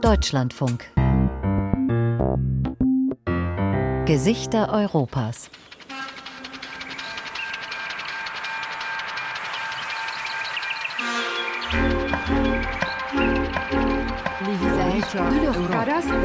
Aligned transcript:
Deutschlandfunk. 0.00 0.86
Gesichter 4.06 4.72
Europas. 4.72 5.50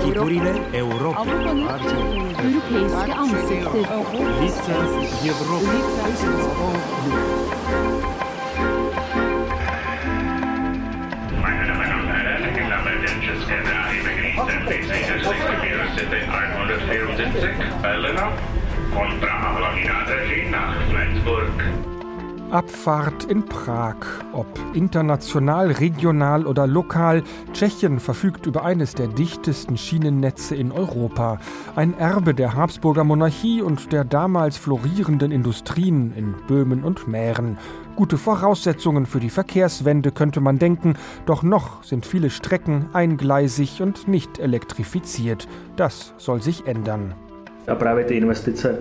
Figurile 0.04 0.56
Europa. 0.74 1.26
Europeiske 2.44 3.14
ansikter. 3.14 3.72
Meine 7.74 7.95
174 16.36 17.82
Berliner 17.82 18.32
von 18.92 19.20
Praha 19.20 19.56
nach 20.50 20.76
Flensburg. 20.90 21.85
Abfahrt 22.56 23.26
in 23.26 23.44
Prag. 23.44 23.98
Ob 24.32 24.48
international, 24.74 25.72
regional 25.72 26.48
oder 26.48 26.66
lokal, 26.66 27.22
Tschechien 27.52 28.00
verfügt 28.00 28.46
über 28.46 28.64
eines 28.64 28.96
der 28.96 29.08
dichtesten 29.08 29.76
Schienennetze 29.78 30.56
in 30.56 30.72
Europa. 30.72 31.42
Ein 31.76 31.98
Erbe 32.00 32.34
der 32.34 32.54
Habsburger 32.54 33.04
Monarchie 33.04 33.62
und 33.62 33.92
der 33.92 34.06
damals 34.06 34.56
florierenden 34.56 35.34
Industrien 35.34 36.14
in 36.16 36.34
Böhmen 36.48 36.86
und 36.86 37.10
Mähren. 37.10 37.58
Gute 37.98 38.18
Voraussetzungen 38.18 39.06
für 39.06 39.20
die 39.20 39.30
Verkehrswende 39.30 40.14
könnte 40.14 40.40
man 40.40 40.58
denken, 40.58 40.96
doch 41.26 41.44
noch 41.44 41.84
sind 41.84 42.06
viele 42.06 42.30
Strecken 42.30 42.86
eingleisig 42.94 43.82
und 43.82 44.08
nicht 44.08 44.40
elektrifiziert. 44.40 45.50
Das 45.76 46.14
soll 46.18 46.42
sich 46.42 46.66
ändern. 46.68 47.16
A 47.68 47.76
práve 47.76 48.06
tie 48.06 48.18
investice 48.18 48.80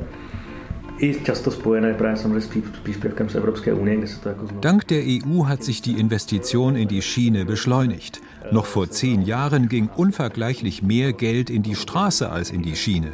i 0.98 1.20
často 1.24 1.50
spojené 1.50 1.94
právě 1.94 2.16
samozřejmě 2.16 2.40
s 2.40 2.50
příspěvkem 2.82 3.28
z 3.28 3.34
Evropské 3.34 3.74
unie, 3.74 3.96
kde 3.96 4.06
se 4.06 4.20
to 4.20 4.28
jako 4.28 4.46
znovu... 4.46 4.60
Dank 4.60 4.84
der 4.84 5.02
EU 5.04 5.42
hat 5.42 5.62
sich 5.62 5.80
die 5.80 5.98
Investition 5.98 6.76
in 6.76 6.88
die 6.88 7.02
Schiene 7.02 7.44
beschleunigt. 7.44 8.20
Noch 8.52 8.66
vor 8.66 8.88
zehn 8.88 9.22
Jahren 9.22 9.68
ging 9.68 9.88
unvergleichlich 9.96 10.82
mehr 10.82 11.12
Geld 11.12 11.50
in 11.50 11.62
die 11.62 11.74
Straße 11.74 12.30
als 12.30 12.50
in 12.50 12.62
die 12.62 12.76
Schiene. 12.76 13.12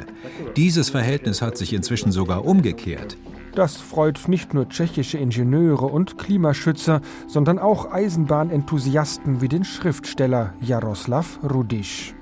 Dieses 0.55 0.89
Verhältnis 0.89 1.41
hat 1.41 1.57
sich 1.57 1.73
inzwischen 1.73 2.11
sogar 2.11 2.45
umgekehrt. 2.45 3.17
Das 3.55 3.75
freut 3.77 4.27
nicht 4.27 4.53
nur 4.53 4.69
tschechische 4.69 5.17
Ingenieure 5.17 5.85
und 5.85 6.17
Klimaschützer, 6.17 7.01
sondern 7.27 7.59
auch 7.59 7.91
Eisenbahnenthusiasten 7.91 9.41
wie 9.41 9.49
den 9.49 9.65
Schriftsteller 9.65 10.53
Jaroslav 10.61 11.39
Rudisch. 11.43 12.13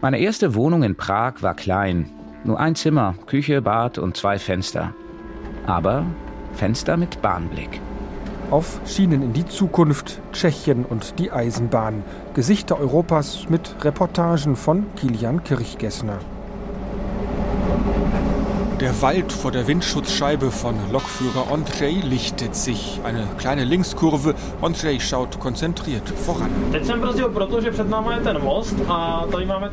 Meine 0.00 0.18
erste 0.18 0.54
Wohnung 0.54 0.82
in 0.82 0.96
Prag 0.96 1.42
war 1.42 1.54
klein. 1.54 2.10
Nur 2.44 2.58
ein 2.58 2.74
Zimmer, 2.74 3.14
Küche, 3.26 3.60
Bad 3.60 3.98
und 3.98 4.16
zwei 4.16 4.38
Fenster. 4.38 4.94
Aber 5.66 6.06
Fenster 6.54 6.96
mit 6.96 7.20
Bahnblick. 7.20 7.80
Auf 8.50 8.80
Schienen 8.86 9.22
in 9.22 9.32
die 9.32 9.46
Zukunft, 9.46 10.20
Tschechien 10.32 10.84
und 10.84 11.18
die 11.18 11.30
Eisenbahn. 11.30 12.02
Gesichter 12.34 12.80
Europas 12.80 13.48
mit 13.48 13.76
Reportagen 13.84 14.56
von 14.56 14.86
Kilian 14.96 15.44
Kirchgessner. 15.44 16.18
Der 18.80 19.02
Wald 19.02 19.30
vor 19.30 19.52
der 19.52 19.66
Windschutzscheibe 19.66 20.50
von 20.50 20.74
Lokführer 20.90 21.52
Andrzej 21.52 22.00
lichtet 22.00 22.56
sich. 22.56 22.98
Eine 23.04 23.28
kleine 23.36 23.64
Linkskurve. 23.64 24.34
Andrzej 24.62 25.00
schaut 25.00 25.38
konzentriert 25.38 26.08
voran. 26.08 26.48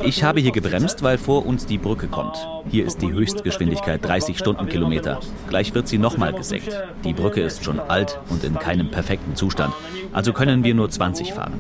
Ich 0.03 0.23
habe 0.25 0.41
hier 0.41 0.51
gebremst, 0.51 1.03
weil 1.03 1.17
vor 1.17 1.45
uns 1.45 1.65
die 1.65 1.77
Brücke 1.77 2.07
kommt. 2.07 2.35
Hier 2.69 2.85
ist 2.85 3.01
die 3.01 3.09
Höchstgeschwindigkeit 3.09 4.05
30 4.05 4.37
Stundenkilometer. 4.37 5.21
Gleich 5.47 5.73
wird 5.73 5.87
sie 5.87 5.99
nochmal 5.99 6.33
gesenkt. 6.33 6.77
Die 7.05 7.13
Brücke 7.13 7.39
ist 7.39 7.63
schon 7.63 7.79
alt 7.79 8.19
und 8.27 8.43
in 8.43 8.55
keinem 8.55 8.91
perfekten 8.91 9.37
Zustand. 9.37 9.73
Also 10.11 10.33
können 10.33 10.65
wir 10.65 10.75
nur 10.75 10.89
20 10.89 11.31
fahren. 11.33 11.53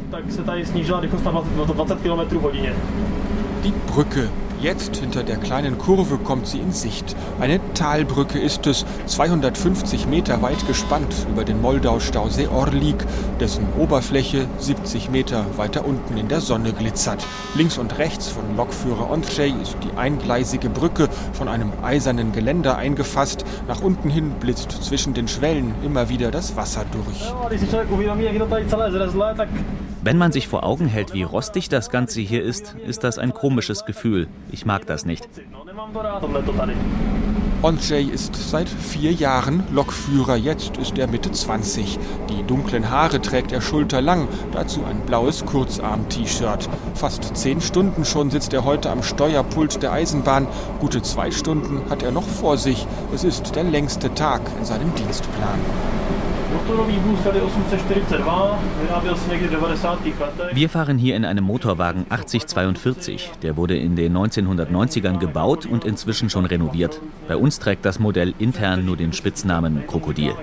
Die 3.63 3.73
Brücke. 3.89 4.27
Jetzt 4.59 4.95
hinter 4.95 5.21
der 5.21 5.37
kleinen 5.37 5.77
Kurve 5.77 6.17
kommt 6.17 6.47
sie 6.47 6.57
in 6.57 6.71
Sicht. 6.71 7.15
Eine 7.39 7.59
Talbrücke 7.75 8.39
ist 8.39 8.65
es, 8.65 8.85
250 9.05 10.07
Meter 10.07 10.41
weit 10.41 10.65
gespannt 10.65 11.13
über 11.29 11.45
den 11.45 11.61
Moldau-Stausee 11.61 12.47
Orlik, 12.47 13.05
dessen 13.39 13.67
Oberfläche 13.77 14.47
70 14.57 15.11
Meter 15.11 15.45
weiter 15.57 15.85
unten 15.85 16.17
in 16.17 16.27
der 16.27 16.41
Sonne 16.41 16.73
glitzert. 16.73 17.23
Links 17.53 17.77
und 17.77 17.99
rechts 17.99 18.29
von 18.29 18.57
Lokführer 18.57 19.11
Andrzej 19.11 19.53
ist 19.61 19.77
die 19.83 19.95
eingleisige 19.95 20.69
Brücke 20.69 21.07
von 21.33 21.47
einem 21.47 21.71
eisernen 21.83 22.31
Geländer 22.31 22.77
eingefasst. 22.77 23.45
Nach 23.67 23.81
unten 23.81 24.09
hin 24.09 24.31
blitzt 24.39 24.71
zwischen 24.71 25.13
den 25.13 25.27
Schwellen 25.27 25.75
immer 25.83 26.09
wieder 26.09 26.31
das 26.31 26.55
Wasser 26.55 26.83
durch. 26.91 27.31
Wenn 30.03 30.17
man 30.17 30.31
sich 30.31 30.47
vor 30.47 30.63
Augen 30.63 30.87
hält, 30.87 31.13
wie 31.13 31.23
rostig 31.23 31.67
das 31.67 31.89
Ganze 31.89 32.21
hier 32.21 32.41
ist, 32.41 32.75
ist 32.87 33.03
das 33.03 33.17
ein 33.17 33.33
komisches 33.33 33.83
Gefühl. 33.83 34.27
Ich 34.51 34.65
mag 34.65 34.85
das 34.85 35.05
nicht. 35.05 35.27
Andrzej 37.63 38.09
ist 38.09 38.35
seit 38.35 38.69
vier 38.69 39.11
Jahren 39.11 39.63
Lokführer, 39.71 40.35
jetzt 40.35 40.77
ist 40.77 40.97
er 40.97 41.07
Mitte 41.07 41.31
20. 41.31 41.97
Die 42.29 42.43
dunklen 42.43 42.91
Haare 42.91 43.19
trägt 43.19 43.51
er 43.51 43.61
schulterlang, 43.61 44.27
dazu 44.51 44.83
ein 44.85 44.99
blaues 45.01 45.43
Kurzarm-T-Shirt. 45.43 46.69
Fast 46.93 47.35
zehn 47.35 47.59
Stunden 47.59 48.05
schon 48.05 48.29
sitzt 48.29 48.53
er 48.53 48.63
heute 48.63 48.91
am 48.91 49.01
Steuerpult 49.01 49.81
der 49.81 49.91
Eisenbahn. 49.91 50.47
Gute 50.79 51.01
zwei 51.01 51.31
Stunden 51.31 51.89
hat 51.89 52.03
er 52.03 52.11
noch 52.11 52.27
vor 52.27 52.57
sich. 52.57 52.85
Es 53.13 53.23
ist 53.23 53.55
der 53.55 53.63
längste 53.63 54.13
Tag 54.13 54.41
in 54.59 54.65
seinem 54.65 54.93
Dienstplan. 54.93 55.59
Wir 60.53 60.69
fahren 60.69 60.97
hier 60.97 61.15
in 61.15 61.25
einem 61.25 61.43
Motorwagen 61.43 62.05
8042. 62.09 63.31
Der 63.41 63.57
wurde 63.57 63.77
in 63.77 63.95
den 63.95 64.15
1990ern 64.17 65.19
gebaut 65.19 65.65
und 65.65 65.85
inzwischen 65.85 66.29
schon 66.29 66.45
renoviert. 66.45 67.01
Bei 67.27 67.37
uns 67.37 67.59
trägt 67.59 67.85
das 67.85 67.99
Modell 67.99 68.33
intern 68.39 68.85
nur 68.85 68.97
den 68.97 69.13
Spitznamen 69.13 69.85
Krokodil. 69.87 70.33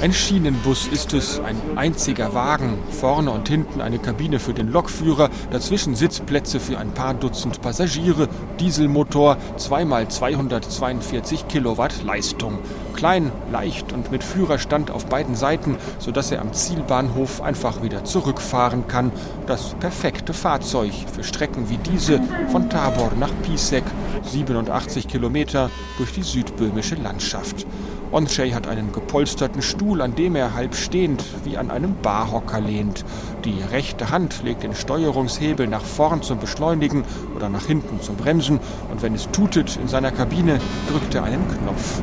Ein 0.00 0.12
Schienenbus 0.12 0.86
ist 0.86 1.12
es, 1.12 1.40
ein 1.40 1.56
einziger 1.76 2.34
Wagen. 2.34 2.78
Vorne 2.90 3.30
und 3.30 3.48
hinten 3.48 3.80
eine 3.80 3.98
Kabine 3.98 4.38
für 4.38 4.54
den 4.54 4.68
Lokführer, 4.68 5.30
dazwischen 5.50 5.94
Sitzplätze 5.94 6.60
für 6.60 6.78
ein 6.78 6.92
paar 6.92 7.14
Dutzend 7.14 7.60
Passagiere, 7.60 8.28
Dieselmotor, 8.60 9.36
zweimal 9.56 10.08
242 10.08 11.48
Kilowatt 11.48 12.02
Leistung. 12.04 12.58
Klein, 12.94 13.32
leicht 13.50 13.92
und 13.92 14.10
mit 14.10 14.22
Führerstand 14.22 14.90
auf 14.90 15.06
beiden 15.06 15.34
Seiten, 15.34 15.76
sodass 15.98 16.30
er 16.30 16.40
am 16.40 16.52
Zielbahnhof 16.52 17.40
einfach 17.42 17.82
wieder 17.82 18.04
zurückfahren 18.04 18.86
kann. 18.88 19.10
Das 19.46 19.74
perfekte 19.74 20.32
Fahrzeug 20.32 20.92
für 21.12 21.24
Strecken 21.24 21.68
wie 21.68 21.78
diese 21.78 22.20
von 22.50 22.70
Tabor 22.70 23.12
nach 23.18 23.32
Pisek, 23.42 23.84
87 24.22 25.08
Kilometer 25.08 25.70
durch 25.98 26.12
die 26.12 26.22
südböhmische 26.22 26.94
Landschaft. 26.94 27.66
Andrzej 28.14 28.52
hat 28.52 28.68
einen 28.68 28.92
gepolsterten 28.92 29.60
Stuhl, 29.60 30.00
an 30.00 30.14
dem 30.14 30.36
er 30.36 30.54
halb 30.54 30.76
stehend 30.76 31.24
wie 31.44 31.56
an 31.56 31.70
einem 31.70 31.96
Barhocker 32.00 32.60
lehnt. 32.60 33.04
Die 33.44 33.60
rechte 33.72 34.10
Hand 34.10 34.42
legt 34.44 34.62
den 34.62 34.74
Steuerungshebel 34.74 35.66
nach 35.66 35.82
vorn 35.82 36.22
zum 36.22 36.38
Beschleunigen 36.38 37.04
oder 37.34 37.48
nach 37.48 37.66
hinten 37.66 38.00
zum 38.00 38.16
Bremsen 38.16 38.60
und 38.90 39.02
wenn 39.02 39.14
es 39.14 39.28
tutet 39.30 39.76
in 39.76 39.88
seiner 39.88 40.12
Kabine, 40.12 40.60
drückt 40.90 41.14
er 41.14 41.24
einen 41.24 41.42
Knopf. 41.48 42.02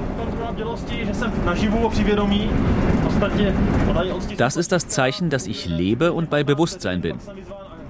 Das 4.38 4.58
ist 4.58 4.72
das 4.72 4.88
Zeichen, 4.88 5.30
dass 5.30 5.48
ich 5.48 5.66
lebe 5.66 6.14
und 6.14 6.30
bei 6.30 6.44
Bewusstsein 6.44 7.02
bin. 7.02 7.18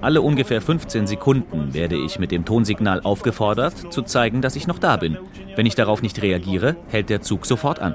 Alle 0.02 0.20
ungefähr 0.20 0.60
15 0.60 1.06
Sekunden 1.06 1.74
werde 1.74 1.96
ich 1.96 2.18
mit 2.18 2.32
dem 2.32 2.44
Tonsignal 2.44 3.00
aufgefordert, 3.02 3.92
zu 3.92 4.02
zeigen, 4.02 4.42
dass 4.42 4.56
ich 4.56 4.66
noch 4.66 4.80
da 4.80 4.96
bin. 4.96 5.16
Wenn 5.54 5.64
ich 5.64 5.76
darauf 5.76 6.02
nicht 6.02 6.20
reagiere, 6.20 6.74
hält 6.88 7.08
der 7.08 7.22
Zug 7.22 7.46
sofort 7.46 7.78
an. 7.78 7.94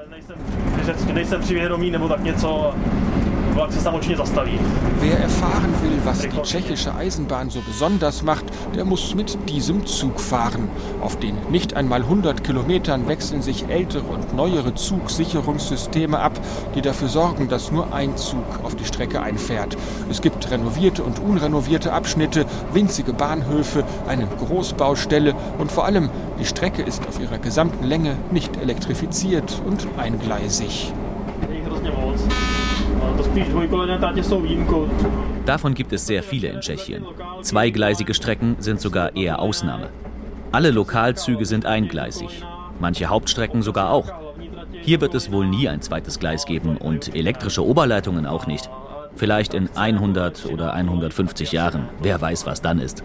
Wer 5.00 5.18
erfahren 5.18 5.74
will, 5.82 5.98
was 6.04 6.20
die 6.20 6.28
tschechische 6.42 6.94
Eisenbahn 6.94 7.50
so 7.50 7.60
besonders 7.60 8.22
macht, 8.22 8.44
der 8.76 8.84
muss 8.84 9.16
mit 9.16 9.36
diesem 9.48 9.84
Zug 9.84 10.20
fahren. 10.20 10.68
Auf 11.00 11.18
den 11.18 11.36
nicht 11.50 11.74
einmal 11.74 12.02
100 12.02 12.44
Kilometern 12.44 13.08
wechseln 13.08 13.42
sich 13.42 13.68
ältere 13.68 14.04
und 14.04 14.32
neuere 14.32 14.76
Zugsicherungssysteme 14.76 16.20
ab, 16.20 16.38
die 16.76 16.82
dafür 16.82 17.08
sorgen, 17.08 17.48
dass 17.48 17.72
nur 17.72 17.92
ein 17.92 18.16
Zug 18.16 18.44
auf 18.62 18.76
die 18.76 18.84
Strecke 18.84 19.22
einfährt. 19.22 19.76
Es 20.08 20.20
gibt 20.20 20.48
renovierte 20.52 21.02
und 21.02 21.18
unrenovierte 21.18 21.92
Abschnitte, 21.92 22.46
winzige 22.72 23.12
Bahnhöfe, 23.12 23.82
eine 24.06 24.28
Großbaustelle 24.38 25.34
und 25.58 25.72
vor 25.72 25.84
allem 25.84 26.10
die 26.38 26.44
Strecke 26.46 26.82
ist 26.82 27.08
auf 27.08 27.18
ihrer 27.18 27.38
gesamten 27.38 27.82
Länge 27.82 28.16
nicht 28.30 28.56
elektrifiziert 28.56 29.60
und 29.66 29.88
eingleisig. 29.98 30.92
Davon 35.46 35.74
gibt 35.74 35.92
es 35.92 36.06
sehr 36.06 36.22
viele 36.22 36.48
in 36.48 36.60
Tschechien. 36.60 37.04
Zweigleisige 37.42 38.14
Strecken 38.14 38.56
sind 38.58 38.80
sogar 38.80 39.16
eher 39.16 39.40
Ausnahme. 39.40 39.88
Alle 40.52 40.70
Lokalzüge 40.70 41.46
sind 41.46 41.66
eingleisig, 41.66 42.42
manche 42.80 43.06
Hauptstrecken 43.06 43.62
sogar 43.62 43.90
auch. 43.90 44.10
Hier 44.82 45.00
wird 45.00 45.14
es 45.14 45.30
wohl 45.30 45.46
nie 45.46 45.68
ein 45.68 45.82
zweites 45.82 46.18
Gleis 46.18 46.46
geben 46.46 46.76
und 46.76 47.14
elektrische 47.14 47.64
Oberleitungen 47.64 48.26
auch 48.26 48.46
nicht. 48.46 48.70
Vielleicht 49.16 49.52
in 49.52 49.68
100 49.74 50.46
oder 50.46 50.72
150 50.72 51.52
Jahren. 51.52 51.88
Wer 52.00 52.20
weiß, 52.20 52.46
was 52.46 52.62
dann 52.62 52.78
ist. 52.78 53.02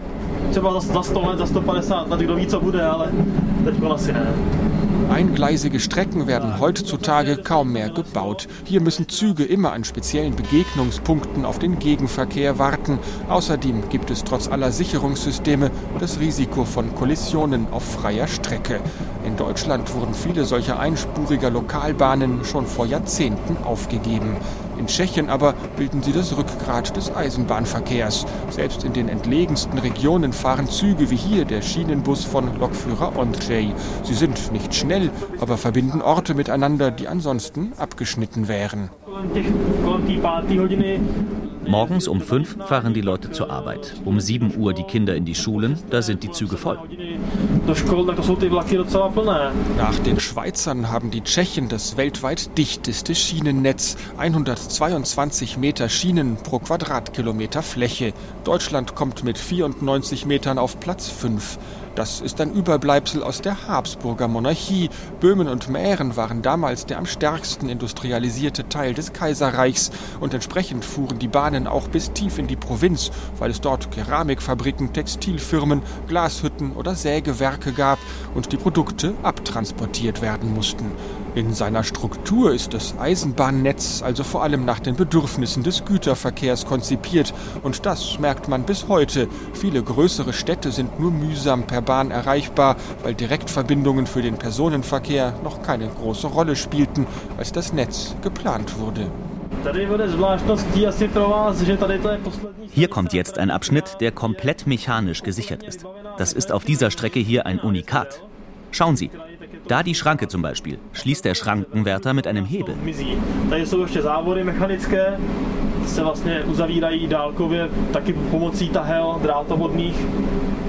Eingleisige 5.09 5.79
Strecken 5.79 6.27
werden 6.27 6.59
heutzutage 6.59 7.37
kaum 7.37 7.71
mehr 7.71 7.89
gebaut. 7.89 8.47
Hier 8.63 8.81
müssen 8.81 9.09
Züge 9.09 9.43
immer 9.43 9.73
an 9.73 9.83
speziellen 9.83 10.35
Begegnungspunkten 10.35 11.45
auf 11.45 11.59
den 11.59 11.79
Gegenverkehr 11.79 12.57
warten. 12.59 12.99
Außerdem 13.29 13.89
gibt 13.89 14.09
es 14.09 14.23
trotz 14.23 14.47
aller 14.47 14.71
Sicherungssysteme 14.71 15.71
das 15.99 16.19
Risiko 16.19 16.65
von 16.65 16.95
Kollisionen 16.95 17.67
auf 17.71 17.83
freier 17.83 18.27
Strecke. 18.27 18.79
In 19.25 19.37
Deutschland 19.37 19.93
wurden 19.93 20.13
viele 20.13 20.45
solcher 20.45 20.79
einspuriger 20.79 21.49
Lokalbahnen 21.49 22.43
schon 22.43 22.65
vor 22.65 22.85
Jahrzehnten 22.85 23.57
aufgegeben. 23.63 24.37
In 24.83 24.87
Tschechien 24.87 25.29
aber 25.29 25.53
bilden 25.77 26.03
sie 26.03 26.11
das 26.11 26.35
Rückgrat 26.35 26.97
des 26.97 27.15
Eisenbahnverkehrs. 27.15 28.25
Selbst 28.49 28.83
in 28.83 28.91
den 28.91 29.07
entlegensten 29.07 29.79
Regionen 29.79 30.33
fahren 30.33 30.67
Züge 30.67 31.09
wie 31.09 31.15
hier 31.15 31.45
der 31.45 31.61
Schienenbus 31.61 32.25
von 32.25 32.59
Lokführer 32.59 33.17
Ondřej. 33.17 33.73
Sie 34.03 34.13
sind 34.13 34.51
nicht 34.51 34.75
schnell, 34.75 35.09
aber 35.39 35.55
verbinden 35.55 36.01
Orte 36.01 36.33
miteinander, 36.33 36.91
die 36.91 37.07
ansonsten 37.07 37.71
abgeschnitten 37.77 38.49
wären. 38.49 38.89
Morgens 41.67 42.07
um 42.07 42.21
fünf 42.21 42.57
fahren 42.67 42.93
die 42.93 43.01
Leute 43.01 43.31
zur 43.31 43.49
Arbeit. 43.49 43.95
Um 44.05 44.19
7 44.19 44.57
Uhr 44.57 44.73
die 44.73 44.83
Kinder 44.83 45.15
in 45.15 45.25
die 45.25 45.35
Schulen, 45.35 45.77
da 45.89 46.01
sind 46.01 46.23
die 46.23 46.31
Züge 46.31 46.57
voll. 46.57 46.79
Nach 49.77 49.99
den 49.99 50.19
Schweizern 50.19 50.91
haben 50.91 51.11
die 51.11 51.21
Tschechen 51.21 51.69
das 51.69 51.97
weltweit 51.97 52.57
dichteste 52.57 53.15
Schienennetz. 53.15 53.97
122 54.17 55.57
Meter 55.57 55.89
Schienen 55.89 56.37
pro 56.37 56.59
Quadratkilometer 56.59 57.63
Fläche. 57.63 58.13
Deutschland 58.43 58.95
kommt 58.95 59.23
mit 59.23 59.37
94 59.37 60.25
Metern 60.25 60.57
auf 60.57 60.79
Platz 60.79 61.09
5. 61.09 61.57
Das 61.95 62.21
ist 62.21 62.41
ein 62.41 62.51
Überbleibsel 62.51 63.21
aus 63.21 63.41
der 63.41 63.67
Habsburger 63.67 64.27
Monarchie. 64.27 64.89
Böhmen 65.19 65.47
und 65.47 65.69
Mähren 65.69 66.15
waren 66.15 66.41
damals 66.41 66.87
der 66.87 66.97
am 66.97 67.05
stärksten 67.05 67.69
industrialisierte 67.69 68.67
Teil 68.67 68.95
des 68.95 69.13
Kaiserreichs 69.13 69.91
und 70.19 70.33
entsprechend 70.33 70.85
fuhren 70.85 71.19
die 71.19 71.27
Bahnen 71.27 71.67
auch 71.67 71.87
bis 71.87 72.11
tief 72.11 72.39
in 72.39 72.47
die 72.47 72.55
Provinz, 72.55 73.11
weil 73.37 73.51
es 73.51 73.61
dort 73.61 73.91
Keramikfabriken, 73.91 74.91
Textilfirmen, 74.91 75.83
Glashütten 76.07 76.73
oder 76.73 76.95
Sägewerke 76.95 77.73
gab 77.73 77.99
und 78.33 78.51
die 78.51 78.57
Produkte 78.57 79.13
abtransportiert 79.21 80.23
werden 80.23 80.51
mussten. 80.51 80.91
In 81.35 81.51
seiner 81.51 81.83
Struktur 81.83 82.53
ist 82.53 82.75
das 82.75 82.93
Eisenbahnnetz 82.99 84.03
also 84.03 84.23
vor 84.23 84.43
allem 84.43 84.65
nach 84.65 84.79
den 84.79 84.95
Bedürfnissen 84.95 85.63
des 85.63 85.83
Güterverkehrs 85.83 86.65
konzipiert 86.67 87.33
und 87.63 87.87
das 87.87 88.19
merkt 88.19 88.47
man 88.47 88.63
bis 88.63 88.87
heute. 88.87 89.27
Viele 89.53 89.81
größere 89.81 90.31
Städte 90.31 90.71
sind 90.71 90.99
nur 90.99 91.09
mühsam 91.09 91.63
per 91.65 91.81
Bahn 91.81 92.11
erreichbar, 92.11 92.75
weil 93.01 93.15
Direktverbindungen 93.15 94.05
für 94.05 94.21
den 94.21 94.37
Personenverkehr 94.37 95.33
noch 95.43 95.63
keine 95.63 95.87
große 95.87 96.27
Rolle 96.27 96.55
spielten, 96.55 97.07
als 97.37 97.51
das 97.51 97.73
Netz 97.73 98.15
geplant 98.21 98.77
wurde. 98.77 99.07
Hier 102.69 102.87
kommt 102.89 103.13
jetzt 103.13 103.37
ein 103.39 103.49
Abschnitt, 103.49 103.97
der 104.01 104.11
komplett 104.11 104.67
mechanisch 104.67 105.23
gesichert 105.23 105.63
ist. 105.63 105.85
Das 106.17 106.33
ist 106.33 106.51
auf 106.51 106.63
dieser 106.63 106.91
Strecke 106.91 107.19
hier 107.19 107.45
ein 107.47 107.59
Unikat. 107.59 108.21
Schauen 108.73 108.95
Sie, 108.95 109.11
da 109.67 109.83
die 109.83 109.93
Schranke 109.93 110.27
zum 110.27 110.41
Beispiel, 110.41 110.79
schließt 110.93 111.23
der 111.23 111.35
Schrankenwärter 111.35 112.13
mit 112.13 112.25
einem 112.25 112.45
Hebel. 112.45 112.75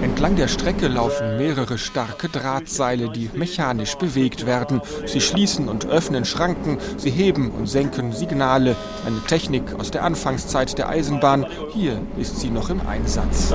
Entlang 0.05 0.37
der 0.37 0.49
Strecke 0.49 0.89
laufen 0.89 1.39
mehrere 1.39 1.79
starke 1.79 2.29
Drahtseile, 2.29 3.09
die 3.09 3.31
mechanisch 3.33 3.95
bewegt 3.95 4.45
werden. 4.45 4.83
Sie 5.07 5.21
schließen 5.21 5.67
und 5.67 5.87
öffnen 5.87 6.27
Schranken, 6.27 6.77
sie 6.99 7.11
heben 7.11 7.51
und 7.51 7.69
senken 7.69 8.13
Signale. 8.13 8.77
Eine 9.07 9.21
Technik 9.27 9.63
aus 9.79 9.91
der 9.91 10.05
Anfangszeit 10.05 10.77
der 10.77 10.91
Eisenbahn. 10.91 11.47
Hier 11.73 12.03
ist 12.19 12.39
sie 12.39 12.51
noch 12.51 12.69
im 12.69 12.87
Einsatz. 12.87 13.55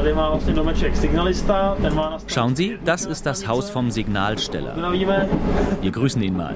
Schauen 2.26 2.56
Sie, 2.56 2.80
das 2.84 3.06
ist 3.06 3.28
das 3.28 3.48
Haus 3.48 3.70
vom 3.70 3.92
Signalsteller. 3.92 4.76
Wir 5.82 5.92
grüßen 5.92 6.24
ihn 6.24 6.36
mal. 6.36 6.56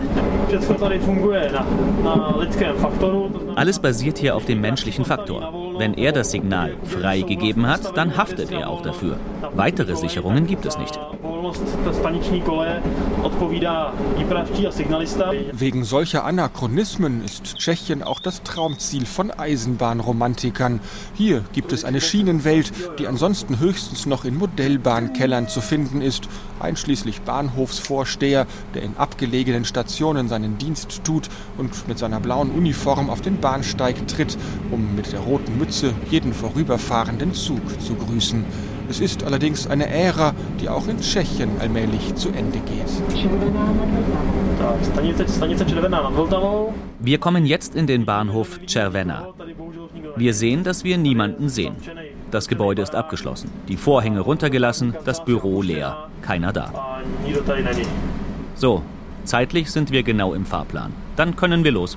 Alles 3.55 3.79
basiert 3.79 4.17
hier 4.17 4.35
auf 4.35 4.45
dem 4.45 4.59
menschlichen 4.61 4.92
Faktor. 5.03 5.73
Wenn 5.77 5.95
er 5.95 6.11
das 6.11 6.31
Signal 6.31 6.75
freigegeben 6.83 7.67
hat, 7.67 7.97
dann 7.97 8.15
haftet 8.15 8.51
er 8.51 8.69
auch 8.69 8.81
dafür. 8.81 9.17
Weitere 9.53 9.95
Sicherungen 9.95 10.47
gibt 10.47 10.65
es 10.65 10.77
nicht. 10.77 10.99
Wegen 15.53 15.83
solcher 15.83 16.23
Anachronismen 16.25 17.23
ist 17.23 17.57
Tschechien 17.57 18.03
auch 18.03 18.19
das 18.19 18.43
Traumziel 18.43 19.05
von 19.05 19.31
Eisenbahnromantikern. 19.31 20.79
Hier 21.15 21.43
gibt 21.53 21.73
es 21.73 21.83
eine 21.83 21.99
Schienenwelt, 21.99 22.71
die 22.99 23.07
ansonsten 23.07 23.59
höchstens 23.59 24.05
noch 24.05 24.25
in 24.25 24.37
Modellbahnkellern 24.37 25.47
zu 25.47 25.61
finden 25.61 26.01
ist, 26.01 26.29
einschließlich 26.63 27.21
Bahnhofsvorsteher, 27.21 28.47
der 28.73 28.81
in 28.81 28.97
abgelegenen 28.97 29.65
Stationen 29.65 30.27
seinen 30.27 30.57
Dienst 30.57 31.03
tut 31.03 31.29
und 31.57 31.87
mit 31.87 31.99
seiner 31.99 32.19
blauen 32.19 32.51
Uniform 32.51 33.09
auf 33.09 33.21
den 33.21 33.37
Bahnsteig 33.39 34.07
tritt, 34.07 34.37
um 34.71 34.95
mit 34.95 35.11
der 35.11 35.19
roten 35.19 35.57
Mütze 35.57 35.93
jeden 36.09 36.33
vorüberfahrenden 36.33 37.33
Zug 37.33 37.61
zu 37.81 37.95
grüßen. 37.95 38.45
Es 38.89 38.99
ist 38.99 39.23
allerdings 39.23 39.65
eine 39.67 39.87
Ära, 39.87 40.33
die 40.59 40.69
auch 40.69 40.87
in 40.87 40.99
Tschechien 40.99 41.49
allmählich 41.59 42.15
zu 42.15 42.29
Ende 42.29 42.59
geht. 42.59 42.91
Wir 46.99 47.17
kommen 47.17 47.45
jetzt 47.45 47.75
in 47.75 47.87
den 47.87 48.05
Bahnhof 48.05 48.59
Červená. 48.65 49.33
Wir 50.15 50.33
sehen, 50.33 50.63
dass 50.63 50.83
wir 50.83 50.97
niemanden 50.97 51.49
sehen. 51.49 51.75
Das 52.33 52.47
Gebäude 52.47 52.81
ist 52.81 52.95
abgeschlossen, 52.95 53.51
die 53.67 53.77
Vorhänge 53.77 54.21
runtergelassen, 54.21 54.95
das 55.05 55.23
Büro 55.23 55.61
leer, 55.61 56.07
keiner 56.23 56.51
da. 56.51 56.99
So, 58.55 58.81
zeitlich 59.23 59.69
sind 59.69 59.91
wir 59.91 60.01
genau 60.01 60.33
im 60.33 60.43
Fahrplan. 60.43 60.93
Dann 61.15 61.35
können 61.35 61.63
wir 61.63 61.71
los. 61.71 61.95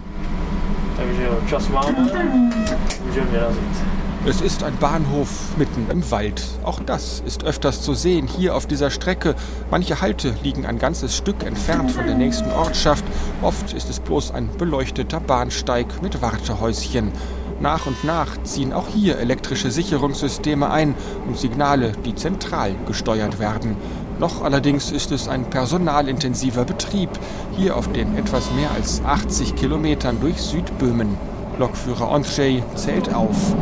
Es 4.27 4.43
ist 4.43 4.63
ein 4.63 4.77
Bahnhof 4.77 5.57
mitten 5.57 5.87
im 5.91 6.11
Wald. 6.11 6.43
Auch 6.65 6.81
das 6.85 7.23
ist 7.25 7.45
öfters 7.45 7.81
zu 7.81 7.95
sehen 7.95 8.27
hier 8.27 8.57
auf 8.57 8.67
dieser 8.67 8.91
Strecke. 8.91 9.37
Manche 9.71 10.03
Halte 10.03 10.35
liegen 10.43 10.67
ein 10.67 10.79
ganzes 10.79 11.17
Stück 11.17 11.45
entfernt 11.45 11.93
von 11.93 12.05
der 12.05 12.17
nächsten 12.17 12.51
Ortschaft. 12.51 13.05
Oft 13.41 13.73
ist 13.73 13.89
es 13.89 14.01
bloß 14.01 14.33
ein 14.33 14.51
beleuchteter 14.59 15.21
Bahnsteig 15.21 16.03
mit 16.03 16.21
Wartehäuschen. 16.21 17.13
Nach 17.61 17.87
und 17.87 18.05
nach 18.05 18.43
ziehen 18.43 18.73
auch 18.73 18.89
hier 18.89 19.19
elektrische 19.19 19.71
Sicherungssysteme 19.71 20.71
ein 20.71 20.95
und 21.27 21.39
Signale, 21.39 21.93
die 22.05 22.15
zentral 22.15 22.75
gesteuert 22.87 23.39
werden. 23.39 23.77
Noch 24.19 24.43
allerdings 24.43 24.93
ist 24.93 25.13
es 25.13 25.29
ein 25.29 25.45
personalintensiver 25.49 26.65
Betrieb, 26.65 27.11
hier 27.57 27.77
auf 27.77 27.91
den 27.93 28.17
etwas 28.17 28.51
mehr 28.53 28.71
als 28.73 29.03
80 29.05 29.57
Kilometern 29.57 30.21
durch 30.21 30.37
Südböhmen. 30.37 31.17
Lokführer 31.59 32.11
Ondřej 32.11 32.63
zählt 32.75 33.15
auf. 33.15 33.55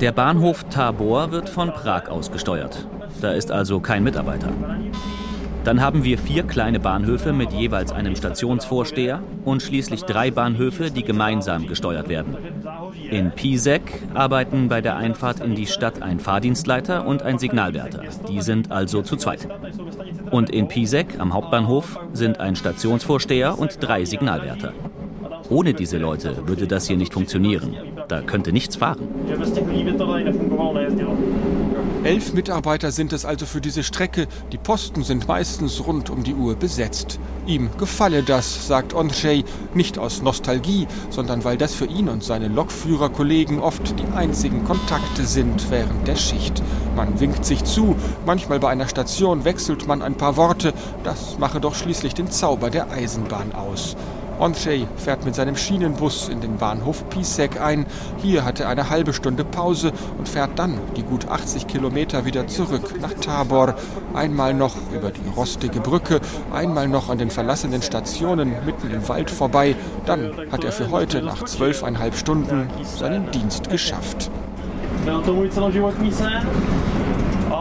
Der 0.00 0.12
Bahnhof 0.12 0.64
Tabor 0.64 1.30
wird 1.30 1.48
von 1.48 1.72
Prag 1.72 2.08
aus 2.08 2.32
gesteuert. 2.32 2.86
Da 3.20 3.30
ist 3.30 3.52
also 3.52 3.78
kein 3.78 4.02
Mitarbeiter. 4.02 4.48
Dann 5.68 5.82
haben 5.82 6.02
wir 6.02 6.16
vier 6.16 6.44
kleine 6.44 6.80
Bahnhöfe 6.80 7.34
mit 7.34 7.52
jeweils 7.52 7.92
einem 7.92 8.16
Stationsvorsteher 8.16 9.22
und 9.44 9.60
schließlich 9.60 10.04
drei 10.04 10.30
Bahnhöfe, 10.30 10.90
die 10.90 11.02
gemeinsam 11.02 11.66
gesteuert 11.66 12.08
werden. 12.08 12.38
In 13.10 13.32
Pisek 13.32 14.02
arbeiten 14.14 14.68
bei 14.68 14.80
der 14.80 14.96
Einfahrt 14.96 15.40
in 15.40 15.54
die 15.54 15.66
Stadt 15.66 16.00
ein 16.00 16.20
Fahrdienstleiter 16.20 17.06
und 17.06 17.20
ein 17.20 17.38
Signalwärter. 17.38 18.00
Die 18.30 18.40
sind 18.40 18.72
also 18.72 19.02
zu 19.02 19.16
zweit. 19.16 19.46
Und 20.30 20.48
in 20.48 20.68
Pisek 20.68 21.20
am 21.20 21.34
Hauptbahnhof 21.34 22.00
sind 22.14 22.40
ein 22.40 22.56
Stationsvorsteher 22.56 23.58
und 23.58 23.76
drei 23.82 24.06
Signalwärter. 24.06 24.72
Ohne 25.50 25.74
diese 25.74 25.98
Leute 25.98 26.48
würde 26.48 26.66
das 26.66 26.86
hier 26.86 26.96
nicht 26.96 27.12
funktionieren. 27.12 27.76
Da 28.08 28.22
könnte 28.22 28.52
nichts 28.52 28.76
fahren. 28.76 29.06
Elf 32.08 32.32
Mitarbeiter 32.32 32.90
sind 32.90 33.12
es 33.12 33.26
also 33.26 33.44
für 33.44 33.60
diese 33.60 33.82
Strecke. 33.82 34.28
Die 34.50 34.56
Posten 34.56 35.04
sind 35.04 35.28
meistens 35.28 35.86
rund 35.86 36.08
um 36.08 36.24
die 36.24 36.32
Uhr 36.32 36.54
besetzt. 36.54 37.20
Ihm 37.46 37.68
gefalle 37.76 38.22
das, 38.22 38.66
sagt 38.66 38.94
Ondřej, 38.94 39.44
nicht 39.74 39.98
aus 39.98 40.22
Nostalgie, 40.22 40.86
sondern 41.10 41.44
weil 41.44 41.58
das 41.58 41.74
für 41.74 41.84
ihn 41.84 42.08
und 42.08 42.24
seine 42.24 42.48
Lokführerkollegen 42.48 43.60
oft 43.60 43.94
die 44.00 44.16
einzigen 44.16 44.64
Kontakte 44.64 45.26
sind 45.26 45.70
während 45.70 46.08
der 46.08 46.16
Schicht. 46.16 46.62
Man 46.96 47.20
winkt 47.20 47.44
sich 47.44 47.64
zu, 47.64 47.94
manchmal 48.24 48.58
bei 48.58 48.70
einer 48.70 48.88
Station 48.88 49.44
wechselt 49.44 49.86
man 49.86 50.00
ein 50.00 50.14
paar 50.14 50.38
Worte. 50.38 50.72
Das 51.04 51.38
mache 51.38 51.60
doch 51.60 51.74
schließlich 51.74 52.14
den 52.14 52.30
Zauber 52.30 52.70
der 52.70 52.90
Eisenbahn 52.90 53.52
aus. 53.54 53.96
Ondřej 54.38 54.86
fährt 54.96 55.24
mit 55.24 55.34
seinem 55.34 55.56
Schienenbus 55.56 56.28
in 56.28 56.40
den 56.40 56.56
Bahnhof 56.58 57.08
Pisek 57.08 57.60
ein. 57.60 57.86
Hier 58.18 58.44
hat 58.44 58.60
er 58.60 58.68
eine 58.68 58.88
halbe 58.88 59.12
Stunde 59.12 59.44
Pause 59.44 59.92
und 60.16 60.28
fährt 60.28 60.58
dann 60.58 60.78
die 60.96 61.02
gut 61.02 61.28
80 61.28 61.66
Kilometer 61.66 62.24
wieder 62.24 62.46
zurück 62.46 62.94
nach 63.00 63.14
Tabor. 63.14 63.74
Einmal 64.14 64.54
noch 64.54 64.76
über 64.94 65.10
die 65.10 65.28
rostige 65.36 65.80
Brücke, 65.80 66.20
einmal 66.52 66.88
noch 66.88 67.10
an 67.10 67.18
den 67.18 67.30
verlassenen 67.30 67.82
Stationen 67.82 68.52
mitten 68.64 68.90
im 68.90 69.08
Wald 69.08 69.30
vorbei. 69.30 69.74
Dann 70.06 70.32
hat 70.52 70.64
er 70.64 70.72
für 70.72 70.90
heute 70.90 71.22
nach 71.22 71.44
zwölfeinhalb 71.44 72.14
Stunden 72.14 72.68
seinen 72.96 73.30
Dienst 73.30 73.68
geschafft. 73.68 74.30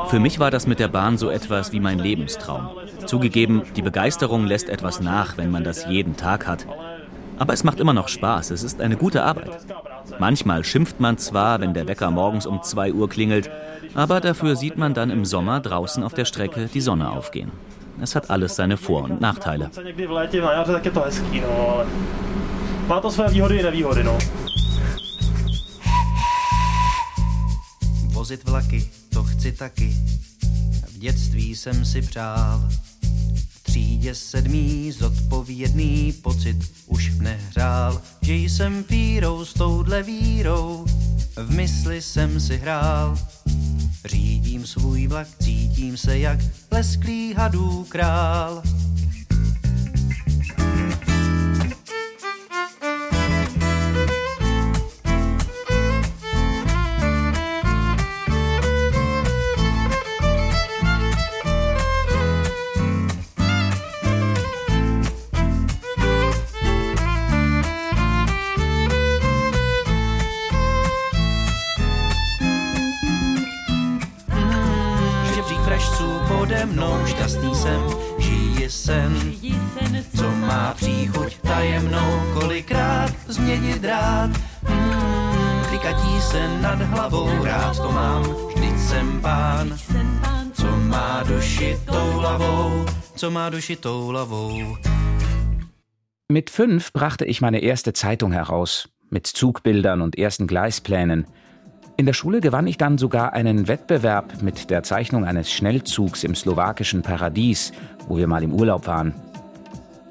Für 0.10 0.20
mich 0.20 0.40
war 0.40 0.52
das 0.52 0.68
mit 0.68 0.80
der 0.80 0.88
Bahn 0.88 1.18
so 1.18 1.30
etwas 1.30 1.74
wie 1.74 1.82
mein 1.82 2.00
Lebenstraum. 2.00 2.70
Zugegeben, 3.06 3.64
die 3.76 3.82
Begeisterung 3.82 4.46
lässt 4.46 4.70
etwas 4.70 5.02
nach, 5.02 5.38
wenn 5.38 5.52
man 5.52 5.64
das 5.64 5.86
jeden 5.86 6.16
Tag 6.16 6.48
hat. 6.48 6.66
Aber 7.38 7.54
es 7.54 7.64
macht 7.64 7.80
immer 7.80 7.94
noch 7.94 8.08
Spaß, 8.08 8.52
es 8.52 8.64
ist 8.64 8.82
eine 8.82 8.96
gute 8.96 9.24
Arbeit. 9.24 9.52
Manchmal 10.18 10.64
schimpft 10.64 11.00
man 11.00 11.18
zwar, 11.18 11.60
wenn 11.60 11.74
der 11.74 11.88
Wecker 11.88 12.10
morgens 12.10 12.46
um 12.46 12.64
2 12.64 12.94
Uhr 12.94 13.10
klingelt, 13.10 13.52
aber 13.96 14.22
dafür 14.22 14.56
sieht 14.56 14.78
man 14.78 14.94
dann 14.94 15.10
im 15.10 15.26
Sommer 15.26 15.60
draußen 15.60 16.04
auf 16.04 16.14
der 16.14 16.26
Strecke 16.26 16.70
die 16.74 16.82
Sonne 16.82 17.12
aufgehen. 17.12 17.52
Es 18.02 18.16
hat 18.16 18.30
alles 18.30 18.56
seine 18.56 18.78
Vor- 18.78 19.04
und 19.04 19.20
Nachteile. 19.20 19.70
Vozit 28.14 28.42
vlaky, 28.44 28.90
to 29.10 29.24
chci 29.24 29.52
taky. 29.52 29.96
V 30.88 31.00
dětství 31.00 31.56
jsem 31.56 31.86
si 31.86 32.02
přál 32.02 32.70
třídě 33.64 34.16
sedmý 34.16 34.92
zodpovědný 34.92 36.14
pocit 36.14 36.58
už 36.88 37.12
nehřál, 37.20 38.02
že 38.22 38.34
jsem 38.34 38.84
pírou 38.84 39.46
s 39.46 39.54
touhle 39.54 40.04
vírou, 40.04 40.86
v 41.36 41.52
mysli 41.52 42.02
jsem 42.02 42.40
si 42.40 42.58
hrál. 42.58 43.18
Řídím 44.06 44.68
svůj 44.68 45.08
vlak, 45.08 45.28
cítím 45.44 45.98
se 45.98 46.20
jak 46.20 46.40
lesklý 46.72 47.34
hadů 47.34 47.86
král. 47.90 48.64
Hlavou, 86.86 87.44
rád 87.44 87.78
to 87.78 87.92
mám, 87.92 88.24
vždyť 88.24 88.80
jsem 88.80 89.22
pán, 89.22 89.78
co 90.54 90.68
má 90.68 91.24
duši 91.24 91.78
toulavou, 91.86 92.86
co 93.16 93.32
má 93.32 93.50
duši 93.50 93.76
toulavou. 93.76 94.78
Mit 96.32 96.50
fünf 96.50 96.92
brachte 96.92 97.26
ich 97.26 97.42
meine 97.42 97.60
erste 97.60 97.94
Zeitung 97.94 98.34
heraus, 98.34 98.88
mit 99.12 99.28
Zugbildern 99.28 100.02
und 100.02 100.18
ersten 100.18 100.48
Gleisplänen. 100.48 101.26
In 102.00 102.06
der 102.06 102.14
Schule 102.14 102.42
gewann 102.42 102.68
ich 102.68 102.78
dann 102.78 103.00
sogar 103.00 103.34
einen 103.34 103.68
Wettbewerb 103.68 104.44
mit 104.44 104.70
der 104.70 104.84
Zeichnung 104.84 105.26
eines 105.26 105.52
Schnellzugs 105.52 106.24
im 106.24 106.36
slowakischen 106.36 107.02
Paradies, 107.02 107.72
wo 108.08 108.18
wir 108.18 108.28
mal 108.28 108.44
im 108.44 108.54
Urlaub 108.54 108.86
waren. 108.86 109.16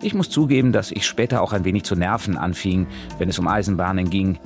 Ich 0.02 0.12
muss 0.12 0.28
zugeben, 0.28 0.72
dass 0.72 0.90
ich 0.90 1.06
später 1.06 1.42
auch 1.42 1.52
ein 1.52 1.64
wenig 1.64 1.84
zu 1.84 1.94
nerven 1.94 2.36
anfing, 2.36 2.88
wenn 3.18 3.28
es 3.28 3.38
um 3.38 3.46
Eisenbahnen 3.46 4.10
ging. 4.10 4.40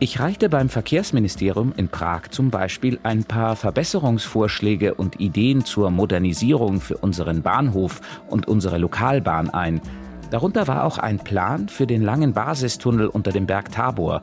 Ich 0.00 0.18
reichte 0.18 0.48
beim 0.48 0.68
Verkehrsministerium 0.68 1.72
in 1.76 1.88
Prag 1.88 2.30
zum 2.30 2.50
Beispiel 2.50 2.98
ein 3.04 3.22
paar 3.22 3.54
Verbesserungsvorschläge 3.54 4.94
und 4.94 5.20
Ideen 5.20 5.64
zur 5.64 5.92
Modernisierung 5.92 6.80
für 6.80 6.96
unseren 6.96 7.42
Bahnhof 7.42 8.00
und 8.28 8.48
unsere 8.48 8.78
Lokalbahn 8.78 9.50
ein. 9.50 9.80
Darunter 10.32 10.66
war 10.66 10.82
auch 10.82 10.98
ein 10.98 11.20
Plan 11.20 11.68
für 11.68 11.86
den 11.86 12.02
langen 12.02 12.32
Basistunnel 12.32 13.06
unter 13.06 13.30
dem 13.30 13.46
Berg 13.46 13.70
Tabor, 13.70 14.22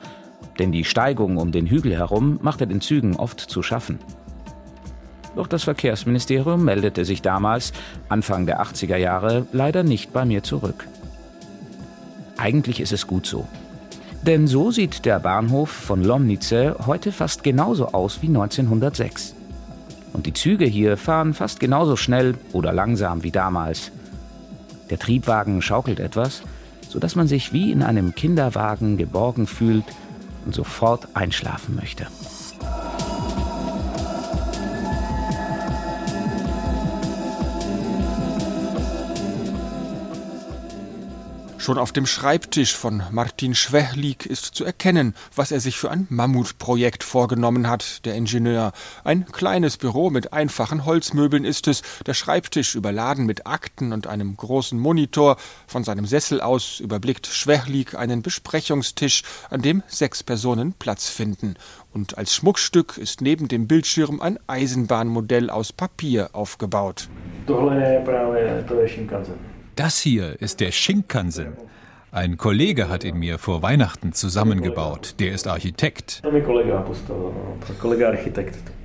denn 0.60 0.72
die 0.72 0.84
Steigung 0.84 1.38
um 1.38 1.52
den 1.52 1.68
Hügel 1.68 1.96
herum 1.96 2.40
machte 2.42 2.68
den 2.68 2.82
Zügen 2.82 3.16
oft 3.16 3.40
zu 3.40 3.64
schaffen. 3.64 4.00
Doch 5.36 5.48
das 5.48 5.64
Verkehrsministerium 5.64 6.64
meldete 6.64 7.06
sich 7.06 7.22
damals, 7.22 7.74
Anfang 8.08 8.46
der 8.46 8.62
80er 8.62 8.98
Jahre, 8.98 9.48
leider 9.52 9.84
nicht 9.84 10.14
bei 10.14 10.26
mir 10.26 10.44
zurück. 10.44 10.88
Eigentlich 12.38 12.80
ist 12.80 12.92
es 12.92 13.08
gut 13.08 13.26
so. 13.26 13.48
Denn 14.22 14.48
so 14.48 14.72
sieht 14.72 15.06
der 15.06 15.20
Bahnhof 15.20 15.70
von 15.70 16.04
Lomnice 16.04 16.76
heute 16.86 17.12
fast 17.12 17.44
genauso 17.44 17.88
aus 17.88 18.22
wie 18.22 18.28
1906. 18.28 19.36
Und 20.14 20.28
die 20.28 20.34
Züge 20.34 20.66
hier 20.66 20.98
fahren 20.98 21.34
fast 21.34 21.60
genauso 21.60 21.96
schnell 21.96 22.36
oder 22.54 22.72
langsam 22.72 23.24
wie 23.24 23.32
damals. 23.32 23.92
Der 24.90 25.00
Triebwagen 25.00 25.62
schaukelt 25.62 26.00
etwas, 26.00 26.44
sodass 26.88 27.16
man 27.16 27.28
sich 27.28 27.52
wie 27.52 27.72
in 27.72 27.82
einem 27.82 28.14
Kinderwagen 28.14 28.98
geborgen 28.98 29.48
fühlt 29.48 29.86
sofort 30.52 31.08
einschlafen 31.16 31.76
möchte. 31.76 32.08
Schon 41.64 41.78
auf 41.78 41.94
dem 41.94 42.06
Schreibtisch 42.06 42.76
von 42.76 43.04
Martin 43.12 43.56
Schwehlik 43.56 44.26
ist 44.26 44.54
zu 44.54 44.66
erkennen, 44.66 45.16
was 45.34 45.50
er 45.50 45.62
sich 45.62 45.78
für 45.78 45.90
ein 45.92 46.08
Mammutprojekt 46.10 47.06
vorgenommen 47.06 47.70
hat, 47.70 48.04
der 48.04 48.16
Ingenieur. 48.16 48.74
Ein 49.06 49.28
kleines 49.28 49.78
Büro 49.78 50.10
mit 50.10 50.34
einfachen 50.34 50.84
Holzmöbeln 50.84 51.46
ist 51.46 51.70
es, 51.70 51.82
der 52.06 52.16
Schreibtisch 52.16 52.76
überladen 52.76 53.26
mit 53.26 53.48
Akten 53.48 53.94
und 53.94 54.08
einem 54.08 54.36
großen 54.36 54.78
Monitor. 54.78 55.38
Von 55.66 55.86
seinem 55.86 56.06
Sessel 56.06 56.42
aus 56.42 56.82
überblickt 56.82 57.28
Schwehlik 57.28 57.96
einen 57.96 58.24
Besprechungstisch, 58.24 59.24
an 59.50 59.62
dem 59.62 59.84
sechs 59.88 60.22
Personen 60.22 60.74
Platz 60.74 61.08
finden. 61.08 61.56
Und 61.94 62.18
als 62.18 62.36
Schmuckstück 62.36 62.98
ist 62.98 63.22
neben 63.22 63.48
dem 63.48 63.68
Bildschirm 63.68 64.20
ein 64.20 64.38
Eisenbahnmodell 64.48 65.50
aus 65.50 65.72
Papier 65.72 66.32
aufgebaut. 66.34 67.08
Das 69.76 70.00
hier 70.00 70.40
ist 70.40 70.60
der 70.60 70.72
Shinkansen. 70.72 71.54
Ein 72.12 72.38
Kollege 72.38 72.90
hat 72.90 73.04
ihn 73.04 73.18
mir 73.18 73.40
vor 73.40 73.64
Weihnachten 73.64 74.14
zusammengebaut. 74.14 75.16
Der 75.18 75.32
ist 75.32 75.48
Architekt. 75.48 76.22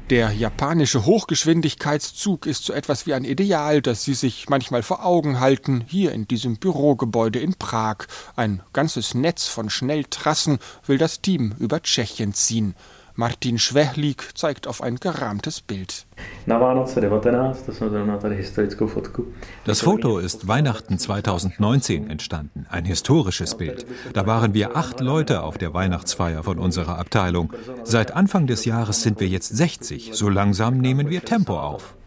Der 0.09 0.33
japanische 0.33 1.05
Hochgeschwindigkeitszug 1.05 2.47
ist 2.47 2.65
so 2.65 2.73
etwas 2.73 3.07
wie 3.07 3.13
ein 3.13 3.25
Ideal, 3.25 3.83
das 3.83 4.05
Sie 4.05 4.15
sich 4.15 4.49
manchmal 4.49 4.83
vor 4.83 5.05
Augen 5.05 5.41
halten, 5.41 5.85
hier 5.87 6.13
in 6.13 6.27
diesem 6.27 6.57
Bürogebäude 6.57 7.39
in 7.39 7.53
Prag. 7.57 8.07
Ein 8.35 8.63
ganzes 8.73 9.13
Netz 9.13 9.47
von 9.47 9.69
Schnelltrassen 9.69 10.59
will 10.87 10.97
das 10.97 11.21
Team 11.21 11.55
über 11.59 11.83
Tschechien 11.83 12.33
ziehen. 12.33 12.75
Martin 13.19 13.59
Schwehlik 13.59 14.39
zeigt 14.39 14.69
auf 14.69 14.81
ein 14.81 14.95
gerahmtes 14.95 15.61
Bild. 15.61 16.07
Das 19.65 19.81
Foto 19.81 20.19
ist 20.19 20.47
Weihnachten 20.47 20.99
2019 21.01 22.09
entstanden, 22.09 22.67
ein 22.71 22.85
historisches 22.85 23.57
Bild. 23.57 23.87
Da 24.13 24.29
waren 24.29 24.55
wir 24.55 24.77
acht 24.77 25.01
Leute 25.01 25.43
auf 25.43 25.59
der 25.59 25.75
Weihnachtsfeier 25.75 26.45
von 26.45 26.61
unserer 26.61 26.97
Abteilung. 26.97 27.53
Seit 27.83 28.15
Anfang 28.15 28.47
des 28.47 28.65
Jahres 28.65 29.03
sind 29.03 29.19
wir 29.19 29.27
jetzt 29.27 29.49
60. 29.49 30.11
So 30.13 30.29
langsam 30.29 30.79
nehmen 30.79 31.11
wir 31.11 31.25
Tempo 31.25 31.59
auf. 31.59 31.98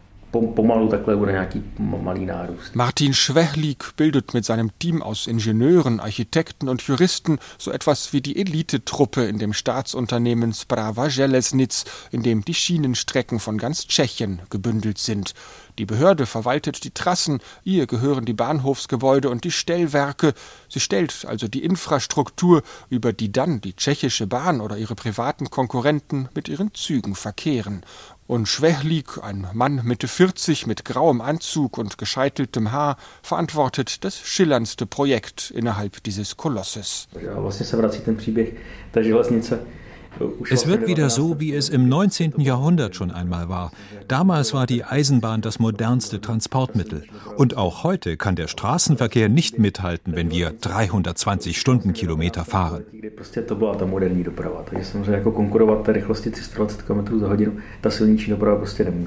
Martin 2.74 3.12
Schwechlik 3.12 3.96
bildet 3.96 4.34
mit 4.34 4.44
seinem 4.44 4.70
Team 4.78 5.02
aus 5.02 5.26
Ingenieuren, 5.26 6.00
Architekten 6.00 6.68
und 6.68 6.82
Juristen 6.82 7.38
so 7.58 7.70
etwas 7.70 8.12
wie 8.12 8.22
die 8.22 8.36
Elitetruppe 8.36 9.24
in 9.24 9.38
dem 9.38 9.52
Staatsunternehmen 9.52 10.52
Sprava 10.54 11.10
Železnic, 11.10 11.84
in 12.10 12.22
dem 12.22 12.44
die 12.44 12.54
Schienenstrecken 12.54 13.40
von 13.40 13.58
ganz 13.58 13.86
Tschechien 13.86 14.40
gebündelt 14.50 14.98
sind. 14.98 15.34
Die 15.78 15.86
Behörde 15.86 16.26
verwaltet 16.26 16.84
die 16.84 16.90
Trassen, 16.90 17.40
ihr 17.64 17.86
gehören 17.86 18.26
die 18.26 18.34
Bahnhofsgebäude 18.34 19.30
und 19.30 19.44
die 19.44 19.50
Stellwerke. 19.50 20.34
Sie 20.68 20.80
stellt 20.80 21.24
also 21.26 21.48
die 21.48 21.64
Infrastruktur, 21.64 22.62
über 22.90 23.14
die 23.14 23.32
dann 23.32 23.62
die 23.62 23.74
tschechische 23.74 24.26
Bahn 24.26 24.60
oder 24.60 24.76
ihre 24.76 24.94
privaten 24.94 25.48
Konkurrenten 25.48 26.28
mit 26.34 26.48
ihren 26.48 26.74
Zügen 26.74 27.14
verkehren. 27.14 27.84
Und 28.32 28.48
Schwechlik, 28.48 29.22
ein 29.22 29.46
Mann 29.52 29.82
Mitte 29.84 30.08
40 30.08 30.66
mit 30.66 30.86
grauem 30.86 31.20
Anzug 31.20 31.76
und 31.76 31.98
gescheiteltem 31.98 32.72
Haar, 32.72 32.96
verantwortet 33.22 34.04
das 34.04 34.18
schillerndste 34.18 34.86
Projekt 34.86 35.52
innerhalb 35.54 36.02
dieses 36.02 36.34
Kolosses. 36.38 37.08
Ja, 37.20 37.40
vlastně 37.40 37.66
se 37.66 37.76
vrací 37.76 38.00
ten 38.00 38.16
příběh 38.16 38.54
té 38.90 39.04
železnice 39.04 39.60
es 40.50 40.66
wird 40.66 40.86
wieder 40.86 41.10
so, 41.10 41.40
wie 41.40 41.54
es 41.54 41.68
im 41.68 41.88
19. 41.88 42.40
Jahrhundert 42.40 42.94
schon 42.96 43.10
einmal 43.10 43.48
war. 43.48 43.72
Damals 44.08 44.52
war 44.52 44.66
die 44.66 44.84
Eisenbahn 44.84 45.40
das 45.40 45.58
modernste 45.58 46.20
Transportmittel. 46.20 47.04
Und 47.36 47.56
auch 47.56 47.82
heute 47.82 48.16
kann 48.16 48.36
der 48.36 48.48
Straßenverkehr 48.48 49.28
nicht 49.28 49.58
mithalten, 49.58 50.14
wenn 50.14 50.30
wir 50.30 50.50
320 50.50 51.58
Stundenkilometer 51.58 52.44
fahren. 52.44 52.84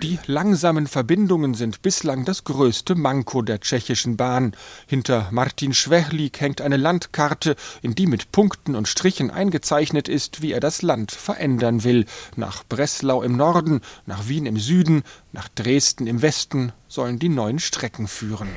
Die 0.02 0.20
langsamen 0.26 0.88
Verbindungen 0.88 1.54
sind 1.54 1.82
bislang 1.82 2.26
das 2.26 2.44
größte 2.44 2.96
Manko 2.96 3.42
der 3.42 3.60
tschechischen 3.60 4.18
Bahn. 4.18 4.54
Hinter 4.88 5.28
Martin 5.32 5.74
Schwechlik 5.74 6.42
hängt 6.42 6.62
eine 6.62 6.78
Landkarte, 6.78 7.56
in 7.82 7.96
die 7.96 8.08
mit 8.08 8.32
Punkten 8.32 8.76
und 8.76 8.88
Strichen 8.88 9.30
eingezeichnet 9.30 10.10
ist, 10.10 10.42
wie 10.42 10.52
er 10.52 10.60
das 10.60 10.82
Land 10.82 10.95
Land 10.96 11.12
verändern 11.12 11.84
will. 11.84 12.06
Nach 12.38 12.64
Breslau 12.64 13.22
im 13.22 13.36
Norden, 13.36 13.82
nach 14.06 14.30
Wien 14.30 14.46
im 14.46 14.58
Süden, 14.58 15.04
nach 15.34 15.50
Dresden 15.50 16.08
im 16.08 16.22
Westen 16.22 16.72
sollen 16.96 17.20
die 17.20 17.30
neuen 17.30 17.60
Strecken 17.60 18.08
führen. 18.08 18.48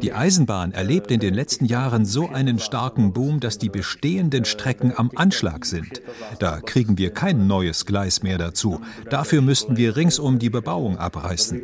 Die 0.00 0.12
Eisenbahn 0.12 0.72
erlebt 0.72 1.10
in 1.10 1.20
den 1.20 1.34
letzten 1.34 1.64
Jahren 1.66 2.06
so 2.06 2.28
einen 2.28 2.58
starken 2.58 3.12
Boom, 3.12 3.40
dass 3.40 3.58
die 3.58 3.68
bestehenden 3.68 4.44
Strecken 4.44 4.92
am 4.96 5.10
Anschlag 5.14 5.66
sind. 5.66 6.00
Da 6.38 6.60
kriegen 6.60 6.96
wir 6.96 7.10
kein 7.10 7.46
neues 7.46 7.84
Gleis 7.84 8.22
mehr 8.22 8.38
dazu. 8.38 8.80
Dafür 9.10 9.42
müssten 9.42 9.76
wir 9.76 9.96
ringsum 9.96 10.38
die 10.38 10.50
Bebauung 10.50 10.96
abreißen. 10.96 11.62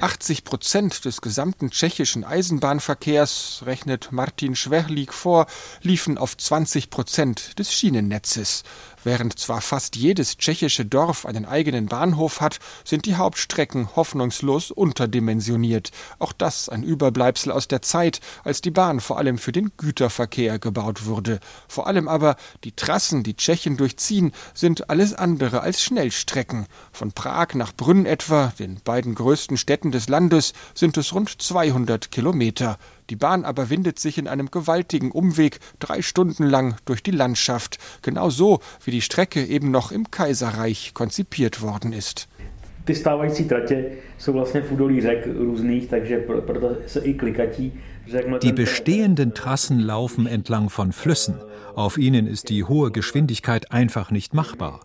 80 0.00 0.44
Prozent 0.44 1.04
des 1.04 1.20
gesamten 1.22 1.70
tschechischen 1.70 2.24
Eisenbahnverkehrs, 2.24 3.62
rechnet 3.64 4.12
Martin 4.12 4.54
Schwerlik 4.54 5.14
vor, 5.14 5.46
liefen 5.82 6.18
auf 6.18 6.36
20 6.36 6.90
Prozent 6.90 7.58
des 7.58 7.72
Schienennetzes. 7.72 8.64
Während 9.06 9.38
zwar 9.38 9.60
fast 9.60 9.94
jedes 9.94 10.36
tschechische 10.36 10.84
Dorf 10.84 11.26
einen 11.26 11.44
eigenen 11.44 11.86
Bahnhof 11.86 12.40
hat, 12.40 12.58
sind 12.82 13.06
die 13.06 13.14
Hauptstrecken 13.14 13.94
hoffnungslos 13.94 14.72
unterdimensioniert. 14.72 15.92
Auch 16.18 16.32
das 16.32 16.68
ein 16.68 16.82
Überbleibsel 16.82 17.52
aus 17.52 17.68
der 17.68 17.82
Zeit, 17.82 18.18
als 18.42 18.62
die 18.62 18.72
Bahn 18.72 18.98
vor 18.98 19.18
allem 19.18 19.38
für 19.38 19.52
den 19.52 19.70
Güterverkehr 19.76 20.58
gebaut 20.58 21.06
wurde. 21.06 21.38
Vor 21.68 21.86
allem 21.86 22.08
aber 22.08 22.34
die 22.64 22.72
Trassen, 22.72 23.22
die 23.22 23.36
Tschechien 23.36 23.76
durchziehen, 23.76 24.32
sind 24.54 24.90
alles 24.90 25.14
andere 25.14 25.60
als 25.60 25.84
Schnellstrecken. 25.84 26.66
Von 26.90 27.12
Prag 27.12 27.54
nach 27.54 27.72
Brünn 27.72 28.06
etwa, 28.06 28.52
den 28.58 28.80
beiden 28.82 29.14
größten 29.14 29.56
Städten 29.56 29.92
des 29.92 30.08
Landes, 30.08 30.52
sind 30.74 30.96
es 30.96 31.14
rund 31.14 31.30
200 31.40 32.10
Kilometer. 32.10 32.76
Die 33.10 33.16
Bahn 33.16 33.44
aber 33.44 33.70
windet 33.70 33.98
sich 33.98 34.18
in 34.18 34.28
einem 34.28 34.50
gewaltigen 34.50 35.10
Umweg 35.10 35.60
drei 35.78 36.02
Stunden 36.02 36.44
lang 36.44 36.76
durch 36.84 37.02
die 37.02 37.12
Landschaft, 37.12 37.78
genau 38.02 38.30
so, 38.30 38.60
wie 38.84 38.90
die 38.90 39.02
Strecke 39.02 39.44
eben 39.44 39.70
noch 39.70 39.92
im 39.92 40.10
Kaiserreich 40.10 40.92
konzipiert 40.94 41.62
worden 41.62 41.92
ist. 41.92 42.28
Ty 42.84 42.94
stávající 42.94 43.44
tratě 43.44 43.84
jsou 44.18 44.32
vlastně 44.32 44.60
v 44.60 44.72
údolí 44.72 45.00
řek 45.00 45.26
různých, 45.26 45.88
takže 45.88 46.18
proto 46.18 46.76
se 46.86 47.00
i 47.00 47.14
klikatí 47.14 47.72
die 48.42 48.52
bestehenden 48.52 49.34
Trassen 49.34 49.80
laufen 49.80 50.26
entlang 50.26 50.70
von 50.70 50.92
Flüssen. 50.92 51.36
Auf 51.74 51.98
ihnen 51.98 52.26
ist 52.26 52.48
die 52.48 52.64
hohe 52.64 52.90
Geschwindigkeit 52.90 53.70
einfach 53.72 54.10
nicht 54.10 54.32
machbar. 54.32 54.80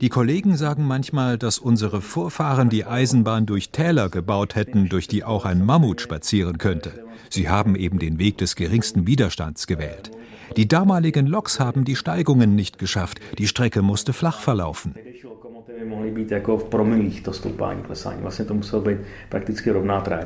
Die 0.00 0.08
Kollegen 0.08 0.56
sagen 0.56 0.84
manchmal, 0.84 1.38
dass 1.38 1.58
unsere 1.58 2.00
Vorfahren 2.00 2.68
die 2.68 2.84
Eisenbahn 2.84 3.46
durch 3.46 3.70
Täler 3.70 4.08
gebaut 4.10 4.54
hätten, 4.54 4.88
durch 4.88 5.08
die 5.08 5.24
auch 5.24 5.44
ein 5.44 5.64
Mammut 5.64 6.00
spazieren 6.00 6.58
könnte. 6.58 7.04
Sie 7.30 7.48
haben 7.48 7.74
eben 7.74 7.98
den 7.98 8.18
Weg 8.18 8.38
des 8.38 8.54
geringsten 8.54 9.06
Widerstands 9.06 9.66
gewählt. 9.66 10.10
Die 10.54 10.68
damaligen 10.68 11.26
Loks 11.26 11.58
haben 11.58 11.84
die 11.84 11.96
Steigungen 11.96 12.54
nicht 12.54 12.78
geschafft. 12.78 13.18
Die 13.38 13.48
Strecke 13.48 13.82
musste 13.82 14.12
flach 14.12 14.40
verlaufen. 14.40 14.94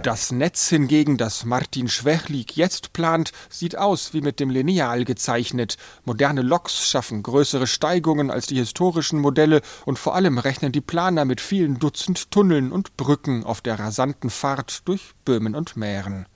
Das 0.02 0.32
Netz 0.32 0.68
hingegen, 0.68 1.16
das 1.16 1.44
Martin 1.44 1.88
Schwechlik 1.88 2.56
jetzt 2.56 2.92
plant, 2.92 3.32
sieht 3.48 3.76
aus 3.76 4.14
wie 4.14 4.20
mit 4.20 4.40
dem 4.40 4.50
Lineal 4.50 5.04
gezeichnet. 5.04 5.76
Moderne 6.04 6.42
Loks 6.42 6.88
schaffen 6.88 7.22
größere 7.22 7.66
Steigungen 7.66 8.30
als 8.30 8.46
die 8.46 8.56
historischen 8.56 9.18
Modelle 9.18 9.60
und 9.86 9.98
vor 9.98 10.14
allem 10.14 10.38
rechnen 10.38 10.72
die 10.72 10.80
Planer 10.80 11.24
mit 11.24 11.40
vielen 11.40 11.78
Dutzend 11.78 12.30
Tunneln 12.30 12.70
und 12.70 12.96
Brücken 12.96 13.44
auf 13.44 13.60
der 13.60 13.78
rasanten 13.78 14.30
Fahrt 14.30 14.86
durch 14.86 15.12
Böhmen 15.24 15.54
und 15.54 15.76
Mähren. 15.76 16.26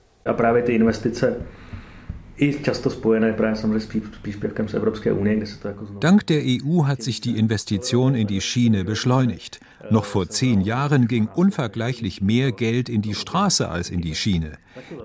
Dank 6.01 6.27
der 6.27 6.41
EU 6.43 6.85
hat 6.85 7.01
sich 7.01 7.21
die 7.21 7.37
Investition 7.37 8.15
in 8.15 8.27
die 8.27 8.41
Schiene 8.41 8.83
beschleunigt. 8.83 9.59
Noch 9.89 10.05
vor 10.05 10.29
zehn 10.29 10.61
Jahren 10.61 11.07
ging 11.07 11.27
unvergleichlich 11.27 12.21
mehr 12.21 12.51
Geld 12.51 12.89
in 12.89 13.01
die 13.01 13.13
Straße 13.13 13.69
als 13.69 13.89
in 13.89 14.01
die 14.01 14.15
Schiene. 14.15 14.53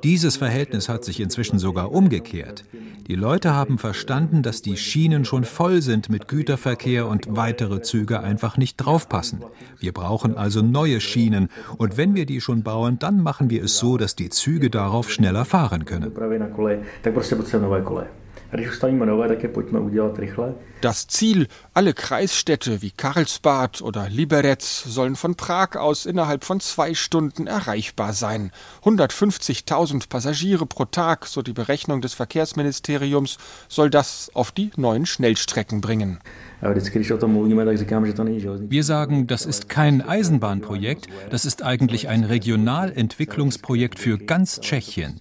Dieses 0.02 0.36
Verhältnis 0.36 0.88
hat 0.88 1.04
sich 1.04 1.20
inzwischen 1.20 1.58
sogar 1.58 1.92
umgekehrt. 1.92 2.64
Die 3.06 3.14
Leute 3.14 3.54
haben 3.54 3.78
verstanden, 3.78 4.42
dass 4.42 4.62
die 4.62 4.76
Schienen 4.76 5.24
schon 5.24 5.44
voll 5.44 5.82
sind 5.82 6.08
mit 6.08 6.28
Güterverkehr 6.28 7.06
und 7.06 7.36
weitere 7.36 7.82
Züge 7.82 8.20
einfach 8.20 8.56
nicht 8.56 8.76
draufpassen. 8.76 9.40
Wir 9.78 9.92
brauchen 9.92 10.36
also 10.36 10.62
neue 10.62 11.00
Schienen 11.00 11.48
und 11.76 11.96
wenn 11.96 12.14
wir 12.14 12.26
die 12.26 12.40
schon 12.40 12.62
bauen, 12.62 12.98
dann 12.98 13.22
machen 13.22 13.50
wir 13.50 13.64
es 13.64 13.78
so, 13.78 13.96
dass 13.96 14.16
die 14.16 14.30
Züge 14.30 14.70
darauf 14.70 15.10
schneller 15.10 15.44
fahren 15.44 15.84
können. 15.84 16.12
Das 20.80 21.06
Ziel, 21.06 21.46
alle 21.72 21.94
Kreisstädte 21.94 22.82
wie 22.82 22.90
Karlsbad 22.90 23.82
oder 23.82 24.08
Liberec 24.08 24.62
sollen 24.62 25.14
von 25.14 25.34
Prag 25.36 25.76
aus 25.76 26.06
innerhalb 26.06 26.42
von 26.44 26.58
zwei 26.58 26.94
Stunden 26.94 27.46
erreichbar 27.46 28.12
sein. 28.12 28.50
150.000 28.84 30.08
Passagiere 30.08 30.66
pro 30.66 30.86
Tag, 30.86 31.26
so 31.26 31.42
die 31.42 31.52
Berechnung 31.52 32.00
des 32.00 32.14
Verkehrsministeriums, 32.14 33.38
soll 33.68 33.90
das 33.90 34.30
auf 34.34 34.52
die 34.52 34.70
neuen 34.76 35.06
Schnellstrecken 35.06 35.80
bringen. 35.80 36.18
Wir 38.68 38.84
sagen, 38.84 39.26
das 39.26 39.46
ist 39.46 39.68
kein 39.68 40.02
Eisenbahnprojekt, 40.02 41.06
das 41.30 41.44
ist 41.44 41.62
eigentlich 41.62 42.08
ein 42.08 42.24
Regionalentwicklungsprojekt 42.24 43.98
für 43.98 44.18
ganz 44.18 44.60
Tschechien. 44.60 45.20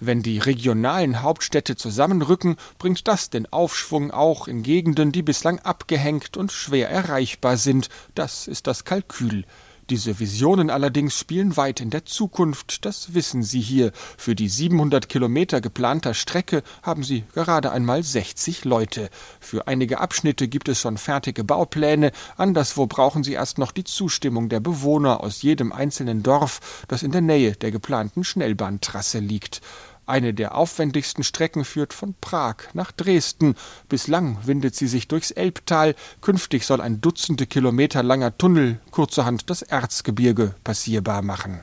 Wenn 0.00 0.22
die 0.22 0.38
regionalen 0.38 1.22
Hauptstädte 1.22 1.74
zusammenrücken, 1.74 2.56
bringt 2.78 3.08
das 3.08 3.30
den 3.30 3.52
Aufschwung 3.52 4.10
auch 4.12 4.46
in 4.46 4.62
Gegenden, 4.62 5.10
die 5.10 5.22
bislang 5.22 5.58
abgehängt 5.60 6.36
und 6.36 6.52
schwer 6.52 6.88
erreichbar 6.88 7.56
sind. 7.56 7.88
Das 8.14 8.46
ist 8.46 8.66
das 8.66 8.84
Kalkül. 8.84 9.44
Diese 9.90 10.20
Visionen 10.20 10.68
allerdings 10.68 11.18
spielen 11.18 11.56
weit 11.56 11.80
in 11.80 11.88
der 11.88 12.04
Zukunft, 12.04 12.84
das 12.84 13.14
wissen 13.14 13.42
Sie 13.42 13.60
hier. 13.60 13.92
Für 14.18 14.34
die 14.34 14.50
700 14.50 15.08
Kilometer 15.08 15.62
geplanter 15.62 16.12
Strecke 16.12 16.62
haben 16.82 17.02
Sie 17.02 17.24
gerade 17.32 17.72
einmal 17.72 18.02
60 18.02 18.66
Leute. 18.66 19.08
Für 19.40 19.66
einige 19.66 19.98
Abschnitte 19.98 20.46
gibt 20.46 20.68
es 20.68 20.78
schon 20.78 20.98
fertige 20.98 21.42
Baupläne, 21.42 22.12
anderswo 22.36 22.86
brauchen 22.86 23.24
Sie 23.24 23.32
erst 23.32 23.56
noch 23.56 23.72
die 23.72 23.84
Zustimmung 23.84 24.50
der 24.50 24.60
Bewohner 24.60 25.22
aus 25.22 25.40
jedem 25.40 25.72
einzelnen 25.72 26.22
Dorf, 26.22 26.84
das 26.88 27.02
in 27.02 27.12
der 27.12 27.22
Nähe 27.22 27.52
der 27.52 27.70
geplanten 27.70 28.24
Schnellbahntrasse 28.24 29.20
liegt. 29.20 29.62
Eine 30.08 30.32
der 30.32 30.54
aufwendigsten 30.54 31.22
Strecken 31.22 31.66
führt 31.66 31.92
von 31.92 32.14
Prag 32.18 32.56
nach 32.72 32.92
Dresden. 32.92 33.54
Bislang 33.90 34.38
windet 34.46 34.74
sie 34.74 34.86
sich 34.86 35.06
durchs 35.06 35.30
Elbtal. 35.30 35.94
Künftig 36.22 36.64
soll 36.64 36.80
ein 36.80 37.02
Dutzende 37.02 37.44
Kilometer 37.44 38.02
langer 38.02 38.36
Tunnel 38.38 38.80
kurzerhand 38.90 39.50
das 39.50 39.60
Erzgebirge 39.60 40.54
passierbar 40.64 41.20
machen. 41.20 41.60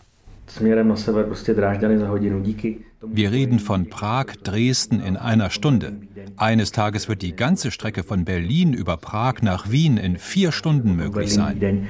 Wir 3.02 3.32
reden 3.32 3.60
von 3.60 3.90
Prag, 3.90 4.26
Dresden 4.44 5.00
in 5.00 5.18
einer 5.18 5.50
Stunde. 5.50 5.94
Eines 6.38 6.72
Tages 6.72 7.10
wird 7.10 7.24
die 7.24 7.36
ganze 7.36 7.72
Strecke 7.72 8.04
von 8.04 8.26
Berlin 8.26 8.74
über 8.74 8.98
Prag 8.98 9.42
nach 9.42 9.72
Wien 9.72 9.98
in 9.98 10.20
vier 10.20 10.52
Stunden 10.52 10.96
möglich 10.96 11.34
sein. 11.34 11.90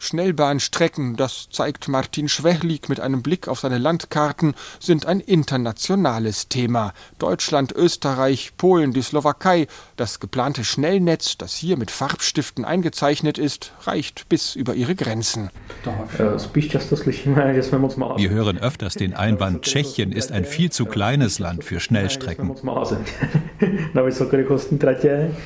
Schnellbahnstrecken, 0.00 1.16
das 1.16 1.48
zeigt 1.50 1.86
Martin 1.86 2.28
Schwechlik 2.28 2.88
mit 2.88 3.00
einem 3.00 3.22
Blick 3.22 3.48
auf 3.48 3.60
seine 3.60 3.78
Landkarten, 3.78 4.54
sind 4.80 5.04
ein 5.04 5.20
internationales 5.20 6.48
Thema. 6.48 6.94
Deutschland, 7.18 7.72
Österreich, 7.72 8.52
Polen, 8.56 8.92
die 8.92 9.02
Slowakei. 9.02 9.66
Das 9.96 10.18
geplante 10.18 10.64
Schnellnetz, 10.64 11.36
das 11.36 11.54
hier 11.54 11.76
mit 11.76 11.90
Farbstiften 11.90 12.64
eingezeichnet 12.64 13.36
ist, 13.36 13.72
reicht 13.82 14.28
bis 14.30 14.56
über 14.56 14.74
ihre 14.74 14.94
Grenzen. 14.94 15.50
Wir 18.16 18.30
hören 18.30 18.58
öfters 18.58 18.94
den 18.94 19.14
Einwand, 19.14 19.62
Tschechien 19.62 20.12
ist 20.12 20.32
ein 20.32 20.46
viel 20.46 20.72
zu 20.72 20.86
kleines 20.86 21.38
Land 21.38 21.62
für 21.62 21.78
Schnellstrecken. 21.78 22.50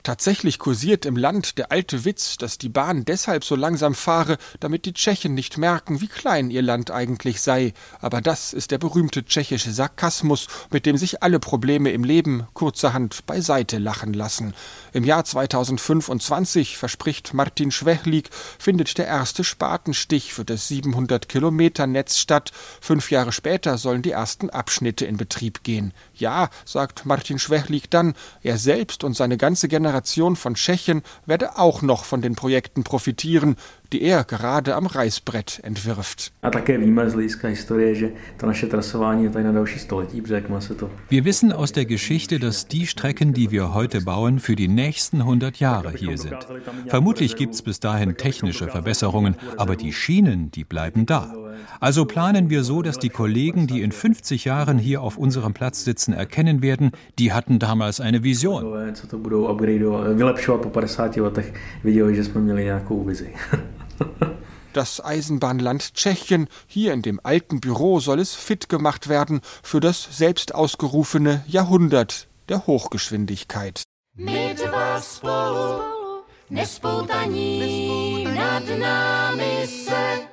Tatsächlich 0.02 0.58
kursiert 0.58 1.06
im 1.06 1.16
Land 1.16 1.58
der 1.58 1.72
alte 1.72 2.04
Witz, 2.04 2.36
dass 2.36 2.58
die 2.58 2.68
Bahn 2.68 3.04
deshalb 3.04 3.44
so 3.44 3.56
langsam 3.56 3.94
fahre, 3.94 4.36
damit 4.60 4.84
die 4.84 4.94
Tschechen 4.94 5.34
nicht 5.34 5.58
merken, 5.58 6.00
wie 6.00 6.08
klein 6.08 6.50
ihr 6.50 6.62
Land 6.62 6.90
eigentlich 6.90 7.40
sei. 7.40 7.72
Aber 8.00 8.20
das 8.20 8.52
ist 8.52 8.70
der 8.70 8.78
berühmte 8.78 9.24
tschechische 9.24 9.72
Sarkasmus, 9.72 10.48
mit 10.70 10.86
dem 10.86 10.96
sich 10.96 11.22
alle 11.22 11.38
Probleme 11.38 11.90
im 11.90 12.04
Leben 12.04 12.46
kurzerhand 12.52 13.26
beiseite 13.26 13.78
lachen 13.78 14.12
lassen. 14.12 14.54
Im 14.92 15.04
Jahr 15.04 15.24
2025, 15.24 16.76
verspricht 16.76 17.34
Martin 17.34 17.70
Schwechlik, 17.70 18.30
findet 18.58 18.96
der 18.98 19.06
erste 19.06 19.44
Spatenstich 19.44 20.32
für 20.32 20.44
das 20.44 20.68
700 20.68 21.28
Kilometer 21.28 21.86
Netz 21.86 22.18
statt. 22.18 22.52
Fünf 22.80 23.10
Jahre 23.10 23.32
später 23.32 23.78
sollen 23.78 24.02
die 24.02 24.12
ersten 24.12 24.50
Abschnitte 24.50 25.04
in 25.04 25.16
Betrieb 25.16 25.62
gehen. 25.64 25.92
Ja, 26.14 26.50
sagt 26.64 27.06
Martin 27.06 27.38
Schwechlik 27.38 27.90
dann, 27.90 28.14
er 28.42 28.58
selbst 28.58 29.04
und 29.04 29.14
seine 29.14 29.36
ganze 29.36 29.68
Generation 29.68 30.36
von 30.36 30.54
Tschechen 30.54 31.02
werde 31.26 31.58
auch 31.58 31.82
noch 31.82 32.04
von 32.04 32.22
den 32.22 32.36
Projekten 32.36 32.84
profitieren, 32.84 33.56
die 33.94 34.02
er 34.02 34.24
gerade 34.24 34.74
am 34.74 34.86
Reißbrett 34.86 35.60
entwirft. 35.62 36.32
Wir 41.08 41.24
wissen 41.24 41.52
aus 41.52 41.70
der 41.70 41.84
Geschichte, 41.84 42.40
dass 42.40 42.66
die 42.66 42.88
Strecken, 42.88 43.34
die 43.34 43.52
wir 43.52 43.72
heute 43.72 44.00
bauen, 44.00 44.40
für 44.40 44.56
die 44.56 44.66
nächsten 44.66 45.20
100 45.20 45.60
Jahre 45.60 45.92
hier 45.92 46.18
sind. 46.18 46.34
Vermutlich 46.88 47.36
gibt 47.36 47.54
es 47.54 47.62
bis 47.62 47.78
dahin 47.78 48.16
technische 48.16 48.66
Verbesserungen, 48.66 49.36
aber 49.58 49.76
die 49.76 49.92
Schienen, 49.92 50.50
die 50.50 50.64
bleiben 50.64 51.06
da. 51.06 51.32
Also 51.78 52.04
planen 52.04 52.50
wir 52.50 52.64
so, 52.64 52.82
dass 52.82 52.98
die 52.98 53.10
Kollegen, 53.10 53.68
die 53.68 53.82
in 53.82 53.92
50 53.92 54.44
Jahren 54.44 54.76
hier 54.78 55.02
auf 55.02 55.16
unserem 55.16 55.54
Platz 55.54 55.84
sitzen, 55.84 56.12
erkennen 56.12 56.62
werden, 56.62 56.90
die 57.20 57.32
hatten 57.32 57.60
damals 57.60 58.00
eine 58.00 58.24
Vision. 58.24 58.64
Das 64.74 65.04
Eisenbahnland 65.04 65.94
Tschechien, 65.94 66.48
hier 66.66 66.92
in 66.92 67.02
dem 67.02 67.20
alten 67.22 67.60
Büro 67.60 68.00
soll 68.00 68.18
es 68.18 68.34
fit 68.34 68.68
gemacht 68.68 69.08
werden 69.08 69.40
für 69.62 69.78
das 69.78 70.08
selbst 70.10 70.52
ausgerufene 70.54 71.44
Jahrhundert 71.46 72.26
der 72.48 72.66
Hochgeschwindigkeit. 72.66 73.82
My 74.16 74.54
dva 74.54 75.00
spolu, 75.00 75.82
nespoutaní 76.50 78.24
nad 78.24 78.62
námi 78.78 79.66
se, 79.66 80.28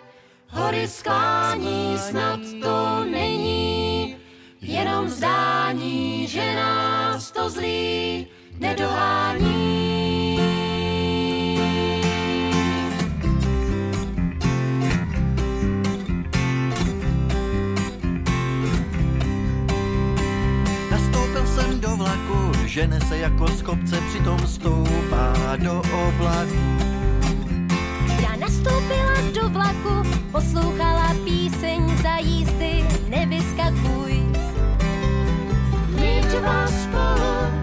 hory 0.50 0.88
skání 0.88 1.98
snad 1.98 2.40
to 2.62 3.04
není, 3.06 4.16
jenom 4.62 5.10
zdání, 5.10 6.28
že 6.28 6.56
nás 6.56 7.32
to 7.32 7.50
zlý 7.50 8.28
nedohání. 8.60 10.01
Žene 22.72 23.02
se 23.02 23.18
jako 23.18 23.48
z 23.48 23.62
kopce, 23.62 24.02
přitom 24.10 24.48
stoupá 24.48 25.56
do 25.56 25.80
oblaku. 25.80 26.78
Já 28.22 28.36
nastoupila 28.36 29.16
do 29.36 29.50
vlaku, 29.50 30.10
poslouchala 30.32 31.16
píseň 31.24 31.98
za 32.04 32.16
jízdy, 32.16 32.86
nevyskakuj. 33.10 34.24
My 36.00 36.22
dva 36.32 36.68
spolu, 36.68 37.61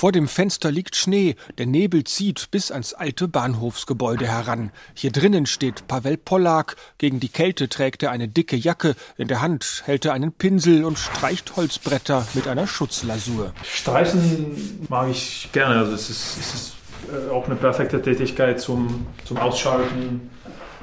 Vor 0.00 0.12
dem 0.12 0.28
Fenster 0.28 0.70
liegt 0.70 0.96
Schnee, 0.96 1.36
der 1.58 1.66
Nebel 1.66 2.04
zieht 2.04 2.50
bis 2.50 2.72
ans 2.72 2.94
alte 2.94 3.28
Bahnhofsgebäude 3.28 4.26
heran. 4.26 4.70
Hier 4.94 5.12
drinnen 5.12 5.44
steht 5.44 5.86
Pavel 5.88 6.16
Pollak, 6.16 6.76
gegen 6.96 7.20
die 7.20 7.28
Kälte 7.28 7.68
trägt 7.68 8.02
er 8.02 8.10
eine 8.10 8.26
dicke 8.26 8.56
Jacke, 8.56 8.94
in 9.18 9.28
der 9.28 9.42
Hand 9.42 9.82
hält 9.84 10.06
er 10.06 10.14
einen 10.14 10.32
Pinsel 10.32 10.86
und 10.86 10.98
streicht 10.98 11.54
Holzbretter 11.54 12.26
mit 12.32 12.48
einer 12.48 12.66
Schutzlasur. 12.66 13.52
Streichen 13.62 14.86
mag 14.88 15.10
ich 15.10 15.50
gerne, 15.52 15.80
also 15.80 15.92
es 15.92 16.08
ist, 16.08 16.38
es 16.38 16.54
ist 16.54 16.72
äh, 17.12 17.30
auch 17.30 17.44
eine 17.44 17.56
perfekte 17.56 18.00
Tätigkeit 18.00 18.58
zum, 18.58 19.06
zum 19.26 19.36
Ausschalten, 19.36 20.30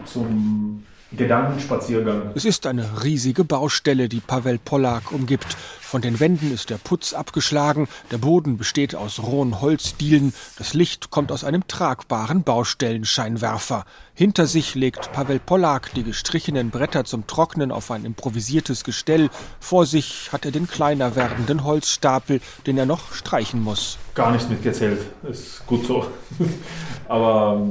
zum 0.06 0.84
Gedankenspaziergang. 1.12 2.32
Es 2.36 2.44
ist 2.44 2.66
eine 2.66 3.04
riesige 3.04 3.44
Baustelle, 3.46 4.10
die 4.10 4.20
Pavel 4.20 4.60
Pollak 4.60 5.12
umgibt. 5.12 5.56
Von 5.80 6.02
den 6.02 6.20
Wänden 6.20 6.54
ist 6.54 6.70
der 6.70 6.76
Putz 6.76 7.14
abgeschlagen, 7.14 7.88
der 8.12 8.18
Boden 8.18 8.58
besteht 8.58 8.94
aus 8.94 9.24
rohen 9.24 9.62
Holzdielen, 9.62 10.34
das 10.58 10.74
Licht 10.74 11.12
kommt 11.12 11.32
aus 11.32 11.46
einem 11.46 11.66
tragbaren 11.66 12.44
Baustellenscheinwerfer. 12.44 13.86
Hinter 14.14 14.48
sich 14.48 14.76
legt 14.76 15.14
Pavel 15.14 15.40
Pollak 15.40 15.94
die 15.94 16.04
gestrichenen 16.04 16.72
Bretter 16.72 17.06
zum 17.06 17.26
Trocknen 17.26 17.72
auf 17.72 17.90
ein 17.90 18.04
improvisiertes 18.04 18.84
Gestell. 18.84 19.30
Vor 19.62 19.86
sich 19.86 20.30
hat 20.34 20.44
er 20.44 20.52
den 20.52 20.68
kleiner 20.68 21.16
werdenden 21.16 21.64
Holzstapel, 21.64 22.42
den 22.66 22.78
er 22.78 22.86
noch 22.86 23.14
streichen 23.14 23.64
muss. 23.64 23.98
Gar 24.14 24.32
nicht 24.32 24.50
mitgezählt, 24.50 25.00
ist 25.24 25.66
gut 25.68 25.86
so. 25.86 26.06
Aber 27.08 27.66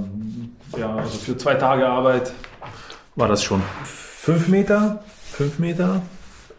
ja, 0.78 0.96
also 0.96 1.18
für 1.18 1.36
zwei 1.36 1.54
Tage 1.54 1.86
Arbeit 1.86 2.32
war 3.16 3.28
das 3.28 3.42
schon. 3.42 3.62
Fünf 3.84 4.48
Meter, 4.48 5.02
fünf 5.32 5.58
Meter, 5.58 6.02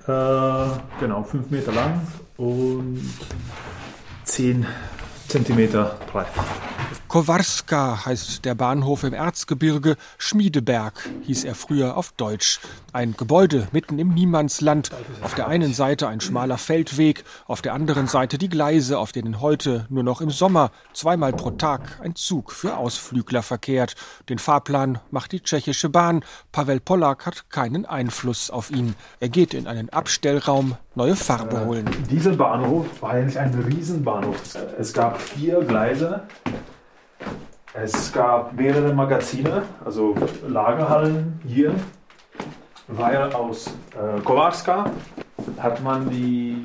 äh, 0.08 1.00
genau, 1.00 1.24
fünf 1.24 1.50
Meter 1.50 1.72
lang 1.72 2.02
und 2.38 3.10
zehn 4.24 4.66
Zentimeter 5.28 5.98
breit. 6.12 6.28
Kowarska 7.18 8.06
heißt 8.06 8.46
der 8.46 8.54
Bahnhof 8.54 9.04
im 9.04 9.16
Erzgebirge, 9.16 9.98
Schmiedeberg 10.20 11.10
hieß 11.24 11.46
er 11.46 11.56
früher 11.56 11.98
auf 11.98 12.12
Deutsch. 12.12 12.60
Ein 12.94 13.16
Gebäude 13.18 13.68
mitten 13.72 13.98
im 13.98 14.14
Niemandsland. 14.14 14.92
Auf 15.24 15.34
der 15.34 15.48
einen 15.48 15.74
Seite 15.74 16.08
ein 16.08 16.22
schmaler 16.22 16.60
Feldweg, 16.60 17.24
auf 17.48 17.64
der 17.64 17.74
anderen 17.74 18.06
Seite 18.06 18.38
die 18.38 18.50
Gleise, 18.50 19.00
auf 19.00 19.14
denen 19.14 19.42
heute 19.42 19.88
nur 19.90 20.04
noch 20.04 20.22
im 20.22 20.30
Sommer 20.30 20.70
zweimal 20.94 21.34
pro 21.34 21.50
Tag 21.50 22.00
ein 22.04 22.14
Zug 22.14 22.52
für 22.52 22.78
Ausflügler 22.78 23.42
verkehrt. 23.42 23.96
Den 24.30 24.38
Fahrplan 24.38 25.00
macht 25.10 25.32
die 25.32 25.42
tschechische 25.42 25.90
Bahn. 25.90 26.24
Pavel 26.52 26.80
Pollak 26.80 27.26
hat 27.26 27.50
keinen 27.50 27.88
Einfluss 27.88 28.52
auf 28.52 28.70
ihn. 28.70 28.94
Er 29.20 29.30
geht 29.30 29.56
in 29.56 29.66
einen 29.66 29.90
Abstellraum, 29.90 30.78
neue 30.94 31.16
Farbe 31.16 31.66
holen. 31.66 31.90
Dieser 32.12 32.34
Bahnhof 32.34 33.02
war 33.02 33.10
eigentlich 33.10 33.40
ein 33.40 33.56
Riesenbahnhof. 33.56 34.56
Es 34.78 34.94
gab 34.94 35.20
vier 35.20 35.62
Gleise. 35.62 36.28
Es 37.80 38.12
gab 38.12 38.54
mehrere 38.54 38.92
Magazine, 38.92 39.62
also 39.86 40.16
Lagerhallen 40.48 41.40
hier. 41.48 41.76
Weil 42.88 43.32
aus 43.34 43.68
äh, 43.94 44.20
Kowarska 44.22 44.90
hat 45.60 45.84
man 45.84 46.10
die 46.10 46.58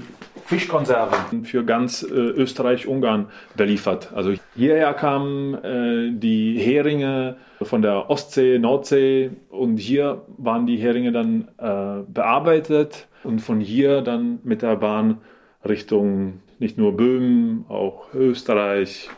Fischkonserven 0.46 1.44
für 1.44 1.64
ganz 1.66 2.03
äh, 2.03 2.07
Österreich-Ungarn 2.07 3.27
beliefert. 3.55 4.11
Also 4.14 4.33
hierher 4.55 4.94
kamen 4.94 5.55
äh, 5.55 6.18
die 6.18 6.59
Heringe 6.59 7.37
von 7.61 7.83
der 7.83 8.09
Ostsee, 8.09 8.59
Nordsee 8.59 9.33
und 9.51 9.77
hier 9.77 10.22
waren 10.38 10.66
die 10.66 10.79
Heringe 10.79 11.12
dann 11.12 11.48
äh, 11.59 12.11
bearbeitet 12.11 13.07
und 13.22 13.40
von 13.40 13.61
hier 13.61 14.01
dann 14.01 14.38
mit 14.44 14.62
der 14.62 14.77
Bahn 14.77 15.18
Richtung 15.62 16.40
nicht 16.59 16.79
nur 16.79 16.96
Böhmen, 16.96 17.66
auch 17.68 18.14
Österreich, 18.14 19.11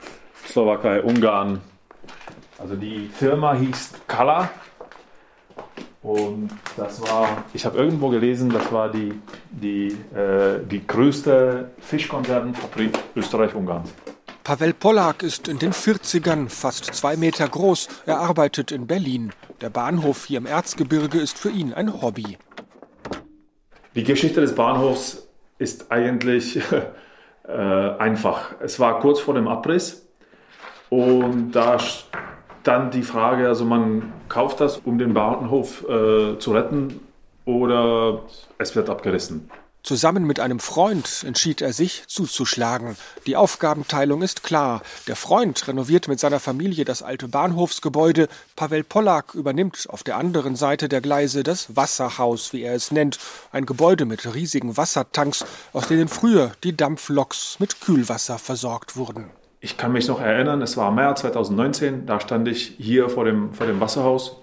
Slowakei, 0.45 1.01
Ungarn. 1.01 1.61
Also 2.65 2.77
die 2.77 3.11
Firma 3.13 3.53
hieß 3.53 3.91
Kala 4.09 4.49
und 6.03 6.49
das 6.79 6.99
war, 7.03 7.45
ich 7.53 7.67
habe 7.67 7.77
irgendwo 7.77 8.09
gelesen, 8.09 8.49
das 8.49 8.73
war 8.73 8.91
die, 8.91 9.21
die, 9.51 9.89
äh, 10.17 10.65
die 10.65 10.87
größte 10.87 11.73
Fischkonservenfabrik 11.81 12.99
Österreich-Ungarns. 13.17 13.93
Pavel 14.45 14.73
Pollak 14.73 15.23
ist 15.23 15.47
in 15.47 15.59
den 15.59 15.75
40ern, 15.75 16.49
fast 16.49 16.87
zwei 16.87 17.19
Meter 17.19 17.47
groß. 17.47 17.89
Er 18.07 18.21
arbeitet 18.21 18.73
in 18.73 18.87
Berlin. 18.87 19.33
Der 19.61 19.69
Bahnhof 19.69 20.25
hier 20.25 20.39
im 20.39 20.47
Erzgebirge 20.47 21.19
ist 21.19 21.37
für 21.37 21.51
ihn 21.51 21.75
ein 21.75 22.01
Hobby. 22.01 22.39
Die 23.95 24.05
Geschichte 24.05 24.41
des 24.41 24.55
Bahnhofs 24.55 25.29
ist 25.59 25.93
eigentlich 25.93 26.59
äh, 27.47 27.53
einfach. 27.53 28.55
Es 28.61 28.81
war 28.81 29.01
kurz 29.01 29.21
vor 29.21 29.35
dem 29.35 29.49
Abriss 29.49 30.09
und 30.89 31.53
da 31.53 31.79
dann 32.65 32.91
die 32.91 33.03
Frage, 33.03 33.49
also 33.49 33.65
man 33.65 34.13
kauft 34.29 34.61
das, 34.61 34.79
um 34.79 34.99
den 34.99 35.15
Bahnhof 35.15 35.85
äh, 35.89 36.39
zu 36.39 36.53
retten 36.53 37.01
oder 37.45 38.23
es 38.59 38.75
wird 38.75 38.89
abgerissen. 38.91 39.51
Zusammen 39.85 40.25
mit 40.25 40.41
einem 40.41 40.61
Freund 40.61 41.25
entschied 41.27 41.61
er 41.61 41.75
sich 41.75 42.05
zuzuschlagen. 42.07 42.97
Die 43.27 43.37
Aufgabenteilung 43.37 44.23
ist 44.23 44.43
klar. 44.43 44.81
Der 45.09 45.15
Freund 45.15 45.69
renoviert 45.69 46.09
mit 46.09 46.19
seiner 46.19 46.41
Familie 46.41 46.87
das 46.87 47.03
alte 47.03 47.29
Bahnhofsgebäude. 47.29 48.29
Pavel 48.57 48.83
Pollak 48.83 49.35
übernimmt 49.35 49.87
auf 49.91 50.03
der 50.03 50.17
anderen 50.17 50.57
Seite 50.57 50.89
der 50.89 51.03
Gleise 51.03 51.43
das 51.43 51.77
Wasserhaus, 51.77 52.55
wie 52.55 52.63
er 52.63 52.75
es 52.75 52.93
nennt. 52.93 53.19
Ein 53.53 53.67
Gebäude 53.67 54.07
mit 54.07 54.35
riesigen 54.35 54.79
Wassertanks, 54.79 55.45
aus 55.75 55.87
denen 55.87 56.09
früher 56.09 56.53
die 56.65 56.75
Dampfloks 56.75 57.61
mit 57.61 57.83
Kühlwasser 57.83 58.39
versorgt 58.39 58.97
wurden. 58.97 59.29
Ich 59.65 59.79
kann 59.79 59.93
mich 59.93 60.09
noch 60.09 60.21
erinnern, 60.21 60.61
es 60.61 60.77
war 60.77 60.91
März 60.91 61.23
2019, 61.23 62.05
da 62.05 62.21
stand 62.21 62.47
ich 62.49 62.75
hier 62.77 63.09
vor 63.09 63.25
dem, 63.25 63.55
vor 63.55 63.67
dem 63.67 63.81
Wasserhaus 63.81 64.43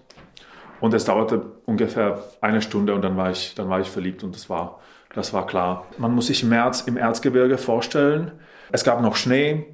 und 0.79 0.95
es 0.95 1.05
dauerte 1.05 1.43
ungefähr 1.67 2.23
eine 2.41 2.59
Stunde 2.63 2.95
und 2.95 3.03
dann 3.03 3.15
war 3.17 3.29
ich, 3.29 3.53
dann 3.53 3.69
war 3.69 3.79
ich 3.79 3.87
verliebt 3.87 4.23
und 4.23 4.33
das 4.33 4.49
war 4.49 4.79
das 5.13 5.31
war 5.31 5.45
klar. 5.45 5.85
Man 5.99 6.15
muss 6.15 6.25
sich 6.25 6.43
März 6.43 6.81
im 6.87 6.97
Erzgebirge 6.97 7.59
vorstellen. 7.59 8.31
Es 8.71 8.83
gab 8.83 8.99
noch 8.99 9.15
Schnee, 9.15 9.67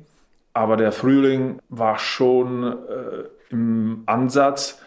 aber 0.52 0.76
der 0.76 0.92
Frühling 0.92 1.60
war 1.70 1.98
schon 1.98 2.66
äh, 2.66 3.24
im 3.50 4.04
Ansatz. 4.06 4.82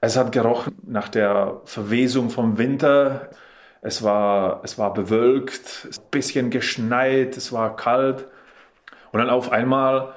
Es 0.00 0.16
hat 0.16 0.32
gerochen 0.32 0.74
nach 0.86 1.10
der 1.10 1.60
Verwesung 1.66 2.30
vom 2.30 2.56
Winter. 2.56 3.28
Es 3.82 4.02
war, 4.02 4.62
es 4.64 4.78
war 4.78 4.94
bewölkt, 4.94 5.86
ein 5.98 6.10
bisschen 6.10 6.48
geschneit, 6.48 7.36
es 7.36 7.52
war 7.52 7.76
kalt. 7.76 8.24
Und 9.12 9.18
dann 9.18 9.30
auf 9.30 9.52
einmal 9.52 10.14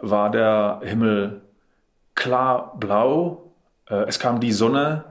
war 0.00 0.30
der 0.30 0.80
Himmel 0.82 1.42
klar 2.14 2.74
blau. 2.78 3.52
Äh, 3.88 4.04
es 4.06 4.18
kam 4.18 4.40
die 4.40 4.52
Sonne 4.52 5.04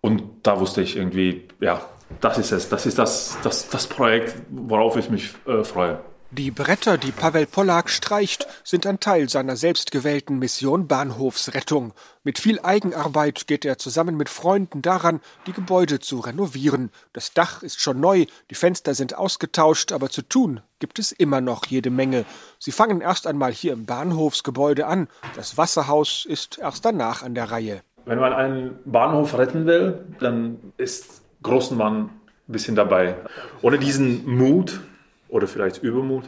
und 0.00 0.22
da 0.42 0.60
wusste 0.60 0.82
ich 0.82 0.96
irgendwie, 0.96 1.48
ja, 1.60 1.80
das 2.20 2.38
ist 2.38 2.52
es. 2.52 2.68
Das 2.68 2.86
ist 2.86 2.98
das, 2.98 3.38
das, 3.42 3.68
das 3.68 3.86
Projekt, 3.86 4.34
worauf 4.50 4.96
ich 4.96 5.10
mich 5.10 5.34
äh, 5.46 5.64
freue. 5.64 6.00
Die 6.34 6.50
Bretter, 6.50 6.96
die 6.96 7.12
Pavel 7.12 7.44
Pollak 7.44 7.90
streicht, 7.90 8.46
sind 8.64 8.86
ein 8.86 9.00
Teil 9.00 9.28
seiner 9.28 9.54
selbstgewählten 9.54 10.38
Mission 10.38 10.88
Bahnhofsrettung. 10.88 11.92
Mit 12.24 12.38
viel 12.38 12.58
Eigenarbeit 12.58 13.46
geht 13.46 13.66
er 13.66 13.76
zusammen 13.76 14.16
mit 14.16 14.30
Freunden 14.30 14.80
daran, 14.80 15.20
die 15.46 15.52
Gebäude 15.52 16.00
zu 16.00 16.20
renovieren. 16.20 16.90
Das 17.12 17.34
Dach 17.34 17.62
ist 17.62 17.82
schon 17.82 18.00
neu, 18.00 18.24
die 18.48 18.54
Fenster 18.54 18.94
sind 18.94 19.14
ausgetauscht, 19.14 19.92
aber 19.92 20.08
zu 20.08 20.22
tun 20.22 20.62
gibt 20.78 20.98
es 20.98 21.12
immer 21.12 21.42
noch 21.42 21.66
jede 21.66 21.90
Menge. 21.90 22.24
Sie 22.58 22.72
fangen 22.72 23.02
erst 23.02 23.26
einmal 23.26 23.52
hier 23.52 23.74
im 23.74 23.84
Bahnhofsgebäude 23.84 24.86
an. 24.86 25.08
Das 25.36 25.58
Wasserhaus 25.58 26.24
ist 26.26 26.56
erst 26.56 26.86
danach 26.86 27.22
an 27.22 27.34
der 27.34 27.50
Reihe. 27.50 27.82
Wenn 28.06 28.18
man 28.18 28.32
einen 28.32 28.78
Bahnhof 28.86 29.36
retten 29.36 29.66
will, 29.66 30.06
dann 30.18 30.72
ist 30.78 31.20
großen 31.42 31.76
Mann 31.76 32.04
ein 32.48 32.52
bisschen 32.52 32.74
dabei. 32.74 33.16
Ohne 33.60 33.78
diesen 33.78 34.26
Mut 34.26 34.80
oder 35.32 35.48
vielleicht 35.48 35.82
Übermut 35.82 36.24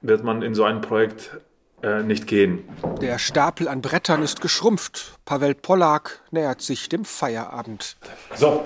wird 0.00 0.24
man 0.24 0.42
in 0.42 0.54
so 0.54 0.64
ein 0.64 0.80
Projekt 0.80 1.38
äh, 1.82 2.02
nicht 2.02 2.26
gehen. 2.26 2.60
Der 3.00 3.18
Stapel 3.18 3.68
an 3.68 3.82
Brettern 3.82 4.22
ist 4.22 4.40
geschrumpft. 4.40 5.18
Pavel 5.24 5.54
Pollak 5.54 6.22
nähert 6.30 6.62
sich 6.62 6.88
dem 6.88 7.04
Feierabend. 7.04 7.96
So, 8.36 8.64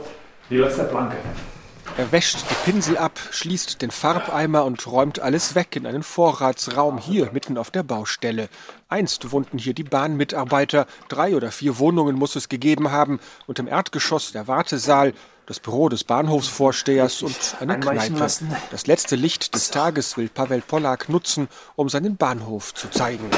die 0.50 0.58
letzte 0.58 0.84
Planke. 0.84 1.16
Er 1.98 2.10
wäscht 2.10 2.38
die 2.50 2.70
Pinsel 2.70 2.96
ab, 2.96 3.18
schließt 3.32 3.82
den 3.82 3.90
Farbeimer 3.90 4.64
und 4.64 4.86
räumt 4.86 5.20
alles 5.20 5.54
weg 5.54 5.76
in 5.76 5.86
einen 5.86 6.02
Vorratsraum 6.02 6.96
hier 6.96 7.30
mitten 7.32 7.58
auf 7.58 7.70
der 7.70 7.82
Baustelle. 7.82 8.48
Einst 8.88 9.30
wohnten 9.30 9.58
hier 9.58 9.74
die 9.74 9.84
Bahnmitarbeiter, 9.84 10.86
drei 11.08 11.36
oder 11.36 11.50
vier 11.50 11.78
Wohnungen 11.78 12.16
muss 12.16 12.34
es 12.34 12.48
gegeben 12.48 12.92
haben 12.92 13.20
und 13.46 13.58
im 13.58 13.68
Erdgeschoss 13.68 14.32
der 14.32 14.48
Wartesaal, 14.48 15.12
das 15.52 15.60
Büro 15.60 15.90
des 15.90 16.04
Bahnhofsvorstehers 16.04 17.22
und 17.22 17.56
eine 17.60 17.78
Kneipe. 17.78 18.26
Das 18.70 18.86
letzte 18.86 19.16
Licht 19.16 19.54
des 19.54 19.70
Tages 19.70 20.16
will 20.16 20.30
Pavel 20.30 20.62
Pollak 20.62 21.10
nutzen, 21.10 21.46
um 21.76 21.90
seinen 21.90 22.16
Bahnhof 22.16 22.72
zu 22.72 22.88
zeigen. 22.88 23.28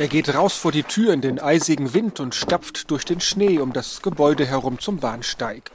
Er 0.00 0.08
geht 0.08 0.34
raus 0.34 0.56
vor 0.56 0.72
die 0.72 0.82
Tür 0.82 1.12
in 1.12 1.20
den 1.20 1.38
eisigen 1.38 1.94
Wind 1.94 2.18
und 2.18 2.34
stapft 2.34 2.90
durch 2.90 3.04
den 3.04 3.20
Schnee 3.20 3.60
um 3.60 3.72
das 3.72 4.02
Gebäude 4.02 4.44
herum 4.44 4.80
zum 4.80 4.98
Bahnsteig. 4.98 5.70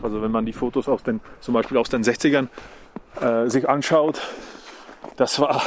Also 0.00 0.22
wenn 0.22 0.30
man 0.30 0.46
die 0.46 0.52
Fotos 0.52 0.88
aus 0.88 1.02
den, 1.02 1.20
zum 1.40 1.54
Beispiel 1.54 1.76
aus 1.76 1.88
den 1.88 2.04
60ern 2.04 2.46
äh, 3.20 3.50
sich 3.50 3.68
anschaut, 3.68 4.20
das 5.16 5.40
war, 5.40 5.60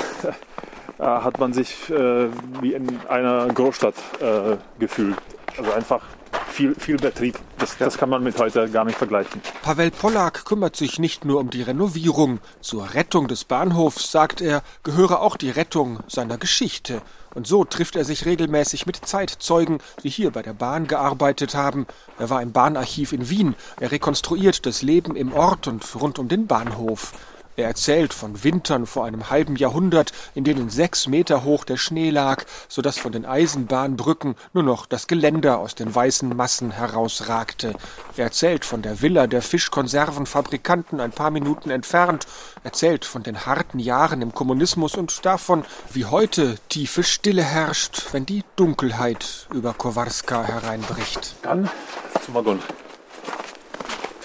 hat 1.04 1.40
man 1.40 1.54
sich 1.54 1.90
äh, 1.90 2.30
wie 2.62 2.74
in 2.74 3.00
einer 3.08 3.48
Großstadt 3.48 3.96
äh, 4.20 4.58
gefühlt. 4.80 5.18
Also 5.58 5.72
einfach 5.72 6.02
viel, 6.54 6.76
viel 6.76 6.98
Betrieb. 6.98 7.38
Das, 7.58 7.78
das 7.78 7.98
kann 7.98 8.10
man 8.10 8.24
mit 8.24 8.38
heute 8.38 8.70
gar 8.70 8.86
nicht 8.86 8.98
vergleichen. 8.98 9.42
Pavel 9.62 9.92
Pollak 9.92 10.46
kümmert 10.46 10.76
sich 10.76 11.00
nicht 11.00 11.26
nur 11.26 11.40
um 11.40 11.50
die 11.50 11.62
Renovierung. 11.62 12.40
Zur 12.62 12.94
Rettung 12.94 13.28
des 13.28 13.44
Bahnhofs, 13.44 14.12
sagt 14.12 14.42
er, 14.42 14.62
gehöre 14.84 15.22
auch 15.22 15.36
die 15.36 15.50
Rettung 15.50 16.00
seiner 16.08 16.38
Geschichte. 16.38 17.02
Und 17.34 17.48
so 17.48 17.66
trifft 17.66 17.96
er 17.96 18.06
sich 18.06 18.26
regelmäßig 18.26 18.86
mit 18.86 18.98
Zeitzeugen, 18.98 19.80
die 20.04 20.10
hier 20.10 20.32
bei 20.32 20.44
der 20.44 20.54
Bahn 20.54 20.88
gearbeitet 20.88 21.56
haben. 21.56 21.88
Er 22.20 22.30
war 22.30 22.42
im 22.42 22.52
Bahnarchiv 22.52 23.12
in 23.12 23.30
Wien. 23.30 23.56
Er 23.80 23.92
rekonstruiert 23.92 24.66
das 24.66 24.84
Leben 24.84 25.16
im 25.16 25.34
Ort 25.34 25.68
und 25.68 25.84
rund 26.00 26.20
um 26.20 26.28
den 26.28 26.46
Bahnhof. 26.46 27.14
Er 27.56 27.68
erzählt 27.68 28.14
von 28.14 28.44
Wintern 28.44 28.86
vor 28.86 29.06
einem 29.06 29.30
halben 29.30 29.56
Jahrhundert, 29.56 30.12
in 30.34 30.44
denen 30.44 30.70
sechs 30.70 31.08
Meter 31.08 31.44
hoch 31.44 31.66
der 31.66 31.78
Schnee 31.78 32.10
lag, 32.10 32.46
so 32.68 32.82
dass 32.82 32.98
von 32.98 33.12
den 33.12 33.26
Eisenbahnbrücken 33.26 34.36
nur 34.54 34.64
noch 34.64 34.86
das 34.86 35.08
Geländer 35.08 35.60
aus 35.60 35.76
den 35.76 35.94
weißen 35.94 36.36
Massen 36.36 36.72
herausragte. 36.72 37.76
Er 38.18 38.26
erzählt 38.26 38.66
von 38.66 38.82
der 38.82 39.02
Villa 39.02 39.28
der 39.28 39.42
Fischkonservenfabrikanten 39.42 41.00
ein 41.00 41.12
paar 41.12 41.32
Minuten 41.32 41.70
entfernt, 41.70 42.26
erzählt 42.64 43.06
von 43.06 43.24
den 43.24 43.46
harten 43.46 43.80
Jahren 43.80 44.22
im 44.22 44.34
Kommunismus 44.34 44.96
und 44.96 45.26
davon, 45.26 45.64
wie 45.92 46.06
heute 46.06 46.58
tiefe 46.70 47.04
Stille 47.04 47.44
herrscht, 47.44 48.14
wenn 48.14 48.26
die 48.26 48.44
Dunkelheit 48.56 49.48
über 49.54 49.74
Kowarska 49.74 50.44
hereinbricht. 50.44 51.36
Dann 51.44 51.70
zum 52.26 52.34
Waggon. 52.34 52.60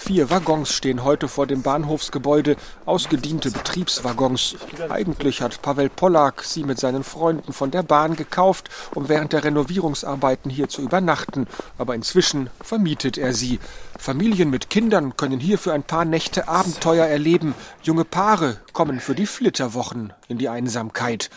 Vier 0.09 0.31
Waggons 0.31 0.71
stehen 0.71 1.03
heute 1.03 1.27
vor 1.27 1.45
dem 1.45 1.61
Bahnhofsgebäude, 1.61 2.55
ausgediente 2.87 3.51
Betriebswaggons. 3.51 4.55
Eigentlich 4.89 5.43
hat 5.43 5.61
Pavel 5.61 5.87
Pollak 5.87 6.43
sie 6.43 6.63
mit 6.63 6.79
seinen 6.79 7.03
Freunden 7.03 7.53
von 7.53 7.69
der 7.69 7.83
Bahn 7.83 8.15
gekauft, 8.15 8.71
um 8.95 9.07
während 9.07 9.33
der 9.33 9.43
Renovierungsarbeiten 9.43 10.49
hier 10.49 10.67
zu 10.67 10.81
übernachten, 10.81 11.45
aber 11.77 11.93
inzwischen 11.93 12.49
vermietet 12.59 13.19
er 13.19 13.35
sie. 13.35 13.59
Familien 13.99 14.49
mit 14.49 14.71
Kindern 14.71 15.15
können 15.15 15.39
hier 15.39 15.59
für 15.59 15.73
ein 15.73 15.83
paar 15.83 16.05
Nächte 16.05 16.47
Abenteuer 16.47 17.05
erleben. 17.05 17.53
Junge 17.83 18.03
Paare 18.03 18.57
kommen 18.73 18.99
für 19.01 19.13
die 19.13 19.27
Flitterwochen 19.27 20.11
in 20.27 20.39
die 20.39 20.49
Einsamkeit. 20.49 21.29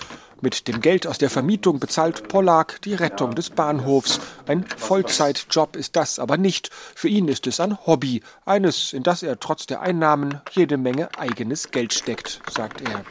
Mit 0.42 0.66
dem 0.66 0.80
Geld 0.80 1.06
aus 1.06 1.18
der 1.18 1.30
Vermietung 1.30 1.78
bezahlt 1.78 2.26
Pollack 2.26 2.82
die 2.82 2.94
Rettung 2.94 3.36
des 3.36 3.48
Bahnhofs. 3.48 4.18
Ein 4.48 4.64
Vollzeitjob 4.76 5.76
ist 5.76 5.94
das 5.94 6.18
aber 6.18 6.36
nicht. 6.36 6.68
Für 6.72 7.06
ihn 7.06 7.28
ist 7.28 7.46
es 7.46 7.60
ein 7.60 7.86
Hobby, 7.86 8.24
eines, 8.44 8.92
in 8.92 9.04
das 9.04 9.22
er 9.22 9.38
trotz 9.38 9.66
der 9.66 9.82
Einnahmen 9.82 10.40
jede 10.50 10.78
Menge 10.78 11.10
eigenes 11.16 11.70
Geld 11.70 11.94
steckt, 11.94 12.40
sagt 12.50 12.80
er. 12.80 13.04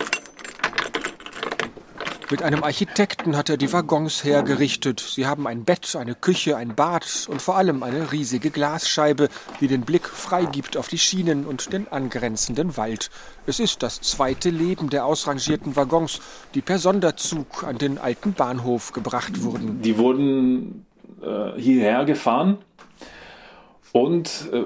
Mit 2.31 2.43
einem 2.43 2.63
Architekten 2.63 3.35
hat 3.35 3.49
er 3.49 3.57
die 3.57 3.73
Waggons 3.73 4.23
hergerichtet. 4.23 5.01
Sie 5.01 5.27
haben 5.27 5.47
ein 5.47 5.65
Bett, 5.65 5.97
eine 5.97 6.15
Küche, 6.15 6.55
ein 6.55 6.75
Bad 6.75 7.27
und 7.29 7.41
vor 7.41 7.57
allem 7.57 7.83
eine 7.83 8.13
riesige 8.13 8.51
Glasscheibe, 8.51 9.27
die 9.59 9.67
den 9.67 9.81
Blick 9.81 10.07
freigibt 10.07 10.77
auf 10.77 10.87
die 10.87 10.97
Schienen 10.97 11.45
und 11.45 11.73
den 11.73 11.89
angrenzenden 11.89 12.77
Wald. 12.77 13.09
Es 13.47 13.59
ist 13.59 13.83
das 13.83 13.99
zweite 13.99 14.49
Leben 14.49 14.89
der 14.89 15.05
ausrangierten 15.05 15.75
Waggons, 15.75 16.21
die 16.55 16.61
per 16.61 16.79
Sonderzug 16.79 17.65
an 17.65 17.77
den 17.77 17.97
alten 17.97 18.31
Bahnhof 18.31 18.93
gebracht 18.93 19.43
wurden. 19.43 19.81
Die 19.81 19.97
wurden 19.97 20.85
äh, 21.21 21.59
hierher 21.59 22.05
gefahren 22.05 22.59
und 23.91 24.49
äh, 24.53 24.63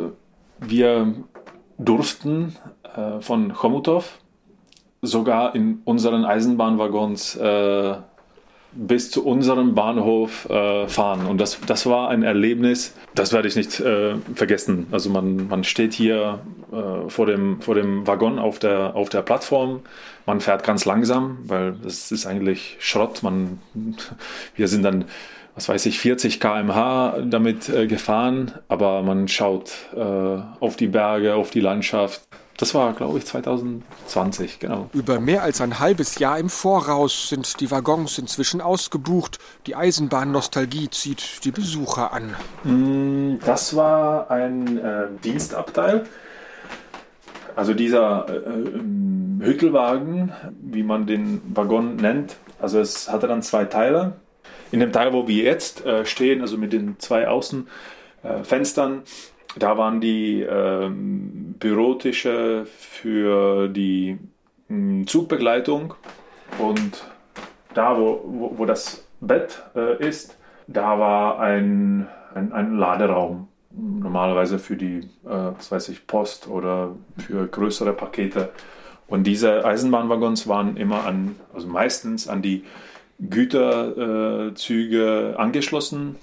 wir 0.59 1.15
durften 1.79 2.57
äh, 2.95 3.21
von 3.21 3.53
Chomutov 3.53 4.19
sogar 5.05 5.55
in 5.55 5.81
unseren 5.85 6.25
Eisenbahnwaggons 6.25 7.35
äh, 7.35 7.95
bis 8.75 9.09
zu 9.09 9.25
unserem 9.25 9.73
Bahnhof 9.73 10.49
äh, 10.49 10.87
fahren. 10.87 11.25
Und 11.27 11.39
das, 11.39 11.59
das 11.65 11.85
war 11.85 12.09
ein 12.09 12.23
Erlebnis, 12.23 12.93
das 13.15 13.31
werde 13.31 13.47
ich 13.47 13.55
nicht 13.55 13.79
äh, 13.79 14.15
vergessen. 14.35 14.87
Also 14.91 15.09
man, 15.09 15.47
man 15.47 15.63
steht 15.63 15.93
hier 15.93 16.39
äh, 16.71 17.09
vor, 17.09 17.25
dem, 17.25 17.61
vor 17.61 17.75
dem 17.75 18.05
Waggon 18.05 18.37
auf 18.37 18.59
der, 18.59 18.95
auf 18.95 19.09
der 19.09 19.21
Plattform, 19.21 19.81
man 20.25 20.41
fährt 20.41 20.63
ganz 20.63 20.85
langsam, 20.85 21.37
weil 21.43 21.75
es 21.85 22.11
ist 22.11 22.25
eigentlich 22.25 22.77
Schrott. 22.79 23.23
Man, 23.23 23.59
wir 24.55 24.67
sind 24.67 24.83
dann, 24.83 25.05
was 25.55 25.69
weiß 25.69 25.85
ich, 25.85 25.99
40 25.99 26.39
km/h 26.39 27.19
damit 27.23 27.69
äh, 27.69 27.87
gefahren, 27.87 28.51
aber 28.67 29.03
man 29.03 29.27
schaut 29.27 29.71
äh, 29.95 29.99
auf 29.99 30.75
die 30.75 30.87
Berge, 30.87 31.35
auf 31.35 31.49
die 31.49 31.61
Landschaft. 31.61 32.27
Das 32.57 32.73
war, 32.73 32.93
glaube 32.93 33.17
ich, 33.17 33.25
2020, 33.25 34.59
genau. 34.59 34.89
Über 34.93 35.19
mehr 35.19 35.43
als 35.43 35.59
ein 35.59 35.79
halbes 35.79 36.19
Jahr 36.19 36.39
im 36.39 36.49
Voraus 36.49 37.27
sind 37.27 37.59
die 37.59 37.69
Waggons 37.69 38.17
inzwischen 38.17 38.61
ausgebucht. 38.61 39.39
Die 39.67 39.75
Eisenbahnnostalgie 39.75 40.89
zieht 40.89 41.43
die 41.43 41.51
Besucher 41.51 42.13
an. 42.13 42.33
Mm, 42.63 43.39
Das 43.45 43.75
war 43.75 44.31
ein 44.31 44.77
äh, 44.77 45.07
Dienstabteil. 45.23 46.05
Also 47.57 47.73
dieser 47.73 48.27
äh, 48.29 48.35
ähm, 48.37 49.41
Hüttelwagen, 49.43 50.31
wie 50.61 50.83
man 50.83 51.07
den 51.07 51.41
Waggon 51.53 51.97
nennt. 51.97 52.37
Also 52.61 52.79
es 52.79 53.11
hatte 53.11 53.27
dann 53.27 53.41
zwei 53.41 53.65
Teile. 53.65 54.13
In 54.71 54.79
dem 54.79 54.93
Teil, 54.93 55.11
wo 55.11 55.27
wir 55.27 55.43
jetzt 55.43 55.85
äh, 55.85 56.05
stehen, 56.05 56.41
also 56.41 56.57
mit 56.57 56.71
den 56.73 56.99
zwei 56.99 57.27
Außenfenstern, 57.27 59.03
da 59.57 59.77
waren 59.77 60.01
die 60.01 60.41
ähm, 60.41 61.55
Bürotische 61.59 62.65
für 62.65 63.67
die 63.67 64.17
mh, 64.67 65.05
Zugbegleitung 65.07 65.93
und 66.59 67.03
da, 67.73 67.97
wo, 67.97 68.21
wo, 68.25 68.53
wo 68.57 68.65
das 68.65 69.07
Bett 69.21 69.63
äh, 69.75 70.05
ist, 70.05 70.37
da 70.67 70.99
war 70.99 71.39
ein, 71.39 72.07
ein, 72.33 72.51
ein 72.53 72.77
Laderaum. 72.77 73.47
Normalerweise 73.71 74.59
für 74.59 74.75
die, 74.77 74.99
äh, 75.25 75.25
was 75.25 75.71
weiß 75.71 75.89
ich, 75.89 76.07
Post 76.07 76.47
oder 76.47 76.95
für 77.17 77.45
größere 77.47 77.93
Pakete. 77.93 78.49
Und 79.07 79.25
diese 79.25 79.63
Eisenbahnwaggons 79.65 80.47
waren 80.47 80.77
immer 80.77 81.05
an, 81.05 81.35
also 81.53 81.67
meistens 81.67 82.27
an 82.27 82.41
die 82.41 82.63
Güterzüge 83.19 85.35
angeschlossen. 85.37 86.15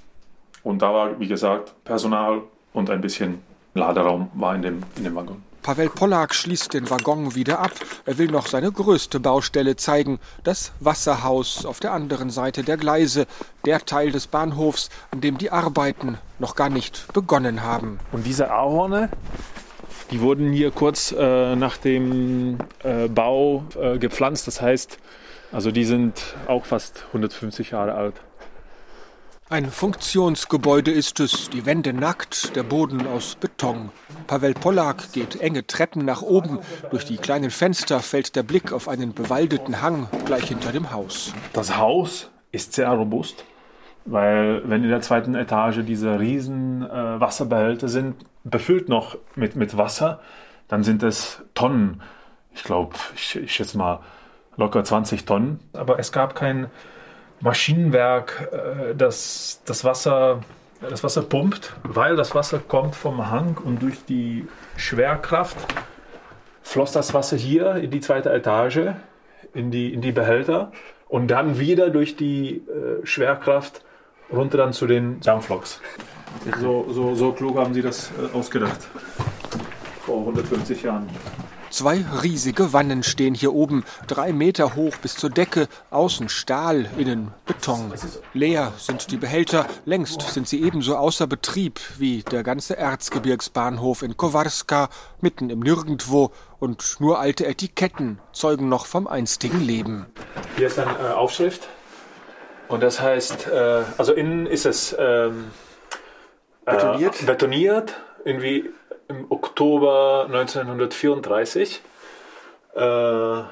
Und 0.62 0.82
da 0.82 0.92
war, 0.92 1.20
wie 1.20 1.28
gesagt, 1.28 1.74
Personal 1.84 2.42
und 2.72 2.90
ein 2.90 3.00
bisschen 3.00 3.40
Laderaum 3.74 4.30
war 4.34 4.54
in 4.54 4.62
dem, 4.62 4.82
in 4.96 5.04
dem 5.04 5.14
Waggon. 5.14 5.42
Pavel 5.62 5.88
Pollak 5.88 6.34
schließt 6.34 6.74
den 6.74 6.90
Waggon 6.90 7.36
wieder 7.36 7.60
ab. 7.60 7.70
Er 8.04 8.18
will 8.18 8.26
noch 8.26 8.48
seine 8.48 8.72
größte 8.72 9.20
Baustelle 9.20 9.76
zeigen, 9.76 10.18
das 10.42 10.72
Wasserhaus 10.80 11.64
auf 11.64 11.78
der 11.78 11.92
anderen 11.92 12.30
Seite 12.30 12.64
der 12.64 12.76
Gleise, 12.76 13.26
der 13.64 13.84
Teil 13.84 14.10
des 14.10 14.26
Bahnhofs, 14.26 14.90
an 15.12 15.20
dem 15.20 15.38
die 15.38 15.50
Arbeiten 15.50 16.18
noch 16.40 16.56
gar 16.56 16.68
nicht 16.68 17.12
begonnen 17.12 17.62
haben. 17.62 18.00
Und 18.10 18.26
diese 18.26 18.50
Ahorne, 18.50 19.08
die 20.10 20.20
wurden 20.20 20.52
hier 20.52 20.72
kurz 20.72 21.14
äh, 21.16 21.54
nach 21.54 21.76
dem 21.76 22.58
äh, 22.82 23.06
Bau 23.06 23.64
äh, 23.80 23.98
gepflanzt. 23.98 24.48
Das 24.48 24.60
heißt, 24.60 24.98
also 25.52 25.70
die 25.70 25.84
sind 25.84 26.34
auch 26.48 26.64
fast 26.64 27.04
150 27.08 27.70
Jahre 27.70 27.94
alt. 27.94 28.14
Ein 29.52 29.70
Funktionsgebäude 29.70 30.90
ist 30.90 31.20
es, 31.20 31.50
die 31.50 31.66
Wände 31.66 31.92
nackt, 31.92 32.56
der 32.56 32.62
Boden 32.62 33.06
aus 33.06 33.34
Beton. 33.34 33.90
Pavel 34.26 34.54
Pollak 34.54 35.12
geht 35.12 35.42
enge 35.42 35.66
Treppen 35.66 36.06
nach 36.06 36.22
oben. 36.22 36.60
Durch 36.90 37.04
die 37.04 37.18
kleinen 37.18 37.50
Fenster 37.50 38.00
fällt 38.00 38.34
der 38.34 38.44
Blick 38.44 38.72
auf 38.72 38.88
einen 38.88 39.12
bewaldeten 39.12 39.82
Hang 39.82 40.08
gleich 40.24 40.44
hinter 40.44 40.72
dem 40.72 40.90
Haus. 40.90 41.34
Das 41.52 41.76
Haus 41.76 42.30
ist 42.50 42.72
sehr 42.72 42.88
robust, 42.88 43.44
weil 44.06 44.62
wenn 44.64 44.84
in 44.84 44.88
der 44.88 45.02
zweiten 45.02 45.34
Etage 45.34 45.80
diese 45.84 46.18
riesen 46.18 46.88
äh, 46.88 47.20
Wasserbehälter 47.20 47.88
sind, 47.88 48.24
befüllt 48.44 48.88
noch 48.88 49.18
mit, 49.34 49.54
mit 49.54 49.76
Wasser, 49.76 50.20
dann 50.68 50.82
sind 50.82 51.02
es 51.02 51.42
Tonnen. 51.52 52.00
Ich 52.54 52.64
glaube, 52.64 52.96
ich, 53.14 53.36
ich 53.36 53.52
schätze 53.52 53.76
mal 53.76 54.00
locker 54.56 54.82
20 54.82 55.26
Tonnen. 55.26 55.60
Aber 55.74 55.98
es 55.98 56.10
gab 56.10 56.34
kein 56.34 56.70
Maschinenwerk, 57.42 58.48
äh, 58.52 58.94
das 58.94 59.60
das 59.64 59.84
Wasser, 59.84 60.40
das 60.80 61.04
Wasser 61.04 61.22
pumpt, 61.22 61.74
weil 61.82 62.16
das 62.16 62.34
Wasser 62.34 62.58
kommt 62.58 62.96
vom 62.96 63.30
Hang 63.30 63.58
und 63.58 63.82
durch 63.82 64.04
die 64.04 64.46
Schwerkraft 64.76 65.56
floss 66.62 66.92
das 66.92 67.12
Wasser 67.12 67.36
hier 67.36 67.76
in 67.76 67.90
die 67.90 68.00
zweite 68.00 68.32
Etage, 68.32 68.94
in 69.52 69.70
die, 69.70 69.92
in 69.92 70.00
die 70.00 70.12
Behälter 70.12 70.72
und 71.08 71.28
dann 71.28 71.58
wieder 71.58 71.90
durch 71.90 72.16
die 72.16 72.56
äh, 72.56 73.04
Schwerkraft 73.04 73.82
runter 74.32 74.58
dann 74.58 74.72
zu 74.72 74.86
den 74.86 75.20
Dampfloks. 75.20 75.80
So, 76.60 76.86
so, 76.90 77.14
so 77.14 77.32
klug 77.32 77.58
haben 77.58 77.74
sie 77.74 77.82
das 77.82 78.10
äh, 78.10 78.34
ausgedacht. 78.36 78.78
Vor 80.06 80.20
150 80.20 80.82
Jahren. 80.82 81.08
Zwei 81.72 82.04
riesige 82.22 82.74
Wannen 82.74 83.02
stehen 83.02 83.34
hier 83.34 83.54
oben, 83.54 83.84
drei 84.06 84.34
Meter 84.34 84.74
hoch 84.74 84.94
bis 84.98 85.16
zur 85.16 85.30
Decke, 85.30 85.68
außen 85.88 86.28
Stahl, 86.28 86.86
innen 86.98 87.32
Beton. 87.46 87.90
Leer 88.34 88.74
sind 88.76 89.10
die 89.10 89.16
Behälter, 89.16 89.66
längst 89.86 90.20
sind 90.20 90.46
sie 90.46 90.62
ebenso 90.62 90.96
außer 90.96 91.26
Betrieb 91.26 91.80
wie 91.96 92.24
der 92.24 92.42
ganze 92.42 92.76
Erzgebirgsbahnhof 92.76 94.02
in 94.02 94.18
Kowarska, 94.18 94.90
mitten 95.22 95.48
im 95.48 95.60
Nirgendwo 95.60 96.30
und 96.58 96.96
nur 97.00 97.18
alte 97.18 97.46
Etiketten 97.46 98.18
zeugen 98.34 98.68
noch 98.68 98.84
vom 98.84 99.06
einstigen 99.06 99.62
Leben. 99.62 100.04
Hier 100.58 100.66
ist 100.66 100.78
eine 100.78 100.90
äh, 100.90 101.12
Aufschrift 101.12 101.68
und 102.68 102.82
das 102.82 103.00
heißt, 103.00 103.48
äh, 103.48 103.82
also 103.96 104.12
innen 104.12 104.46
ist 104.46 104.66
es 104.66 104.94
ähm, 104.98 105.50
Betoniert? 106.66 107.22
Äh, 107.22 107.24
betoniert, 107.24 107.94
irgendwie 108.24 108.70
im 109.12 109.26
Oktober 109.30 110.26
1934. 110.26 111.82
Äh, 112.74 113.42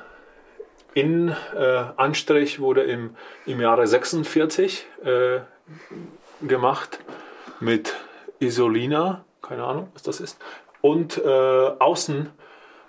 in 0.95 1.29
äh, 1.29 1.85
Anstrich 1.97 2.61
wurde 2.61 2.83
im, 2.83 3.15
im 3.47 3.61
Jahre 3.61 3.87
46 3.87 4.87
äh, 5.05 5.41
gemacht 6.43 6.99
mit 7.61 7.95
Isolina, 8.41 9.25
keine 9.43 9.65
Ahnung, 9.65 9.89
was 9.93 10.03
das 10.03 10.21
ist. 10.21 10.39
Und 10.81 11.19
äh, 11.19 11.29
Außen, 11.29 12.31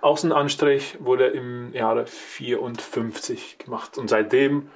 Außenanstrich 0.00 0.96
wurde 1.00 1.26
im 1.28 1.72
Jahre 1.74 2.06
54 2.06 3.58
gemacht. 3.58 3.98
Und 3.98 4.08
seitdem 4.08 4.70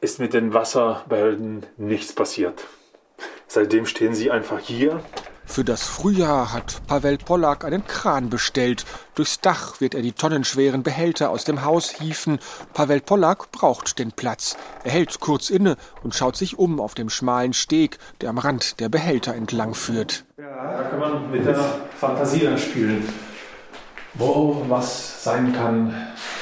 ist 0.00 0.18
mit 0.20 0.32
den 0.32 0.54
Wasserbehältern 0.54 1.66
nichts 1.76 2.14
passiert. 2.14 2.64
Seitdem 3.48 3.86
stehen 3.86 4.14
sie 4.14 4.30
einfach 4.30 4.60
hier. 4.60 5.02
Für 5.46 5.64
das 5.64 5.86
Frühjahr 5.86 6.52
hat 6.52 6.82
Pavel 6.86 7.16
Pollak 7.16 7.64
einen 7.64 7.86
Kran 7.86 8.28
bestellt. 8.28 8.84
Durchs 9.14 9.40
Dach 9.40 9.80
wird 9.80 9.94
er 9.94 10.02
die 10.02 10.12
tonnenschweren 10.12 10.82
Behälter 10.82 11.30
aus 11.30 11.44
dem 11.44 11.64
Haus 11.64 11.88
hieven. 11.90 12.38
Pavel 12.74 13.00
Pollak 13.00 13.50
braucht 13.52 13.98
den 13.98 14.12
Platz. 14.12 14.56
Er 14.84 14.90
hält 14.90 15.18
kurz 15.20 15.48
inne 15.48 15.76
und 16.02 16.14
schaut 16.14 16.36
sich 16.36 16.58
um 16.58 16.80
auf 16.80 16.94
dem 16.94 17.08
schmalen 17.08 17.54
Steg, 17.54 17.98
der 18.20 18.30
am 18.30 18.38
Rand 18.38 18.80
der 18.80 18.90
Behälter 18.90 19.34
entlang 19.34 19.74
führt. 19.74 20.24
Da 20.36 20.88
kann 20.90 20.98
man 20.98 21.30
mit 21.30 21.46
der 21.46 21.56
Fantasie 21.98 22.40
dann 22.40 22.58
spielen, 22.58 23.08
wo 24.14 24.62
was 24.68 25.24
sein 25.24 25.54
kann. 25.54 25.94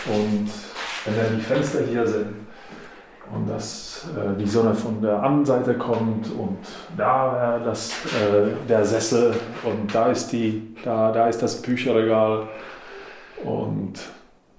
Und 0.07 0.51
wenn 1.05 1.17
dann 1.17 1.37
die 1.37 1.45
Fenster 1.45 1.85
hier 1.87 2.07
sind 2.07 2.44
und 3.33 3.49
dass 3.49 4.07
äh, 4.17 4.39
die 4.39 4.47
Sonne 4.47 4.75
von 4.75 5.01
der 5.01 5.23
anderen 5.23 5.45
Seite 5.45 5.75
kommt 5.79 6.31
und 6.31 6.59
da 6.97 7.59
äh, 7.59 7.65
das, 7.65 7.93
äh, 8.07 8.67
der 8.69 8.85
Sessel 8.85 9.35
und 9.65 9.95
da 9.95 10.11
ist, 10.11 10.29
die, 10.29 10.75
da, 10.85 11.13
da 11.13 11.29
ist 11.29 11.43
das 11.43 11.61
Bücherregal. 11.63 12.49
Und 13.43 13.95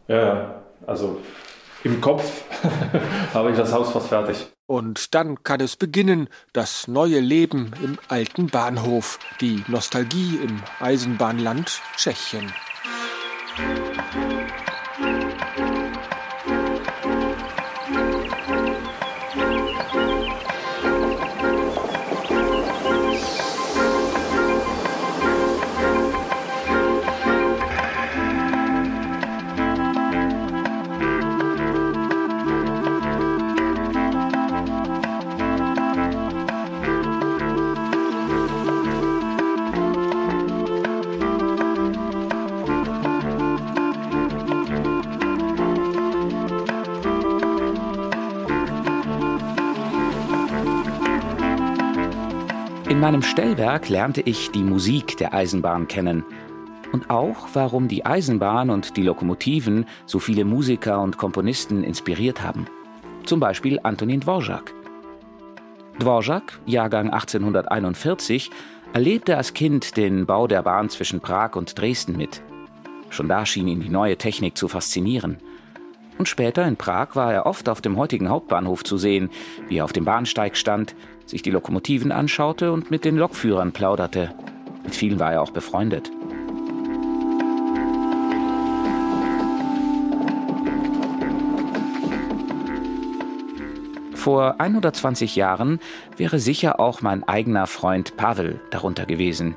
ja, 0.07 0.61
also 0.85 1.19
im 1.83 2.01
Kopf 2.01 2.43
habe 3.33 3.51
ich 3.51 3.57
das 3.57 3.71
Haus 3.71 3.91
fast 3.91 4.07
fertig. 4.07 4.47
Und 4.67 5.13
dann 5.13 5.43
kann 5.43 5.59
es 5.59 5.75
beginnen, 5.75 6.27
das 6.51 6.87
neue 6.87 7.19
Leben 7.19 7.71
im 7.83 7.99
alten 8.07 8.47
Bahnhof, 8.47 9.19
die 9.39 9.63
Nostalgie 9.67 10.39
im 10.43 10.59
Eisenbahnland 10.79 11.81
Tschechien. 11.95 12.51
Meinem 53.05 53.21
Stellwerk 53.21 53.87
lernte 53.87 54.21
ich 54.21 54.49
die 54.49 54.63
Musik 54.63 55.15
der 55.17 55.31
Eisenbahn 55.31 55.87
kennen 55.87 56.25
und 56.91 57.11
auch, 57.11 57.49
warum 57.53 57.87
die 57.87 58.03
Eisenbahn 58.03 58.71
und 58.71 58.97
die 58.97 59.03
Lokomotiven 59.03 59.85
so 60.07 60.17
viele 60.17 60.43
Musiker 60.43 60.99
und 60.99 61.15
Komponisten 61.15 61.83
inspiriert 61.83 62.41
haben. 62.41 62.65
Zum 63.23 63.39
Beispiel 63.39 63.79
Antonin 63.83 64.21
Dvorak. 64.21 64.73
Dvorak, 65.99 66.59
Jahrgang 66.65 67.11
1841, 67.11 68.49
erlebte 68.93 69.37
als 69.37 69.53
Kind 69.53 69.97
den 69.97 70.25
Bau 70.25 70.47
der 70.47 70.63
Bahn 70.63 70.89
zwischen 70.89 71.19
Prag 71.19 71.55
und 71.55 71.79
Dresden 71.79 72.17
mit. 72.17 72.41
Schon 73.11 73.29
da 73.29 73.45
schien 73.45 73.67
ihn 73.67 73.81
die 73.81 73.89
neue 73.89 74.17
Technik 74.17 74.57
zu 74.57 74.67
faszinieren. 74.67 75.37
Und 76.17 76.27
später 76.27 76.65
in 76.65 76.77
Prag 76.77 77.15
war 77.15 77.31
er 77.31 77.45
oft 77.45 77.69
auf 77.69 77.81
dem 77.81 77.97
heutigen 77.97 78.29
Hauptbahnhof 78.29 78.83
zu 78.83 78.97
sehen, 78.97 79.29
wie 79.67 79.77
er 79.77 79.83
auf 79.83 79.93
dem 79.93 80.05
Bahnsteig 80.05 80.57
stand, 80.57 80.95
sich 81.25 81.41
die 81.41 81.51
Lokomotiven 81.51 82.11
anschaute 82.11 82.71
und 82.71 82.91
mit 82.91 83.05
den 83.05 83.17
Lokführern 83.17 83.71
plauderte. 83.71 84.33
Mit 84.83 84.95
vielen 84.95 85.19
war 85.19 85.33
er 85.33 85.41
auch 85.41 85.51
befreundet. 85.51 86.11
Vor 94.25 94.59
120 94.59 95.35
Jahren 95.35 95.79
wäre 96.17 96.39
sicher 96.39 96.79
auch 96.79 97.01
mein 97.01 97.23
eigener 97.27 97.67
Freund 97.67 98.17
Pavel 98.17 98.59
darunter 98.71 99.05
gewesen. 99.05 99.55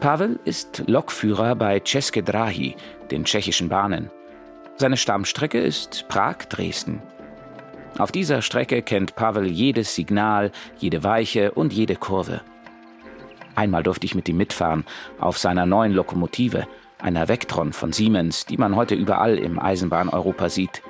Pavel 0.00 0.38
ist 0.44 0.84
Lokführer 0.86 1.54
bei 1.54 1.78
České 1.78 2.22
Dráhy, 2.22 2.74
den 3.10 3.24
tschechischen 3.24 3.70
Bahnen. 3.70 4.10
Seine 4.76 4.98
Stammstrecke 4.98 5.58
ist 5.58 6.06
Prag-Dresden. 6.08 7.00
Auf 7.98 8.12
dieser 8.12 8.42
Strecke 8.42 8.82
kennt 8.82 9.16
Pavel 9.16 9.46
jedes 9.46 9.94
Signal, 9.94 10.50
jede 10.78 11.04
Weiche 11.04 11.52
und 11.52 11.72
jede 11.72 11.96
Kurve. 11.96 12.40
Einmal 13.54 13.82
durfte 13.82 14.06
ich 14.06 14.14
mit 14.14 14.28
ihm 14.28 14.38
mitfahren, 14.38 14.84
auf 15.18 15.38
seiner 15.38 15.66
neuen 15.66 15.92
Lokomotive, 15.92 16.66
einer 16.98 17.28
Vectron 17.28 17.72
von 17.72 17.92
Siemens, 17.92 18.46
die 18.46 18.56
man 18.56 18.76
heute 18.76 18.94
überall 18.94 19.36
im 19.36 19.58
Eisenbahn-Europa 19.58 20.48
sieht 20.48 20.82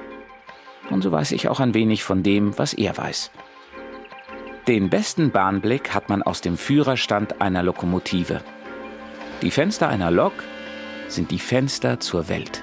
und 0.91 1.03
so 1.03 1.13
weiß 1.13 1.33
ich 1.33 1.49
auch 1.49 1.61
ein 1.61 1.75
wenig 1.75 2.05
von 2.05 2.23
dem, 2.23 2.57
was 2.59 2.75
er 2.75 2.97
weiß. 2.97 3.31
Den 4.69 4.91
besten 4.91 5.31
Bahnblick 5.31 5.95
hat 5.95 6.09
man 6.09 6.23
aus 6.23 6.41
dem 6.41 6.57
Führerstand 6.57 7.41
einer 7.41 7.63
Lokomotive. 7.63 8.43
Die 9.43 9.51
Fenster 9.51 9.89
einer 9.89 10.11
Lok 10.11 10.35
sind 11.09 11.31
die 11.31 11.41
Fenster 11.41 11.99
zur 11.99 12.29
Welt. 12.29 12.63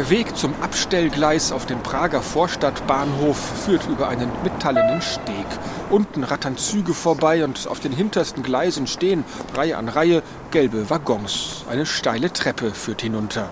Der 0.00 0.08
Weg 0.08 0.34
zum 0.34 0.54
Abstellgleis 0.62 1.52
auf 1.52 1.66
dem 1.66 1.82
Prager 1.82 2.22
Vorstadtbahnhof 2.22 3.36
führt 3.36 3.86
über 3.86 4.08
einen 4.08 4.30
metallenen 4.42 5.02
Steg. 5.02 5.44
Unten 5.90 6.24
rattern 6.24 6.56
Züge 6.56 6.94
vorbei 6.94 7.44
und 7.44 7.68
auf 7.68 7.80
den 7.80 7.92
hintersten 7.92 8.42
Gleisen 8.42 8.86
stehen, 8.86 9.24
Reihe 9.52 9.76
an 9.76 9.90
Reihe, 9.90 10.22
gelbe 10.50 10.90
Waggons. 10.90 11.64
Eine 11.70 11.86
steile 11.86 12.32
Treppe 12.32 12.72
führt 12.72 13.02
hinunter. 13.02 13.50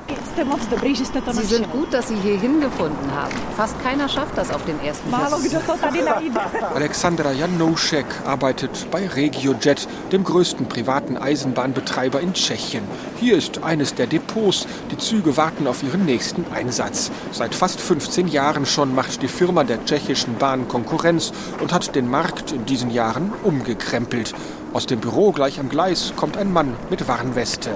Sie 1.32 1.46
sind 1.46 1.70
gut, 1.70 1.92
dass 1.92 2.08
Sie 2.08 2.16
hier 2.16 2.38
hingefunden 2.38 3.12
haben. 3.12 3.34
Fast 3.56 3.80
keiner 3.82 4.08
schafft 4.08 4.36
das 4.36 4.50
auf 4.50 4.64
den 4.64 4.80
ersten 4.80 5.10
Versuch. 5.10 5.60
Alexandra 6.74 7.32
Janoušek 7.32 8.06
arbeitet 8.24 8.88
bei 8.90 9.06
RegioJet, 9.06 9.88
dem 10.12 10.24
größten 10.24 10.68
privaten 10.68 11.16
Eisenbahnbetreiber 11.16 12.20
in 12.20 12.34
Tschechien. 12.34 12.84
Hier 13.16 13.36
ist 13.36 13.62
eines 13.62 13.94
der 13.94 14.06
Depots. 14.06 14.66
Die 14.90 14.98
Züge 14.98 15.36
warten 15.36 15.66
auf 15.66 15.82
ihren 15.82 16.04
nächsten 16.04 16.44
Einsatz. 16.52 17.10
Seit 17.32 17.54
fast 17.54 17.80
15 17.80 18.28
Jahren 18.28 18.66
schon 18.66 18.94
macht 18.94 19.22
die 19.22 19.28
Firma 19.28 19.64
der 19.64 19.84
tschechischen 19.84 20.36
Bahn 20.36 20.68
Konkurrenz 20.68 21.32
und 21.60 21.72
hat 21.72 21.94
den 21.94 22.08
Markt 22.08 22.52
in 22.52 22.64
diesen 22.64 22.90
Jahren 22.90 23.32
umgekrempelt. 23.42 24.34
Aus 24.78 24.86
dem 24.86 25.00
Büro 25.00 25.32
gleich 25.32 25.58
am 25.58 25.68
Gleis 25.68 26.12
kommt 26.14 26.36
ein 26.36 26.52
Mann 26.52 26.72
mit 26.88 27.08
Warnweste. 27.08 27.70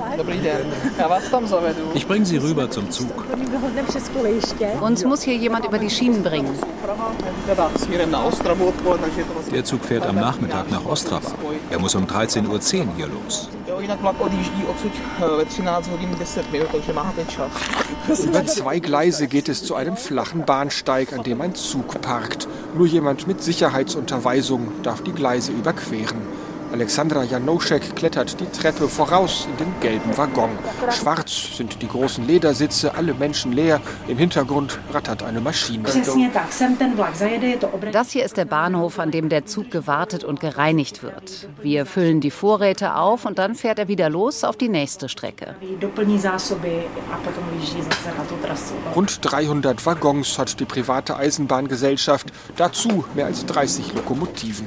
Ich 1.95 2.07
bringe 2.07 2.25
Sie 2.25 2.37
rüber 2.37 2.71
zum 2.71 2.93
Zug. 2.93 3.25
Uns 4.81 5.05
muss 5.05 5.23
hier 5.23 5.35
jemand 5.35 5.67
über 5.67 5.79
die 5.81 5.91
Schienen 5.91 6.23
bringen. 6.23 6.57
Der 9.53 9.65
Zug 9.65 9.85
fährt 9.85 10.07
am 10.07 10.15
Nachmittag 10.15 10.71
nach 10.71 10.87
Ostrava. 10.87 11.33
Er 11.71 11.81
muss 11.81 11.97
um 11.97 12.05
13.10 12.05 12.47
Uhr 12.47 12.87
hier 12.97 13.09
los. 13.09 13.49
Über 18.23 18.47
zwei 18.47 18.79
Gleise 18.79 19.27
geht 19.27 19.49
es 19.49 19.65
zu 19.65 19.75
einem 19.75 19.97
flachen 19.97 20.45
Bahnsteig, 20.45 21.13
an 21.13 21.25
dem 21.25 21.41
ein 21.41 21.57
Zug 21.57 22.01
parkt. 22.01 22.47
Nur 22.77 22.87
jemand 22.87 23.27
mit 23.27 23.43
Sicherheitsunterweisung 23.43 24.69
darf 24.85 25.03
die 25.03 25.13
Gleise 25.13 25.51
überqueren. 25.51 26.42
Alexandra 26.73 27.23
Janoušek 27.23 27.95
klettert 27.97 28.41
die 28.41 28.47
Treppe 28.47 28.89
voraus 28.89 29.47
in 29.51 29.57
den 29.59 29.75
gelben 29.81 30.17
Waggon. 30.17 30.51
Schwarz 30.91 31.57
sind 31.57 31.83
die 31.83 31.89
großen 31.89 32.27
Ledersitze, 32.27 32.95
alle 32.95 33.13
Menschen 33.13 33.53
leer. 33.53 33.81
Im 34.09 34.17
Hintergrund 34.17 34.79
rattert 34.91 35.23
eine 35.23 35.41
Maschine. 35.41 35.85
Das 37.93 38.11
hier 38.11 38.25
ist 38.25 38.37
der 38.39 38.45
Bahnhof, 38.47 38.99
an 38.99 39.11
dem 39.11 39.29
der 39.29 39.45
Zug 39.45 39.71
gewartet 39.71 40.25
und 40.25 40.41
gereinigt 40.41 41.03
wird. 41.03 41.49
Wir 41.61 41.85
füllen 41.85 42.21
die 42.23 42.31
Vorräte 42.31 42.97
auf 42.97 43.27
und 43.27 43.39
dann 43.39 43.55
fährt 43.55 43.79
er 43.79 43.89
wieder 43.89 44.09
los 44.09 44.43
auf 44.43 44.57
die 44.57 44.71
nächste 44.71 45.11
Strecke. 45.11 45.55
Rund 48.97 49.19
300 49.21 49.87
Waggons 49.87 50.39
hat 50.39 50.59
die 50.59 50.65
private 50.65 51.17
Eisenbahngesellschaft, 51.17 52.33
dazu 52.57 53.05
mehr 53.15 53.27
als 53.27 53.45
30 53.45 53.93
Lokomotiven. 53.95 54.67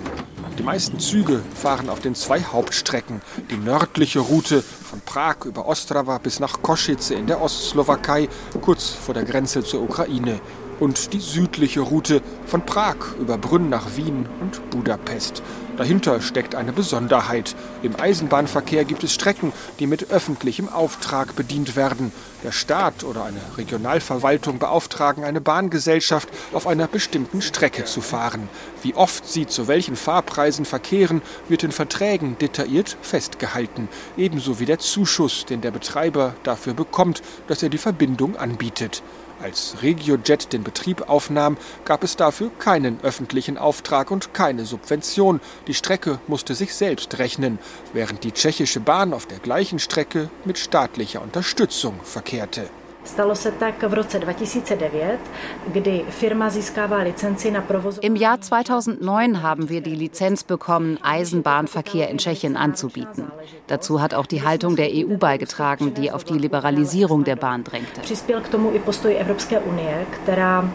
Die 0.58 0.64
meisten 0.64 1.00
Züge 1.00 1.42
fahren 1.54 1.90
auf 1.90 2.00
den 2.00 2.16
zwei 2.16 2.42
Hauptstrecken. 2.42 3.22
Die 3.52 3.58
nördliche 3.58 4.20
Route 4.20 4.62
von 4.62 5.02
Prag 5.02 5.44
über 5.46 5.68
Ostrava 5.68 6.18
bis 6.18 6.40
nach 6.40 6.62
Kosice 6.62 7.12
in 7.12 7.28
der 7.28 7.42
Ostslowakei, 7.42 8.30
kurz 8.62 8.90
vor 8.90 9.14
der 9.14 9.26
Grenze 9.26 9.64
zur 9.64 9.82
Ukraine. 9.82 10.40
Und 10.80 11.14
die 11.14 11.20
südliche 11.20 11.82
Route 11.82 12.22
von 12.46 12.66
Prag 12.66 12.96
über 13.20 13.38
Brünn 13.38 13.70
nach 13.70 13.98
Wien 13.98 14.28
und 14.40 14.70
Budapest. 14.70 15.44
Dahinter 15.78 16.22
steckt 16.22 16.56
eine 16.56 16.72
Besonderheit. 16.72 17.54
Im 17.84 18.00
Eisenbahnverkehr 18.00 18.86
gibt 18.86 19.04
es 19.04 19.14
Strecken, 19.14 19.52
die 19.80 19.88
mit 19.88 20.10
öffentlichem 20.10 20.70
Auftrag 20.70 21.36
bedient 21.36 21.76
werden. 21.76 22.14
Der 22.44 22.54
Staat 22.54 23.04
oder 23.04 23.26
eine 23.26 23.42
Regionalverwaltung 23.58 24.58
beauftragen 24.58 25.26
eine 25.26 25.42
Bahngesellschaft, 25.42 26.30
auf 26.54 26.66
einer 26.66 26.88
bestimmten 26.88 27.42
Strecke 27.42 27.84
zu 27.84 28.00
fahren. 28.00 28.48
Wie 28.84 28.96
oft 28.96 29.28
sie 29.28 29.48
zu 29.48 29.68
welchen 29.68 29.98
Fahrpreisen 29.98 30.64
verkehren, 30.64 31.22
wird 31.50 31.64
in 31.64 31.74
Verträgen 31.74 32.38
detailliert 32.38 32.96
festgehalten. 33.02 33.90
Ebenso 34.16 34.60
wie 34.62 34.66
der 34.66 34.80
Zuschuss, 34.80 35.46
den 35.46 35.60
der 35.60 35.72
Betreiber 35.72 36.36
dafür 36.44 36.74
bekommt, 36.74 37.22
dass 37.48 37.64
er 37.64 37.70
die 37.70 37.78
Verbindung 37.78 38.38
anbietet. 38.38 39.04
Als 39.42 39.78
RegioJet 39.82 40.54
den 40.54 40.64
Betrieb 40.64 41.10
aufnahm, 41.10 41.58
gab 41.84 42.04
es 42.04 42.16
dafür 42.16 42.52
keinen 42.58 43.00
öffentlichen 43.02 43.58
Auftrag 43.58 44.12
und 44.12 44.34
keine 44.34 44.66
Subvention. 44.66 45.42
Die 45.68 45.74
Strecke 45.74 46.20
musste 46.28 46.56
sich 46.56 46.74
selbst 46.74 47.18
rechnen, 47.20 47.60
während 47.94 48.24
die 48.24 48.32
tschechische 48.32 48.80
Bahn 48.80 49.14
auf 49.14 49.26
der 49.26 49.40
gleichen 49.40 49.80
Strecke 49.80 50.30
mit 50.46 50.58
staatlicher 50.58 51.22
Unterstützung 51.22 52.00
verkehrte. 52.04 52.70
Stalo 53.06 53.36
se 53.36 53.52
tak 53.52 53.84
v 53.84 53.94
roce 53.94 54.20
2009, 54.20 55.20
kdy 55.68 56.06
firma 56.10 56.50
získává 56.50 56.98
licenci 56.98 57.52
na 57.52 57.62
provoz. 57.62 58.00
Im 58.02 58.16
Jahr 58.16 58.40
2009 58.40 59.42
haben 59.42 59.70
wir 59.70 59.82
die 59.82 59.96
Lizenz 59.96 60.44
bekommen, 60.44 60.98
Eisenbahnverkehr 61.04 62.10
in 62.10 62.18
Tschechien 62.18 62.58
anzubieten. 62.58 63.32
Dazu 63.68 64.02
hat 64.02 64.14
auch 64.14 64.26
die 64.26 64.42
Haltung 64.42 64.76
der 64.76 64.90
EU 64.90 65.18
beigetragen, 65.18 65.94
die 65.94 66.12
auf 66.12 66.24
die 66.24 66.40
Liberalisierung 66.40 67.24
der 67.24 67.36
Bahn 67.36 67.64
drängte. 67.64 68.02
Přispěl 68.02 68.42
k 68.42 68.48
tomu 68.50 68.72
i 68.76 68.80
postoj 68.80 69.16
Evropské 69.20 69.60
unie, 69.60 70.06
která 70.10 70.70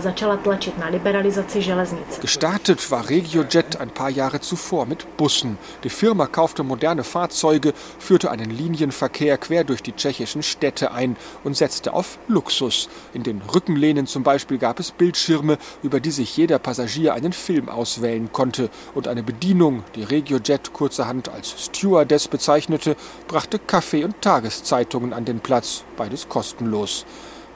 začala 0.00 0.36
tlačit 0.36 0.78
na 0.78 0.88
liberalizaci 0.88 1.62
železnice. 1.62 2.20
Gestartet 2.20 2.90
war 2.90 3.08
RegioJet 3.08 3.80
ein 3.80 3.90
paar 3.90 4.10
Jahre 4.10 4.40
zuvor 4.40 4.86
mit 4.86 5.16
Bussen. 5.16 5.58
Die 5.84 5.90
Firma 5.90 6.26
kaufte 6.26 6.62
moderne 6.62 7.04
Fahrzeuge, 7.04 7.72
führte 7.98 8.30
einen 8.30 8.50
Linienverkehr 8.50 9.38
quer 9.38 9.64
durch 9.64 9.82
die 9.82 9.92
tschechischen 9.92 10.42
Städte 10.42 10.92
ein 10.92 11.16
und 11.44 11.56
setzte 11.56 11.92
auf 11.92 12.18
Luxus. 12.28 12.88
In 13.12 13.22
den 13.22 13.42
Rückenlehnen 13.54 14.06
zum 14.06 14.22
Beispiel 14.22 14.58
gab 14.58 14.80
es 14.80 14.90
Bildschirme, 14.90 15.58
über 15.82 16.00
die 16.00 16.10
sich 16.10 16.36
jeder 16.36 16.58
Passagier 16.58 17.14
einen 17.14 17.32
Film 17.32 17.68
auswählen 17.68 18.30
konnte. 18.32 18.70
Und 18.94 19.08
eine 19.08 19.22
Bedienung, 19.22 19.84
die 19.94 20.04
RegioJet 20.04 20.72
kurzerhand 20.72 21.28
als 21.28 21.54
Stewardess 21.66 22.28
bezeichnete, 22.28 22.96
brachte 23.28 23.58
Kaffee 23.58 24.04
und 24.04 24.20
Tageszeitungen 24.20 25.12
an 25.12 25.24
den 25.24 25.40
Platz, 25.40 25.84
beides 25.96 26.28
kostenlos. 26.28 27.04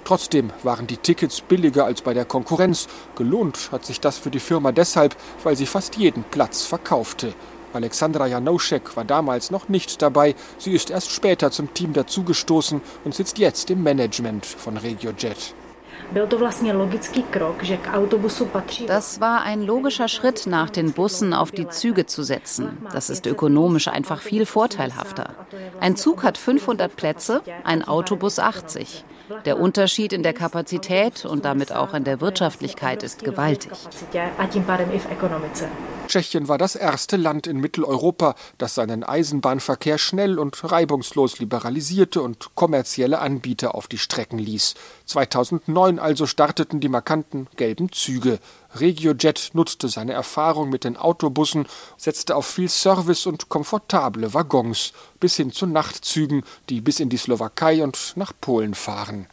Trotzdem 0.06 0.52
waren 0.62 0.86
die 0.86 0.98
Tickets 0.98 1.40
billiger 1.40 1.84
als 1.84 2.00
bei 2.00 2.14
der 2.14 2.24
Konkurrenz. 2.24 2.86
Gelohnt 3.16 3.72
hat 3.72 3.84
sich 3.84 3.98
das 3.98 4.18
für 4.18 4.30
die 4.30 4.38
Firma 4.38 4.70
deshalb, 4.70 5.16
weil 5.42 5.56
sie 5.56 5.66
fast 5.66 5.96
jeden 5.96 6.22
Platz 6.22 6.64
verkaufte. 6.64 7.34
Alexandra 7.72 8.28
Janoschek 8.28 8.96
war 8.96 9.04
damals 9.04 9.50
noch 9.50 9.68
nicht 9.68 10.00
dabei. 10.00 10.36
Sie 10.58 10.70
ist 10.70 10.90
erst 10.90 11.10
später 11.10 11.50
zum 11.50 11.74
Team 11.74 11.92
dazugestoßen 11.92 12.80
und 13.04 13.14
sitzt 13.16 13.38
jetzt 13.38 13.68
im 13.68 13.82
Management 13.82 14.46
von 14.46 14.76
RegioJet. 14.76 15.54
Das 18.86 19.20
war 19.20 19.42
ein 19.42 19.62
logischer 19.62 20.06
Schritt, 20.06 20.46
nach 20.46 20.70
den 20.70 20.92
Bussen 20.92 21.34
auf 21.34 21.50
die 21.50 21.68
Züge 21.68 22.06
zu 22.06 22.22
setzen. 22.22 22.78
Das 22.92 23.10
ist 23.10 23.26
ökonomisch 23.26 23.88
einfach 23.88 24.22
viel 24.22 24.46
vorteilhafter. 24.46 25.34
Ein 25.80 25.96
Zug 25.96 26.22
hat 26.22 26.38
500 26.38 26.94
Plätze, 26.94 27.42
ein 27.64 27.82
Autobus 27.82 28.38
80. 28.38 29.04
Der 29.44 29.58
Unterschied 29.58 30.12
in 30.12 30.22
der 30.22 30.32
Kapazität 30.32 31.24
und 31.24 31.44
damit 31.44 31.72
auch 31.72 31.94
in 31.94 32.04
der 32.04 32.20
Wirtschaftlichkeit 32.20 33.02
ist 33.02 33.24
gewaltig. 33.24 33.72
Tschechien 36.06 36.48
war 36.48 36.58
das 36.58 36.76
erste 36.76 37.16
Land 37.16 37.46
in 37.46 37.58
Mitteleuropa, 37.58 38.36
das 38.58 38.76
seinen 38.76 39.02
Eisenbahnverkehr 39.02 39.98
schnell 39.98 40.38
und 40.38 40.70
reibungslos 40.70 41.40
liberalisierte 41.40 42.22
und 42.22 42.54
kommerzielle 42.54 43.18
Anbieter 43.18 43.74
auf 43.74 43.88
die 43.88 43.98
Strecken 43.98 44.38
ließ. 44.38 44.74
2009 45.06 45.98
also 45.98 46.26
starteten 46.26 46.80
die 46.80 46.88
markanten 46.88 47.48
gelben 47.56 47.90
Züge. 47.90 48.38
RegioJet 48.78 49.50
nutzte 49.54 49.88
seine 49.88 50.12
Erfahrung 50.12 50.68
mit 50.68 50.84
den 50.84 50.96
Autobussen, 50.96 51.66
setzte 51.96 52.36
auf 52.36 52.46
viel 52.46 52.68
Service 52.68 53.26
und 53.26 53.48
komfortable 53.48 54.34
Waggons, 54.34 54.92
bis 55.20 55.36
hin 55.36 55.50
zu 55.52 55.66
Nachtzügen, 55.66 56.42
die 56.68 56.80
bis 56.80 57.00
in 57.00 57.08
die 57.08 57.16
Slowakei 57.16 57.82
und 57.82 58.12
nach 58.16 58.32
Polen 58.40 58.74
fahren. 58.74 59.26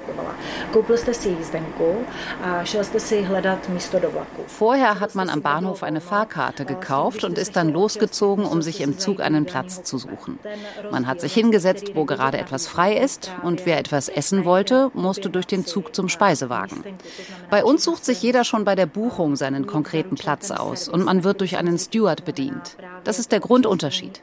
Vorher 4.47 4.99
hat 4.99 5.15
man 5.15 5.29
am 5.29 5.41
Bahnhof 5.41 5.83
eine 5.83 6.01
Fahrkarte 6.01 6.65
gekauft 6.65 7.23
und 7.23 7.37
ist 7.37 7.55
dann 7.55 7.69
losgezogen, 7.69 8.45
um 8.45 8.61
sich 8.61 8.81
im 8.81 8.97
Zug 8.97 9.21
einen 9.21 9.45
Platz 9.45 9.83
zu 9.83 9.97
suchen. 9.97 10.39
Man 10.91 11.07
hat 11.07 11.21
sich 11.21 11.33
hingesetzt, 11.33 11.91
wo 11.95 12.05
gerade 12.05 12.37
etwas 12.37 12.67
frei 12.67 12.97
ist, 12.97 13.31
und 13.43 13.65
wer 13.65 13.77
etwas 13.77 14.09
essen 14.09 14.45
wollte, 14.45 14.89
musste 14.93 15.29
durch 15.29 15.47
den 15.47 15.65
Zug 15.65 15.95
zum 15.95 16.09
Speisewagen. 16.09 16.83
Bei 17.49 17.63
uns 17.63 17.83
sucht 17.83 18.05
sich 18.05 18.21
jeder 18.21 18.43
schon 18.43 18.65
bei 18.65 18.75
der 18.75 18.85
Buchung 18.85 19.35
seinen 19.35 19.67
konkreten 19.67 20.15
Platz 20.15 20.51
aus 20.51 20.87
und 20.87 21.03
man 21.03 21.23
wird 21.23 21.41
durch 21.41 21.57
einen 21.57 21.77
Steward 21.77 22.25
bedient. 22.25 22.77
Das 23.03 23.19
ist 23.19 23.31
der 23.31 23.39
Grundunterschied. 23.39 24.21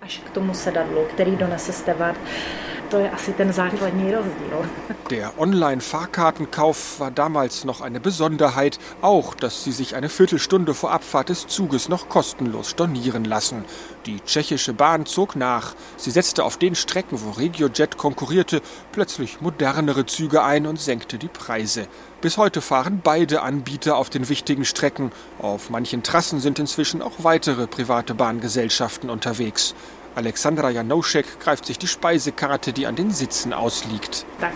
Der 5.11 5.39
Online-Fahrkartenkauf 5.39 6.99
war 6.99 7.11
damals 7.11 7.65
noch 7.65 7.81
eine 7.81 8.01
Besonderheit, 8.01 8.79
auch, 9.01 9.35
dass 9.35 9.65
sie 9.65 9.73
sich 9.73 9.95
eine 9.95 10.09
Viertelstunde 10.09 10.75
vor 10.75 10.91
Abfahrt 10.91 11.29
des 11.29 11.47
Zuges 11.47 11.89
noch 11.89 12.09
kostenlos 12.09 12.71
stornieren 12.71 13.25
lassen. 13.25 13.65
Die 14.07 14.21
tschechische 14.21 14.73
Bahn 14.73 15.07
zog 15.07 15.37
nach. 15.37 15.75
Sie 15.97 16.11
setzte 16.11 16.45
auf 16.45 16.57
den 16.57 16.75
Strecken, 16.75 17.21
wo 17.23 17.31
RegioJet 17.31 17.97
konkurrierte, 17.97 18.61
plötzlich 18.93 19.41
modernere 19.41 20.07
Züge 20.07 20.43
ein 20.43 20.67
und 20.67 20.81
senkte 20.81 21.19
die 21.19 21.29
Preise. 21.29 21.87
Bis 22.21 22.37
heute 22.37 22.61
fahren 22.61 23.01
beide 23.03 23.43
Anbieter 23.43 23.97
auf 23.97 24.11
den 24.11 24.29
wichtigen 24.29 24.65
Strecken. 24.65 25.13
Auf 25.39 25.71
manchen 25.71 26.03
Trassen 26.03 26.41
sind 26.41 26.59
inzwischen 26.59 27.03
auch 27.03 27.15
weitere 27.19 27.67
private 27.67 28.15
Bahngesellschaften 28.15 29.11
unterwegs. 29.11 29.75
Alexandra 30.15 30.71
Janoušek 30.71 31.41
greift 31.41 31.67
sich 31.67 31.79
die 31.79 31.87
Speisekarte, 31.87 32.73
die 32.73 32.87
an 32.87 32.97
den 32.97 33.11
Sitzen 33.11 33.53
ausliegt. 33.53 34.25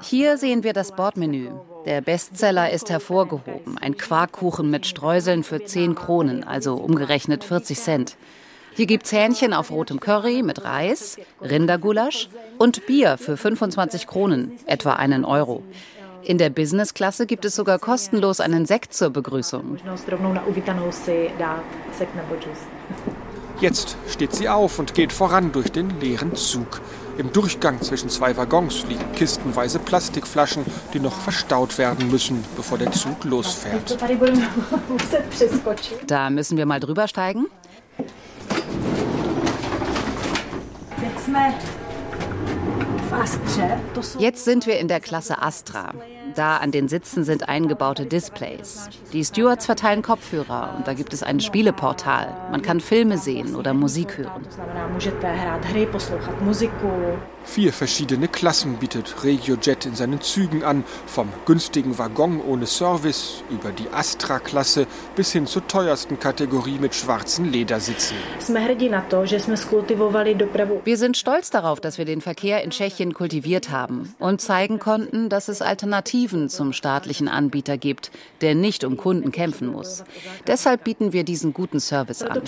Hier 0.00 0.38
sehen 0.38 0.64
wir 0.64 0.72
das 0.72 0.92
Bordmenü. 0.92 1.50
Der 1.86 2.00
Bestseller 2.00 2.70
ist 2.70 2.90
hervorgehoben. 2.90 3.78
Ein 3.78 3.96
Quarkkuchen 3.96 4.70
mit 4.70 4.86
Streuseln 4.86 5.44
für 5.44 5.64
10 5.64 5.94
Kronen, 5.94 6.44
also 6.44 6.74
umgerechnet 6.74 7.44
40 7.44 7.78
Cent. 7.78 8.16
Hier 8.74 8.86
gibt's 8.86 9.12
Hähnchen 9.12 9.52
auf 9.52 9.70
rotem 9.70 10.00
Curry 10.00 10.42
mit 10.42 10.64
Reis, 10.64 11.18
Rindergulasch 11.42 12.30
und 12.58 12.86
Bier 12.86 13.18
für 13.18 13.36
25 13.36 14.06
Kronen, 14.06 14.52
etwa 14.66 14.94
einen 14.94 15.26
Euro. 15.26 15.62
In 16.24 16.38
der 16.38 16.50
Business-Klasse 16.50 17.26
gibt 17.26 17.44
es 17.44 17.56
sogar 17.56 17.78
kostenlos 17.78 18.40
einen 18.40 18.66
Sekt 18.66 18.94
zur 18.94 19.10
Begrüßung. 19.10 19.78
Jetzt 23.60 23.96
steht 24.08 24.34
sie 24.34 24.48
auf 24.48 24.78
und 24.78 24.94
geht 24.94 25.12
voran 25.12 25.52
durch 25.52 25.70
den 25.70 26.00
leeren 26.00 26.34
Zug. 26.34 26.80
Im 27.18 27.32
Durchgang 27.32 27.80
zwischen 27.82 28.08
zwei 28.08 28.36
Waggons 28.36 28.84
liegen 28.88 29.12
kistenweise 29.12 29.78
Plastikflaschen, 29.78 30.64
die 30.94 31.00
noch 31.00 31.14
verstaut 31.14 31.78
werden 31.78 32.10
müssen, 32.10 32.42
bevor 32.56 32.78
der 32.78 32.90
Zug 32.92 33.24
losfährt. 33.24 33.98
Da 36.06 36.30
müssen 36.30 36.56
wir 36.56 36.66
mal 36.66 36.80
drüber 36.80 37.06
steigen. 37.06 37.46
Jetzt 44.18 44.44
sind 44.44 44.66
wir 44.66 44.78
in 44.78 44.88
der 44.88 45.00
Klasse 45.00 45.42
Astra. 45.42 45.92
Da 46.34 46.56
an 46.58 46.70
den 46.70 46.88
Sitzen 46.88 47.24
sind 47.24 47.48
eingebaute 47.48 48.06
Displays. 48.06 48.88
Die 49.12 49.24
Stewards 49.24 49.66
verteilen 49.66 50.02
Kopfhörer 50.02 50.74
und 50.76 50.86
da 50.86 50.94
gibt 50.94 51.12
es 51.12 51.22
ein 51.22 51.40
Spieleportal. 51.40 52.34
Man 52.50 52.62
kann 52.62 52.80
Filme 52.80 53.18
sehen 53.18 53.54
oder 53.54 53.74
Musik 53.74 54.18
hören. 54.18 54.46
Vier 57.44 57.72
verschiedene 57.72 58.28
Klassen 58.28 58.76
bietet 58.76 59.24
RegioJet 59.24 59.86
in 59.86 59.94
seinen 59.94 60.20
Zügen 60.20 60.64
an, 60.64 60.84
vom 61.06 61.28
günstigen 61.44 61.98
Waggon 61.98 62.40
ohne 62.40 62.66
Service 62.66 63.42
über 63.50 63.72
die 63.72 63.88
Astra-Klasse 63.90 64.86
bis 65.16 65.32
hin 65.32 65.46
zur 65.46 65.66
teuersten 65.66 66.18
Kategorie 66.18 66.78
mit 66.78 66.94
schwarzen 66.94 67.50
Ledersitzen. 67.52 68.16
Wir 70.84 70.96
sind 70.96 71.16
stolz 71.16 71.50
darauf, 71.50 71.80
dass 71.80 71.98
wir 71.98 72.04
den 72.04 72.20
Verkehr 72.20 72.62
in 72.62 72.70
Tschechien 72.70 73.12
kultiviert 73.12 73.70
haben 73.70 74.14
und 74.18 74.40
zeigen 74.40 74.78
konnten, 74.78 75.28
dass 75.28 75.48
es 75.48 75.60
Alternativen 75.62 76.48
zum 76.48 76.72
staatlichen 76.72 77.28
Anbieter 77.28 77.76
gibt, 77.76 78.10
der 78.40 78.54
nicht 78.54 78.84
um 78.84 78.96
Kunden 78.96 79.32
kämpfen 79.32 79.66
muss. 79.68 80.04
Deshalb 80.46 80.84
bieten 80.84 81.12
wir 81.12 81.24
diesen 81.24 81.52
guten 81.52 81.80
Service 81.80 82.22
an. 82.22 82.40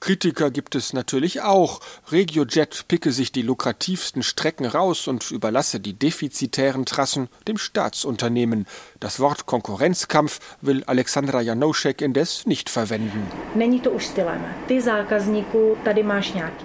Kritiker 0.00 0.50
gibt 0.50 0.74
es 0.74 0.92
natürlich 0.92 1.42
auch. 1.42 1.80
RegioJet 2.10 2.84
picke 2.92 3.10
sich 3.10 3.32
die 3.32 3.40
lukrativsten 3.40 4.22
Strecken 4.22 4.66
raus 4.66 5.08
und 5.08 5.30
überlasse 5.30 5.80
die 5.80 5.94
defizitären 5.94 6.84
Trassen 6.84 7.30
dem 7.48 7.56
Staatsunternehmen. 7.56 8.66
Das 9.00 9.18
Wort 9.18 9.46
Konkurrenzkampf 9.46 10.40
will 10.60 10.84
Alexandra 10.84 11.40
Janoušek 11.40 12.02
indes 12.02 12.44
nicht 12.44 12.68
verwenden. 12.68 13.26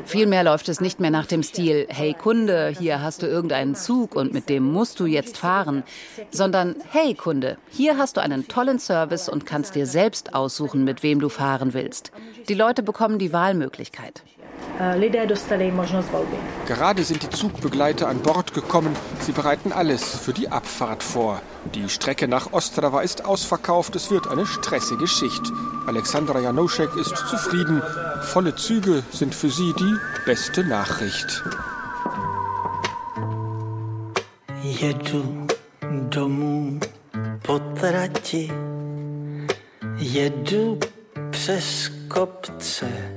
Vielmehr 0.05 0.43
läuft 0.43 0.67
es 0.67 0.82
nicht 0.82 0.99
mehr 0.99 1.11
nach 1.11 1.28
dem 1.28 1.43
Stil, 1.43 1.88
hey 1.88 2.13
Kunde, 2.13 2.75
hier 2.78 3.01
hast 3.01 3.21
du 3.21 3.25
irgendeinen 3.25 3.75
Zug 3.75 4.13
und 4.13 4.34
mit 4.34 4.49
dem 4.49 4.69
musst 4.69 4.99
du 4.99 5.05
jetzt 5.05 5.38
fahren, 5.38 5.84
sondern 6.30 6.75
hey 6.91 7.13
Kunde, 7.13 7.57
hier 7.69 7.97
hast 7.97 8.17
du 8.17 8.21
einen 8.21 8.49
tollen 8.49 8.80
Service 8.80 9.30
und 9.30 9.45
kannst 9.45 9.75
dir 9.75 9.86
selbst 9.86 10.36
aussuchen, 10.36 10.84
mit 10.84 11.03
wem 11.03 11.21
du 11.21 11.30
fahren 11.30 11.73
willst. 11.73 12.11
Die 12.49 12.53
Leute 12.53 12.84
bekommen 12.84 13.17
die 13.17 13.32
Wahlmöglichkeit. 13.32 14.23
Gerade 16.68 17.03
sind 17.03 17.24
die 17.24 17.30
Zugbegleiter 17.30 18.07
an 18.07 18.20
Bord 18.20 18.53
gekommen. 18.53 18.95
Sie 19.22 19.32
bereiten 19.32 19.72
alles 19.72 20.03
für 20.03 20.34
die 20.34 20.49
Abfahrt 20.49 21.03
vor. 21.03 21.41
Die 21.74 21.89
Strecke 21.89 22.28
nach 22.28 22.53
Ostrava 22.53 23.01
ist 23.01 23.26
ausverkauft. 23.26 23.95
Es 23.95 24.11
wird 24.11 24.28
eine 24.28 24.45
stressige 24.45 25.07
Schicht. 25.07 25.41
Alexandra 25.88 26.39
Janoušek 26.39 26.95
ist 26.95 27.15
zufrieden. 27.15 27.82
Volle 28.22 28.55
Züge 28.55 29.03
sind 29.11 29.34
für 29.34 29.49
sie 29.49 29.74
die 29.74 29.95
beste 30.26 30.63
Nachricht. 30.63 31.43
Jedu 34.63 35.47
domů 36.09 36.80
po 37.45 37.59
trati, 37.59 38.51
jedu 39.97 40.80
přes 41.32 41.91
kopce, 42.07 43.16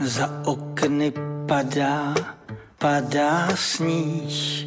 za 0.00 0.42
okny 0.44 1.12
padá, 1.46 2.14
padá 2.78 3.48
sníh, 3.56 4.66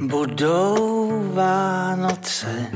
budou 0.00 1.10
Vánoce. 1.34 2.70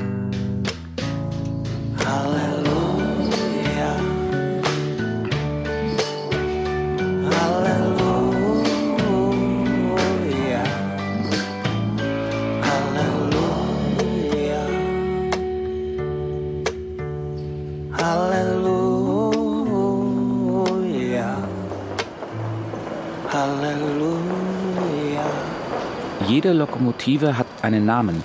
Jede 26.49 26.61
Lokomotive 26.61 27.37
hat 27.37 27.45
einen 27.61 27.85
Namen, 27.85 28.23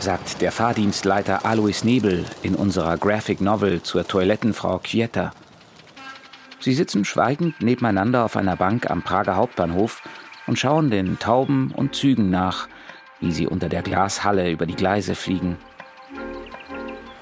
sagt 0.00 0.40
der 0.40 0.50
Fahrdienstleiter 0.50 1.46
Alois 1.46 1.84
Nebel 1.84 2.24
in 2.42 2.56
unserer 2.56 2.96
Graphic 2.96 3.40
Novel 3.40 3.80
zur 3.80 4.08
Toilettenfrau 4.08 4.80
Kwieta. 4.80 5.30
Sie 6.58 6.74
sitzen 6.74 7.04
schweigend 7.04 7.62
nebeneinander 7.62 8.24
auf 8.24 8.36
einer 8.36 8.56
Bank 8.56 8.90
am 8.90 9.02
Prager 9.02 9.36
Hauptbahnhof 9.36 10.02
und 10.48 10.58
schauen 10.58 10.90
den 10.90 11.20
Tauben 11.20 11.70
und 11.70 11.94
Zügen 11.94 12.28
nach, 12.28 12.66
wie 13.20 13.30
sie 13.30 13.46
unter 13.46 13.68
der 13.68 13.82
Glashalle 13.82 14.50
über 14.50 14.66
die 14.66 14.74
Gleise 14.74 15.14
fliegen. 15.14 15.58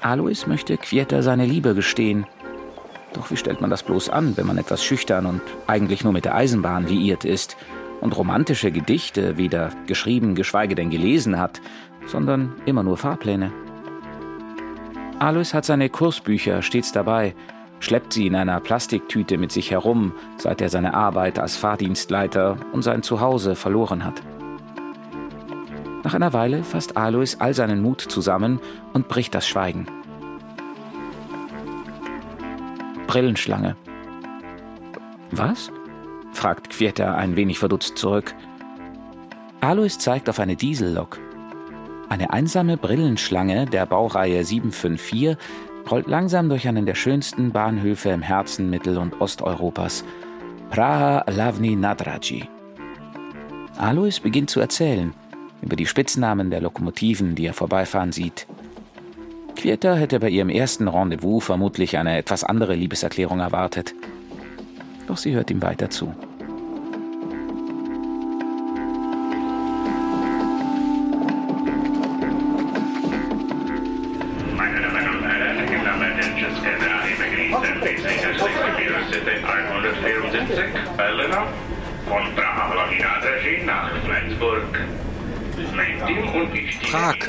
Alois 0.01 0.47
möchte 0.47 0.77
Kwieta 0.77 1.21
seine 1.21 1.45
Liebe 1.45 1.75
gestehen. 1.75 2.25
Doch 3.13 3.29
wie 3.29 3.37
stellt 3.37 3.61
man 3.61 3.69
das 3.69 3.83
bloß 3.83 4.09
an, 4.09 4.35
wenn 4.35 4.47
man 4.47 4.57
etwas 4.57 4.83
schüchtern 4.83 5.27
und 5.27 5.41
eigentlich 5.67 6.03
nur 6.03 6.11
mit 6.11 6.25
der 6.25 6.33
Eisenbahn 6.33 6.87
liiert 6.87 7.23
ist 7.23 7.55
und 8.01 8.15
romantische 8.15 8.71
Gedichte 8.71 9.37
weder 9.37 9.71
geschrieben, 9.85 10.35
geschweige 10.35 10.75
denn 10.75 10.89
gelesen 10.89 11.39
hat, 11.39 11.61
sondern 12.05 12.53
immer 12.65 12.83
nur 12.83 12.97
Fahrpläne? 12.97 13.51
Alois 15.19 15.53
hat 15.53 15.65
seine 15.65 15.89
Kursbücher 15.89 16.61
stets 16.61 16.91
dabei, 16.91 17.35
schleppt 17.79 18.13
sie 18.13 18.27
in 18.27 18.35
einer 18.35 18.59
Plastiktüte 18.59 19.37
mit 19.37 19.51
sich 19.51 19.71
herum, 19.71 20.13
seit 20.37 20.61
er 20.61 20.69
seine 20.69 20.93
Arbeit 20.93 21.39
als 21.39 21.57
Fahrdienstleiter 21.57 22.57
und 22.71 22.83
sein 22.83 23.03
Zuhause 23.03 23.55
verloren 23.55 24.03
hat. 24.03 24.21
Nach 26.03 26.13
einer 26.13 26.33
Weile 26.33 26.63
fasst 26.63 26.95
Alois 26.95 27.35
all 27.39 27.53
seinen 27.53 27.81
Mut 27.81 28.01
zusammen 28.01 28.61
und 28.93 29.07
bricht 29.07 29.33
das 29.35 29.47
Schweigen. 29.47 29.87
Brillenschlange. 33.07 33.75
Was? 35.31 35.71
Fragt 36.37 36.69
Kwieta 36.69 37.15
ein 37.15 37.35
wenig 37.35 37.57
verdutzt 37.57 37.97
zurück. 37.97 38.35
Alois 39.59 39.97
zeigt 39.97 40.29
auf 40.29 40.39
eine 40.39 40.55
Diesellok. 40.55 41.19
Eine 42.09 42.31
einsame 42.31 42.77
Brillenschlange 42.77 43.65
der 43.65 43.87
Baureihe 43.87 44.45
754 44.45 45.35
rollt 45.89 46.07
langsam 46.07 46.47
durch 46.47 46.67
einen 46.67 46.85
der 46.85 46.93
schönsten 46.93 47.51
Bahnhöfe 47.51 48.09
im 48.09 48.21
Herzen 48.21 48.69
Mittel- 48.69 48.99
und 48.99 49.19
Osteuropas, 49.19 50.05
Praha 50.69 51.25
Lavni 51.29 51.75
Nadraji. 51.75 52.47
Alois 53.77 54.19
beginnt 54.21 54.51
zu 54.51 54.59
erzählen 54.59 55.13
über 55.63 55.75
die 55.75 55.87
Spitznamen 55.87 56.51
der 56.51 56.61
Lokomotiven, 56.61 57.33
die 57.33 57.47
er 57.47 57.53
vorbeifahren 57.53 58.11
sieht. 58.11 58.45
Kwieta 59.55 59.95
hätte 59.95 60.19
bei 60.19 60.29
ihrem 60.29 60.49
ersten 60.49 60.87
Rendezvous 60.87 61.43
vermutlich 61.43 61.97
eine 61.97 62.15
etwas 62.15 62.43
andere 62.43 62.75
Liebeserklärung 62.75 63.39
erwartet. 63.39 63.95
Doch 65.07 65.17
sie 65.17 65.33
hört 65.33 65.49
ihm 65.49 65.63
weiter 65.63 65.89
zu. 65.89 66.13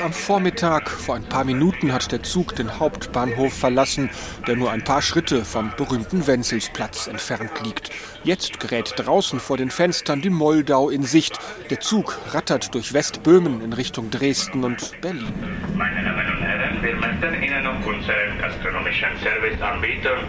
Am 0.09 0.13
Vormittag. 0.13 0.89
Vor 0.89 1.15
ein 1.15 1.23
paar 1.23 1.43
Minuten 1.43 1.93
hat 1.93 2.11
der 2.11 2.23
Zug 2.23 2.55
den 2.55 2.79
Hauptbahnhof 2.79 3.53
verlassen, 3.53 4.09
der 4.47 4.55
nur 4.55 4.71
ein 4.71 4.83
paar 4.83 5.03
Schritte 5.03 5.45
vom 5.45 5.71
berühmten 5.77 6.25
Wenzelsplatz 6.25 7.05
entfernt 7.05 7.51
liegt. 7.63 7.91
Jetzt 8.23 8.59
gerät 8.59 8.93
draußen 8.95 9.39
vor 9.39 9.57
den 9.57 9.69
Fenstern 9.69 10.21
die 10.21 10.31
Moldau 10.31 10.89
in 10.89 11.03
Sicht. 11.03 11.37
Der 11.69 11.79
Zug 11.79 12.17
rattert 12.33 12.73
durch 12.73 12.91
Westböhmen 12.91 13.61
in 13.61 13.71
Richtung 13.71 14.09
Dresden 14.09 14.63
und 14.63 14.99
Berlin. 14.99 15.31
Meine 15.75 16.03
Damen 16.03 16.37
und 16.37 16.41
Herren, 16.41 16.81
wir 16.81 16.95
möchten 16.95 17.43
Ihnen 17.43 17.63
noch 17.63 17.85
unseren 17.85 18.39
gastronomischen 18.41 19.09
Service 19.21 19.61
anbieten. 19.61 20.25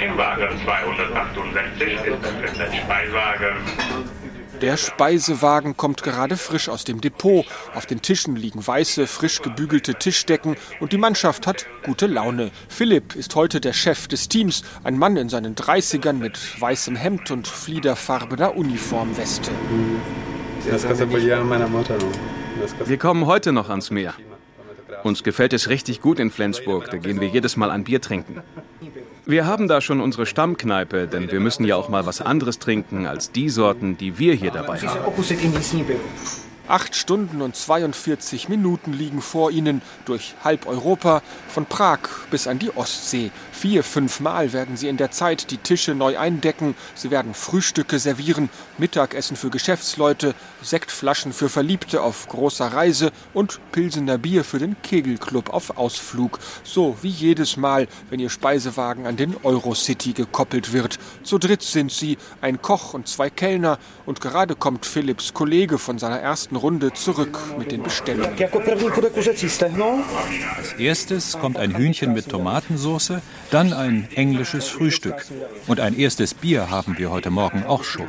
Im 0.00 0.18
Wagen 0.18 0.48
268 0.64 1.94
ist 1.94 2.20
befindet 2.20 2.74
Speiswagen. 2.74 4.13
Der 4.60 4.76
Speisewagen 4.76 5.76
kommt 5.76 6.02
gerade 6.02 6.36
frisch 6.36 6.68
aus 6.68 6.84
dem 6.84 7.00
Depot. 7.00 7.44
Auf 7.74 7.86
den 7.86 8.02
Tischen 8.02 8.36
liegen 8.36 8.66
weiße, 8.66 9.06
frisch 9.06 9.42
gebügelte 9.42 9.94
Tischdecken 9.94 10.56
und 10.80 10.92
die 10.92 10.98
Mannschaft 10.98 11.46
hat 11.46 11.66
gute 11.84 12.06
Laune. 12.06 12.50
Philipp 12.68 13.14
ist 13.14 13.34
heute 13.34 13.60
der 13.60 13.72
Chef 13.72 14.08
des 14.08 14.28
Teams, 14.28 14.62
ein 14.82 14.98
Mann 14.98 15.16
in 15.16 15.28
seinen 15.28 15.54
30ern 15.54 16.14
mit 16.14 16.38
weißem 16.60 16.96
Hemd 16.96 17.30
und 17.30 17.46
fliederfarbener 17.46 18.56
Uniformweste. 18.56 19.50
Wir 22.86 22.98
kommen 22.98 23.26
heute 23.26 23.52
noch 23.52 23.68
ans 23.68 23.90
Meer. 23.90 24.14
Uns 25.04 25.22
gefällt 25.22 25.52
es 25.52 25.68
richtig 25.68 26.00
gut 26.00 26.18
in 26.18 26.30
Flensburg, 26.30 26.90
da 26.90 26.96
gehen 26.96 27.20
wir 27.20 27.28
jedes 27.28 27.58
Mal 27.58 27.70
ein 27.70 27.84
Bier 27.84 28.00
trinken. 28.00 28.40
Wir 29.26 29.46
haben 29.46 29.68
da 29.68 29.82
schon 29.82 30.00
unsere 30.00 30.24
Stammkneipe, 30.24 31.06
denn 31.06 31.30
wir 31.30 31.40
müssen 31.40 31.66
ja 31.66 31.76
auch 31.76 31.90
mal 31.90 32.06
was 32.06 32.22
anderes 32.22 32.58
trinken 32.58 33.06
als 33.06 33.30
die 33.30 33.50
Sorten, 33.50 33.98
die 33.98 34.18
wir 34.18 34.32
hier 34.32 34.50
dabei 34.50 34.78
haben. 34.78 35.12
Acht 36.68 36.96
Stunden 36.96 37.42
und 37.42 37.54
42 37.54 38.48
Minuten 38.48 38.94
liegen 38.94 39.20
vor 39.20 39.50
ihnen 39.50 39.82
durch 40.06 40.34
halb 40.42 40.66
Europa, 40.66 41.20
von 41.48 41.66
Prag 41.66 41.98
bis 42.30 42.46
an 42.46 42.58
die 42.58 42.74
Ostsee. 42.74 43.30
Vier, 43.64 43.82
fünf 43.82 44.20
Mal 44.20 44.52
werden 44.52 44.76
sie 44.76 44.88
in 44.88 44.98
der 44.98 45.10
Zeit 45.10 45.50
die 45.50 45.56
Tische 45.56 45.94
neu 45.94 46.18
eindecken. 46.18 46.74
Sie 46.94 47.10
werden 47.10 47.32
Frühstücke 47.32 47.98
servieren, 47.98 48.50
Mittagessen 48.76 49.38
für 49.38 49.48
Geschäftsleute, 49.48 50.34
Sektflaschen 50.60 51.32
für 51.32 51.48
Verliebte 51.48 52.02
auf 52.02 52.28
großer 52.28 52.66
Reise 52.66 53.10
und 53.32 53.60
Pilsener 53.72 54.18
Bier 54.18 54.44
für 54.44 54.58
den 54.58 54.76
Kegelclub 54.82 55.48
auf 55.48 55.78
Ausflug. 55.78 56.40
So 56.62 56.98
wie 57.00 57.08
jedes 57.08 57.56
Mal, 57.56 57.88
wenn 58.10 58.20
ihr 58.20 58.28
Speisewagen 58.28 59.06
an 59.06 59.16
den 59.16 59.34
Eurocity 59.42 60.12
gekoppelt 60.12 60.74
wird. 60.74 60.98
Zu 61.22 61.38
dritt 61.38 61.62
sind 61.62 61.90
sie, 61.90 62.18
ein 62.42 62.60
Koch 62.60 62.92
und 62.92 63.08
zwei 63.08 63.30
Kellner. 63.30 63.78
Und 64.04 64.20
gerade 64.20 64.56
kommt 64.56 64.84
Philipps 64.84 65.32
Kollege 65.32 65.78
von 65.78 65.98
seiner 65.98 66.18
ersten 66.18 66.56
Runde 66.56 66.92
zurück 66.92 67.38
mit 67.56 67.72
den 67.72 67.82
Bestellungen. 67.82 68.30
Als 70.58 70.72
erstes 70.78 71.38
kommt 71.38 71.56
ein 71.56 71.74
Hühnchen 71.74 72.12
mit 72.12 72.28
Tomatensauce, 72.28 73.22
dann 73.54 73.72
ein 73.72 74.08
englisches 74.16 74.66
Frühstück. 74.66 75.24
Und 75.68 75.78
ein 75.78 75.96
erstes 75.96 76.34
Bier 76.34 76.70
haben 76.70 76.98
wir 76.98 77.12
heute 77.12 77.30
Morgen 77.30 77.62
auch 77.64 77.84
schon. 77.84 78.08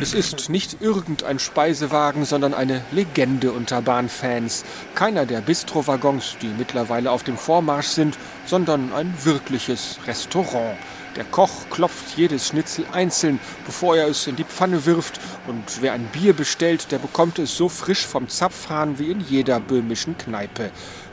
Es 0.00 0.12
ist 0.12 0.50
nicht 0.50 0.82
irgendein 0.82 1.38
Speisewagen, 1.38 2.26
sondern 2.26 2.52
eine 2.52 2.82
Legende 2.92 3.52
unter 3.52 3.80
Bahnfans. 3.80 4.66
Keiner 4.94 5.24
der 5.24 5.40
Bistrowaggons, 5.40 6.36
die 6.42 6.48
mittlerweile 6.48 7.10
auf 7.10 7.22
dem 7.22 7.38
Vormarsch 7.38 7.86
sind, 7.86 8.18
sondern 8.44 8.92
ein 8.92 9.14
wirkliches 9.24 9.98
Restaurant. 10.06 10.76
Der 11.16 11.24
Koch 11.24 11.50
klopft 11.70 12.16
jedes 12.16 12.48
Schnitzel 12.48 12.84
einzeln, 12.92 13.40
bevor 13.66 13.96
er 13.96 14.08
es 14.08 14.26
in 14.26 14.36
die 14.36 14.44
Pfanne 14.44 14.84
wirft. 14.86 15.20
Und 15.48 15.80
wer 15.80 15.94
ein 15.94 16.04
Bier 16.12 16.34
bestellt, 16.34 16.92
der 16.92 16.98
bekommt 16.98 17.38
es 17.38 17.56
so 17.56 17.68
frisch 17.68 18.06
vom 18.06 18.28
Zapfhahn 18.28 18.98
wie 18.98 19.10
in 19.10 19.20
jeder 19.20 19.58
böhmischen 19.58 20.16
Kneipe. 20.18 20.70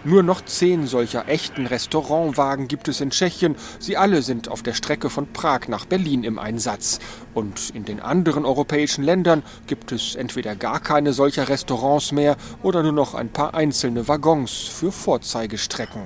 Nur 0.07 0.23
noch 0.23 0.39
zehn 0.45 0.87
solcher 0.87 1.27
echten 1.27 1.65
Restaurantwagen 1.65 2.69
gibt 2.69 2.87
es 2.87 3.01
in 3.01 3.09
Tschechien. 3.09 3.57
Sie 3.77 3.97
alle 3.97 4.21
sind 4.21 4.47
auf 4.47 4.63
der 4.63 4.73
Strecke 4.73 5.09
von 5.09 5.33
Prag 5.33 5.67
nach 5.67 5.85
Berlin 5.85 6.23
im 6.23 6.39
Einsatz. 6.39 6.99
Und 7.33 7.71
in 7.71 7.83
den 7.83 7.99
anderen 7.99 8.45
europäischen 8.45 9.03
Ländern 9.03 9.43
gibt 9.67 9.91
es 9.91 10.15
entweder 10.15 10.55
gar 10.55 10.79
keine 10.79 11.11
solcher 11.11 11.49
Restaurants 11.49 12.13
mehr 12.13 12.37
oder 12.63 12.83
nur 12.83 12.93
noch 12.93 13.15
ein 13.15 13.27
paar 13.27 13.53
einzelne 13.53 14.07
Waggons 14.07 14.53
für 14.53 14.93
Vorzeigestrecken. 14.93 16.03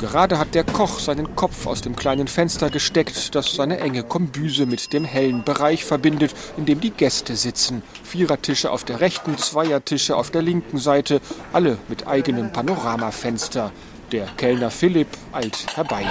Gerade 0.00 0.38
hat 0.38 0.54
der 0.54 0.64
Koch 0.64 0.98
seinen 0.98 1.36
Kopf 1.36 1.66
aus 1.66 1.82
dem 1.82 1.94
kleinen 1.94 2.26
Fenster 2.26 2.70
gesteckt, 2.70 3.34
das 3.34 3.54
seine 3.54 3.80
enge 3.80 4.02
Kombüse 4.02 4.64
mit 4.64 4.94
dem 4.94 5.04
hellen 5.04 5.44
Bereich 5.44 5.84
verbindet, 5.84 6.34
in 6.56 6.64
dem 6.64 6.80
die 6.80 6.90
Gäste 6.90 7.36
sitzen. 7.36 7.82
Vierertische 8.02 8.70
auf 8.70 8.82
der 8.84 9.00
rechten, 9.00 9.36
Zweiertische 9.36 10.16
auf 10.16 10.30
der 10.30 10.40
linken 10.40 10.78
Seite, 10.78 11.20
alle 11.52 11.76
mit 11.88 12.06
eigenem 12.06 12.50
Panoramafenster. 12.50 13.72
Der 14.10 14.24
Kellner 14.38 14.70
Philipp 14.70 15.08
eilt 15.32 15.76
herbei. 15.76 16.06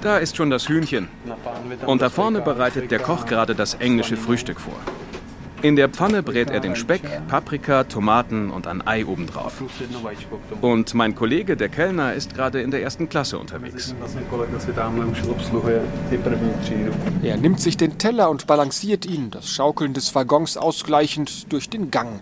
Da 0.00 0.18
ist 0.18 0.36
schon 0.36 0.50
das 0.50 0.68
Hühnchen. 0.68 1.08
Und 1.86 2.02
da 2.02 2.10
vorne 2.10 2.40
bereitet 2.40 2.90
der 2.90 2.98
Koch 2.98 3.24
gerade 3.26 3.54
das 3.54 3.74
englische 3.74 4.16
Frühstück 4.16 4.60
vor. 4.60 4.74
In 5.62 5.74
der 5.74 5.88
Pfanne 5.88 6.22
brät 6.22 6.50
er 6.50 6.60
den 6.60 6.76
Speck, 6.76 7.02
Paprika, 7.28 7.84
Tomaten 7.84 8.50
und 8.50 8.66
ein 8.66 8.86
Ei 8.86 9.06
obendrauf. 9.06 9.62
Und 10.60 10.94
mein 10.94 11.14
Kollege, 11.14 11.56
der 11.56 11.68
Kellner, 11.68 12.12
ist 12.14 12.34
gerade 12.34 12.60
in 12.60 12.70
der 12.70 12.82
ersten 12.82 13.08
Klasse 13.08 13.38
unterwegs. 13.38 13.94
Er 17.22 17.36
nimmt 17.36 17.60
sich 17.60 17.76
den 17.76 17.98
Teller 17.98 18.30
und 18.30 18.46
balanciert 18.46 19.06
ihn, 19.06 19.30
das 19.30 19.48
Schaukeln 19.48 19.94
des 19.94 20.14
Waggons 20.14 20.56
ausgleichend, 20.56 21.52
durch 21.52 21.70
den 21.70 21.90
Gang. 21.90 22.20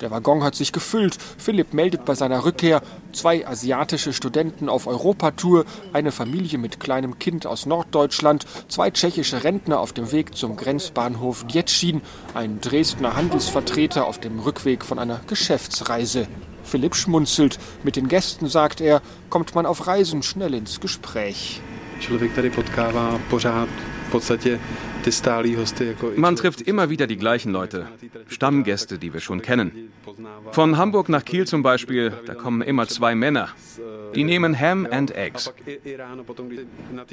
Der 0.00 0.10
Waggon 0.10 0.42
hat 0.42 0.54
sich 0.54 0.72
gefüllt. 0.72 1.16
Philipp 1.38 1.72
meldet 1.72 2.04
bei 2.04 2.14
seiner 2.14 2.44
Rückkehr 2.44 2.82
zwei 3.12 3.46
asiatische 3.46 4.12
Studenten 4.12 4.68
auf 4.68 4.86
Europatour, 4.86 5.64
eine 5.92 6.12
Familie 6.12 6.58
mit 6.58 6.80
kleinem 6.80 7.18
Kind 7.18 7.46
aus 7.46 7.64
Norddeutschland, 7.64 8.44
zwei 8.68 8.90
tschechische 8.90 9.42
Rentner 9.42 9.80
auf 9.80 9.92
dem 9.92 10.12
Weg 10.12 10.36
zum 10.36 10.56
Grenzbahnhof 10.56 11.46
Djetschin, 11.46 12.02
ein 12.34 12.60
Dresdner 12.60 13.16
Handelsvertreter 13.16 14.06
auf 14.06 14.18
dem 14.18 14.38
Rückweg 14.40 14.84
von 14.84 14.98
einer 14.98 15.20
Geschäftsreise. 15.26 16.28
Philipp 16.62 16.94
schmunzelt. 16.94 17.58
Mit 17.82 17.96
den 17.96 18.08
Gästen, 18.08 18.48
sagt 18.48 18.80
er, 18.80 19.00
kommt 19.30 19.54
man 19.54 19.66
auf 19.66 19.86
Reisen 19.86 20.22
schnell 20.22 20.52
ins 20.54 20.80
Gespräch. 20.80 21.60
Člověk 22.00 22.34
tady 22.34 22.50
potkává 22.50 23.20
pořád 23.30 23.68
v 24.08 24.10
podstatě 24.10 24.60
Man 26.16 26.36
trifft 26.36 26.60
immer 26.62 26.90
wieder 26.90 27.06
die 27.06 27.16
gleichen 27.16 27.52
Leute, 27.52 27.86
Stammgäste, 28.28 28.98
die 28.98 29.12
wir 29.12 29.20
schon 29.20 29.42
kennen. 29.42 29.92
Von 30.50 30.76
Hamburg 30.76 31.08
nach 31.08 31.24
Kiel 31.24 31.46
zum 31.46 31.62
Beispiel, 31.62 32.12
da 32.26 32.34
kommen 32.34 32.62
immer 32.62 32.88
zwei 32.88 33.14
Männer. 33.14 33.48
Die 34.14 34.24
nehmen 34.24 34.58
Ham 34.58 34.86
and 34.90 35.14
Eggs. 35.14 35.52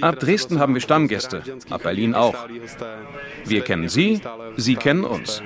Ab 0.02 0.20
Dresden 0.20 0.60
haben 0.60 0.74
wir 0.74 0.82
Stammgäste, 0.82 1.44
ab 1.70 1.84
Berlin 1.84 2.16
auch. 2.16 2.36
Wir 3.46 3.62
kennen 3.62 3.90
sie, 3.90 4.22
sie 4.58 4.76
kennen 4.76 5.04
uns. 5.04 5.42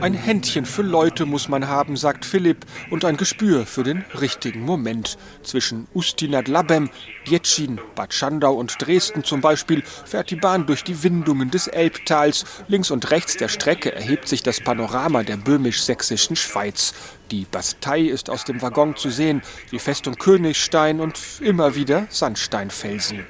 Ein 0.00 0.14
Händchen 0.14 0.64
für 0.64 0.82
Leute 0.82 1.26
muss 1.26 1.48
man 1.48 1.68
haben, 1.68 1.96
sagt 1.96 2.24
Philipp, 2.24 2.66
und 2.90 3.04
ein 3.04 3.16
Gespür 3.16 3.66
für 3.66 3.84
den 3.84 4.04
richtigen 4.20 4.62
Moment. 4.62 5.16
Zwischen 5.44 5.86
Usti 5.94 6.26
nad 6.26 6.48
Labem, 6.48 6.90
Djetschin, 7.26 7.80
Bad 7.94 8.12
Schandau 8.14 8.54
und 8.54 8.74
Dresden 8.78 9.24
zum 9.24 9.40
Beispiel 9.40 9.82
fährt 9.82 10.30
die 10.30 10.36
Bahn 10.36 10.66
durch 10.66 10.84
die 10.84 11.02
Windungen 11.02 11.50
des 11.50 11.66
Elbtals. 11.66 12.44
Links 12.68 12.90
und 12.90 13.10
rechts 13.10 13.36
der 13.36 13.48
Strecke 13.48 13.92
erhebt 13.92 14.28
sich 14.28 14.42
das 14.42 14.60
Panorama 14.60 15.22
der 15.22 15.36
böhmisch-sächsischen 15.36 16.36
Schweiz. 16.36 16.94
Die 17.30 17.46
Bastei 17.50 18.00
ist 18.00 18.28
aus 18.28 18.44
dem 18.44 18.60
Waggon 18.60 18.94
zu 18.94 19.08
sehen, 19.08 19.40
die 19.70 19.78
Festung 19.78 20.16
Königstein 20.16 21.00
und 21.00 21.18
immer 21.40 21.74
wieder 21.74 22.06
Sandsteinfelsen. 22.10 23.24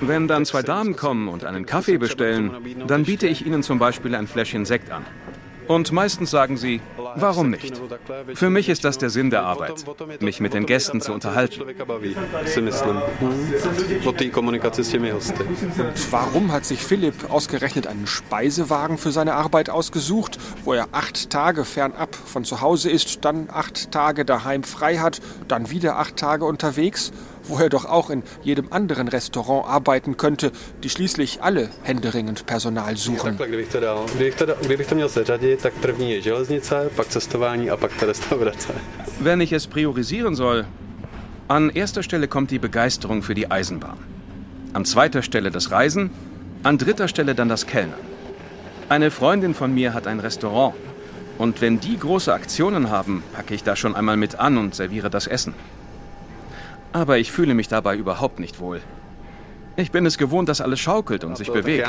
Wenn 0.00 0.28
dann 0.28 0.44
zwei 0.44 0.62
Damen 0.62 0.96
kommen 0.96 1.28
und 1.28 1.44
einen 1.44 1.64
Kaffee 1.64 1.96
bestellen, 1.96 2.50
dann 2.86 3.04
biete 3.04 3.26
ich 3.26 3.46
ihnen 3.46 3.62
zum 3.62 3.78
Beispiel 3.78 4.14
ein 4.14 4.26
Fläschchen 4.26 4.66
Sekt 4.66 4.90
an. 4.90 5.06
Und 5.66 5.90
meistens 5.90 6.30
sagen 6.30 6.56
sie, 6.56 6.80
warum 7.16 7.50
nicht? 7.50 7.80
Für 8.34 8.50
mich 8.50 8.68
ist 8.68 8.84
das 8.84 8.98
der 8.98 9.10
Sinn 9.10 9.30
der 9.30 9.42
Arbeit, 9.42 9.84
mich 10.20 10.40
mit 10.40 10.54
den 10.54 10.66
Gästen 10.66 11.00
zu 11.00 11.12
unterhalten. 11.12 11.62
Warum 16.10 16.52
hat 16.52 16.64
sich 16.64 16.80
Philipp 16.80 17.30
ausgerechnet 17.30 17.86
einen 17.86 18.06
Speisewagen 18.06 18.98
für 18.98 19.12
seine 19.12 19.34
Arbeit 19.34 19.70
ausgesucht, 19.70 20.38
wo 20.64 20.72
er 20.72 20.88
acht 20.92 21.30
Tage 21.30 21.64
fernab 21.64 22.14
von 22.14 22.44
zu 22.44 22.60
Hause 22.60 22.90
ist, 22.90 23.24
dann 23.24 23.48
acht 23.50 23.90
Tage 23.90 24.24
daheim 24.24 24.62
frei 24.62 24.98
hat, 24.98 25.20
dann 25.48 25.70
wieder 25.70 25.98
acht 25.98 26.16
Tage 26.16 26.44
unterwegs, 26.44 27.12
wo 27.48 27.58
er 27.58 27.68
doch 27.68 27.84
auch 27.84 28.10
in 28.10 28.22
jedem 28.42 28.72
anderen 28.72 29.08
Restaurant 29.08 29.66
arbeiten 29.66 30.16
könnte, 30.16 30.52
die 30.82 30.90
schließlich 30.90 31.42
alle 31.42 31.68
händeringend 31.82 32.46
Personal 32.46 32.96
suchen. 32.96 33.38
Wenn 39.20 39.40
ich 39.40 39.52
es 39.52 39.66
priorisieren 39.66 40.34
soll, 40.34 40.66
an 41.48 41.70
erster 41.70 42.02
Stelle 42.02 42.28
kommt 42.28 42.50
die 42.50 42.58
Begeisterung 42.58 43.22
für 43.22 43.34
die 43.34 43.50
Eisenbahn. 43.50 43.98
An 44.72 44.84
zweiter 44.84 45.22
Stelle 45.22 45.50
das 45.50 45.70
Reisen, 45.70 46.10
an 46.62 46.78
dritter 46.78 47.08
Stelle 47.08 47.34
dann 47.34 47.48
das 47.48 47.66
Kellnern. 47.66 48.00
Eine 48.88 49.10
Freundin 49.10 49.54
von 49.54 49.72
mir 49.72 49.94
hat 49.94 50.06
ein 50.06 50.20
Restaurant. 50.20 50.74
Und 51.38 51.60
wenn 51.60 51.80
die 51.80 51.98
große 51.98 52.32
Aktionen 52.32 52.90
haben, 52.90 53.22
packe 53.32 53.54
ich 53.54 53.62
da 53.62 53.76
schon 53.76 53.94
einmal 53.94 54.16
mit 54.16 54.38
an 54.38 54.58
und 54.58 54.74
serviere 54.74 55.10
das 55.10 55.26
Essen. 55.26 55.54
Aber 56.96 57.18
ich 57.18 57.30
fühle 57.30 57.52
mich 57.52 57.68
dabei 57.68 57.94
überhaupt 57.94 58.40
nicht 58.40 58.58
wohl. 58.58 58.80
Ich 59.76 59.92
bin 59.92 60.06
es 60.06 60.16
gewohnt, 60.16 60.48
dass 60.48 60.62
alles 60.62 60.80
schaukelt 60.80 61.24
und 61.24 61.36
sich 61.36 61.52
bewegt. 61.52 61.86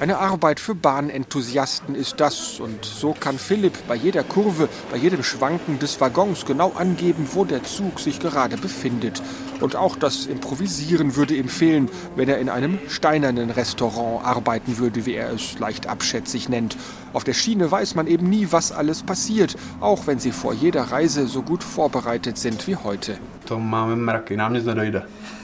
Eine 0.00 0.18
Arbeit 0.18 0.58
für 0.58 0.74
Bahnenthusiasten 0.74 1.94
ist 1.94 2.18
das. 2.18 2.58
Und 2.58 2.84
so 2.84 3.14
kann 3.18 3.38
Philipp 3.38 3.74
bei 3.86 3.94
jeder 3.94 4.24
Kurve, 4.24 4.68
bei 4.90 4.96
jedem 4.96 5.22
Schwanken 5.22 5.78
des 5.78 6.00
Waggons 6.00 6.46
genau 6.46 6.72
angeben, 6.72 7.28
wo 7.34 7.44
der 7.44 7.62
Zug 7.62 8.00
sich 8.00 8.18
gerade 8.18 8.56
befindet. 8.56 9.22
Und 9.62 9.76
auch 9.76 9.96
das 9.96 10.26
Improvisieren 10.26 11.14
würde 11.14 11.34
ihm 11.34 11.48
fehlen, 11.48 11.88
wenn 12.16 12.28
er 12.28 12.38
in 12.38 12.48
einem 12.48 12.78
steinernen 12.88 13.50
Restaurant 13.50 14.24
arbeiten 14.24 14.78
würde, 14.78 15.06
wie 15.06 15.14
er 15.14 15.32
es 15.32 15.58
leicht 15.58 15.86
abschätzig 15.86 16.48
nennt. 16.48 16.76
Auf 17.12 17.22
der 17.22 17.34
Schiene 17.34 17.70
weiß 17.70 17.94
man 17.94 18.08
eben 18.08 18.28
nie, 18.28 18.48
was 18.50 18.72
alles 18.72 19.04
passiert, 19.04 19.56
auch 19.80 20.06
wenn 20.06 20.18
sie 20.18 20.32
vor 20.32 20.52
jeder 20.52 20.82
Reise 20.82 21.28
so 21.28 21.42
gut 21.42 21.62
vorbereitet 21.62 22.38
sind 22.38 22.66
wie 22.66 22.76
heute. 22.76 23.18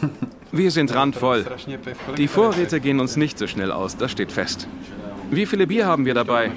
Wir 0.53 0.71
sind 0.71 0.95
randvoll. 0.95 1.45
Die 2.17 2.27
Vorräte 2.29 2.81
gehen 2.81 3.01
uns 3.01 3.17
nicht 3.17 3.39
so 3.39 3.47
schnell 3.47 3.71
aus, 3.71 3.97
das 3.97 4.11
steht 4.11 4.33
fest. 4.33 4.67
Wie 5.31 5.47
viele 5.47 5.67
Bier 5.67 5.87
haben 5.87 6.07
wir 6.07 6.15
dabei? 6.15 6.51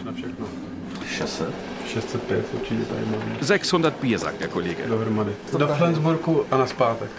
605 1.94 2.46
určitě 2.54 2.86
tady 2.86 3.06
máme. 3.06 3.36
600 3.42 3.94
Bier, 4.02 4.20
sagt 4.20 4.40
der 4.40 4.50
Kollege. 4.50 4.84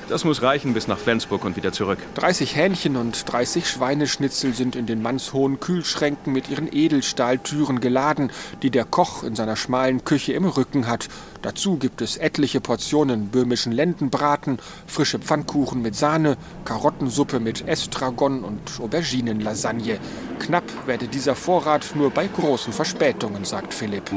Das 0.08 0.24
muss 0.24 0.42
reichen 0.42 0.72
bis 0.72 0.86
nach 0.86 0.98
Flensburg 0.98 1.44
und 1.44 1.56
wieder 1.56 1.72
zurück. 1.72 1.98
30 2.14 2.56
Hähnchen 2.56 2.96
und 2.96 3.32
30 3.32 3.68
Schweineschnitzel 3.68 4.54
sind 4.54 4.76
in 4.76 4.86
den 4.86 5.02
mannshohen 5.02 5.60
Kühlschränken 5.60 6.32
mit 6.32 6.48
ihren 6.48 6.68
Edelstahltüren 6.72 7.80
geladen, 7.80 8.30
die 8.62 8.70
der 8.70 8.84
Koch 8.84 9.22
in 9.22 9.34
seiner 9.34 9.56
schmalen 9.56 10.04
Küche 10.04 10.32
im 10.32 10.44
Rücken 10.44 10.86
hat. 10.88 11.08
Dazu 11.42 11.76
gibt 11.76 12.00
es 12.00 12.16
etliche 12.16 12.60
Portionen 12.60 13.28
böhmischen 13.28 13.72
Lendenbraten, 13.72 14.58
frische 14.86 15.18
Pfannkuchen 15.18 15.82
mit 15.82 15.96
Sahne, 15.96 16.36
Karottensuppe 16.64 17.40
mit 17.40 17.66
Estragon 17.66 18.44
und 18.44 18.60
Auberginenlasagne. 18.80 19.98
Knapp 20.38 20.64
werde 20.86 21.06
dieser 21.06 21.36
Vorrat 21.36 21.94
nur 21.94 22.10
bei 22.10 22.26
großen 22.26 22.72
Verspätungen, 22.72 23.44
sagt 23.44 23.74
Philipp. 23.74 24.10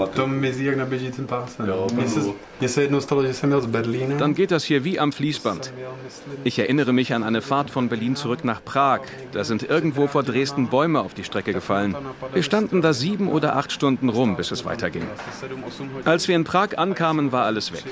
Dann 4.17 4.33
geht 4.33 4.51
das 4.51 4.63
hier 4.63 4.83
wie 4.83 4.99
am 4.99 5.11
Fließband. 5.11 5.71
Ich 6.43 6.59
erinnere 6.59 6.93
mich 6.93 7.13
an 7.13 7.23
eine 7.23 7.41
Fahrt 7.41 7.69
von 7.69 7.89
Berlin 7.89 8.15
zurück 8.15 8.43
nach 8.43 8.63
Prag. 8.63 9.01
Da 9.33 9.43
sind 9.43 9.63
irgendwo 9.63 10.07
vor 10.07 10.23
Dresden 10.23 10.69
Bäume 10.69 11.01
auf 11.01 11.13
die 11.13 11.23
Strecke 11.23 11.53
gefallen. 11.53 11.95
Wir 12.33 12.43
standen 12.43 12.81
da 12.81 12.93
sieben 12.93 13.27
oder 13.27 13.55
acht 13.55 13.71
Stunden 13.71 14.09
rum, 14.09 14.35
bis 14.35 14.51
es 14.51 14.65
weiterging. 14.65 15.03
Als 16.05 16.27
wir 16.27 16.35
in 16.35 16.43
Prag 16.43 16.77
ankamen, 16.77 17.14
war 17.31 17.45
alles 17.45 17.71
weg. 17.71 17.83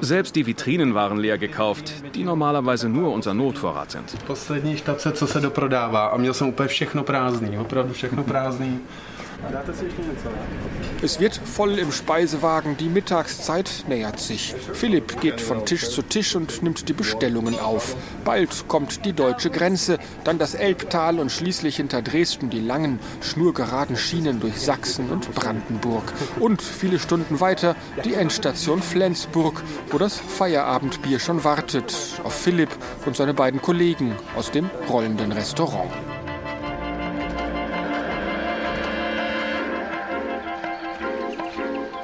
Selbst 0.00 0.34
die 0.36 0.46
Vitrinen 0.46 0.94
waren 0.94 1.18
leer 1.18 1.38
gekauft, 1.38 1.92
die 2.14 2.24
normalerweise 2.24 2.88
nur 2.88 3.12
unser 3.12 3.34
Notvorrat 3.34 3.90
sind. 3.90 4.16
Poslední 4.26 4.76
štace, 4.76 5.12
co 5.12 5.26
se 5.26 5.40
doprodává 5.40 6.06
a 6.06 6.16
měl 6.16 6.34
jsem 6.34 6.48
úplně 6.48 6.68
všechno 6.68 7.02
prázdný, 7.04 7.58
opravdu 7.58 7.92
všechno 7.92 8.24
prázdný. 8.24 8.80
Es 11.02 11.20
wird 11.20 11.36
voll 11.36 11.78
im 11.78 11.92
Speisewagen, 11.92 12.76
die 12.76 12.88
Mittagszeit 12.88 13.84
nähert 13.86 14.18
sich. 14.18 14.54
Philipp 14.72 15.20
geht 15.20 15.40
von 15.40 15.64
Tisch 15.66 15.90
zu 15.90 16.02
Tisch 16.02 16.34
und 16.34 16.62
nimmt 16.62 16.88
die 16.88 16.92
Bestellungen 16.92 17.58
auf. 17.58 17.96
Bald 18.24 18.66
kommt 18.66 19.04
die 19.04 19.12
deutsche 19.12 19.50
Grenze, 19.50 19.98
dann 20.24 20.38
das 20.38 20.54
Elbtal 20.54 21.18
und 21.20 21.30
schließlich 21.30 21.76
hinter 21.76 22.02
Dresden 22.02 22.50
die 22.50 22.60
langen, 22.60 22.98
schnurgeraden 23.20 23.96
Schienen 23.96 24.40
durch 24.40 24.60
Sachsen 24.60 25.10
und 25.10 25.34
Brandenburg. 25.34 26.12
Und 26.40 26.62
viele 26.62 26.98
Stunden 26.98 27.40
weiter 27.40 27.76
die 28.04 28.14
Endstation 28.14 28.82
Flensburg, 28.82 29.62
wo 29.90 29.98
das 29.98 30.16
Feierabendbier 30.16 31.18
schon 31.18 31.44
wartet 31.44 31.94
auf 32.24 32.34
Philipp 32.34 32.70
und 33.04 33.16
seine 33.16 33.34
beiden 33.34 33.60
Kollegen 33.60 34.16
aus 34.36 34.50
dem 34.50 34.70
rollenden 34.88 35.32
Restaurant. 35.32 35.90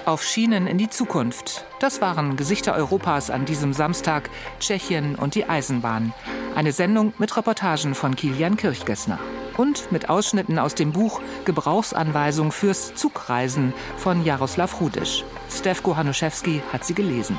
Auf 0.04 0.24
Schienen 0.24 0.66
in 0.66 0.78
die 0.78 0.90
Zukunft. 0.90 1.64
Das 1.78 2.00
waren 2.00 2.36
Gesichter 2.36 2.74
Europas 2.74 3.30
an 3.30 3.44
diesem 3.44 3.72
Samstag, 3.72 4.30
Tschechien 4.58 5.14
und 5.14 5.36
die 5.36 5.48
Eisenbahn. 5.48 6.12
Eine 6.56 6.72
Sendung 6.72 7.12
mit 7.18 7.36
Reportagen 7.36 7.94
von 7.94 8.16
Kilian 8.16 8.56
Kirchgessner 8.56 9.20
und 9.56 9.92
mit 9.92 10.08
Ausschnitten 10.08 10.58
aus 10.58 10.74
dem 10.74 10.92
Buch 10.92 11.20
Gebrauchsanweisung 11.44 12.50
fürs 12.50 12.94
Zugreisen 12.96 13.72
von 13.96 14.24
Jaroslav 14.24 14.80
Rudisch. 14.80 15.24
Stefko 15.48 15.96
Hanuszewski 15.96 16.62
hat 16.72 16.84
sie 16.84 16.94
gelesen. 16.94 17.38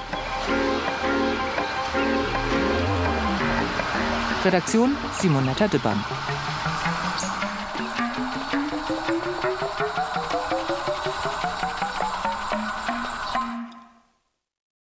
Redaktion 4.46 4.96
Simonetta 5.20 5.68
Dibbern. 5.68 6.02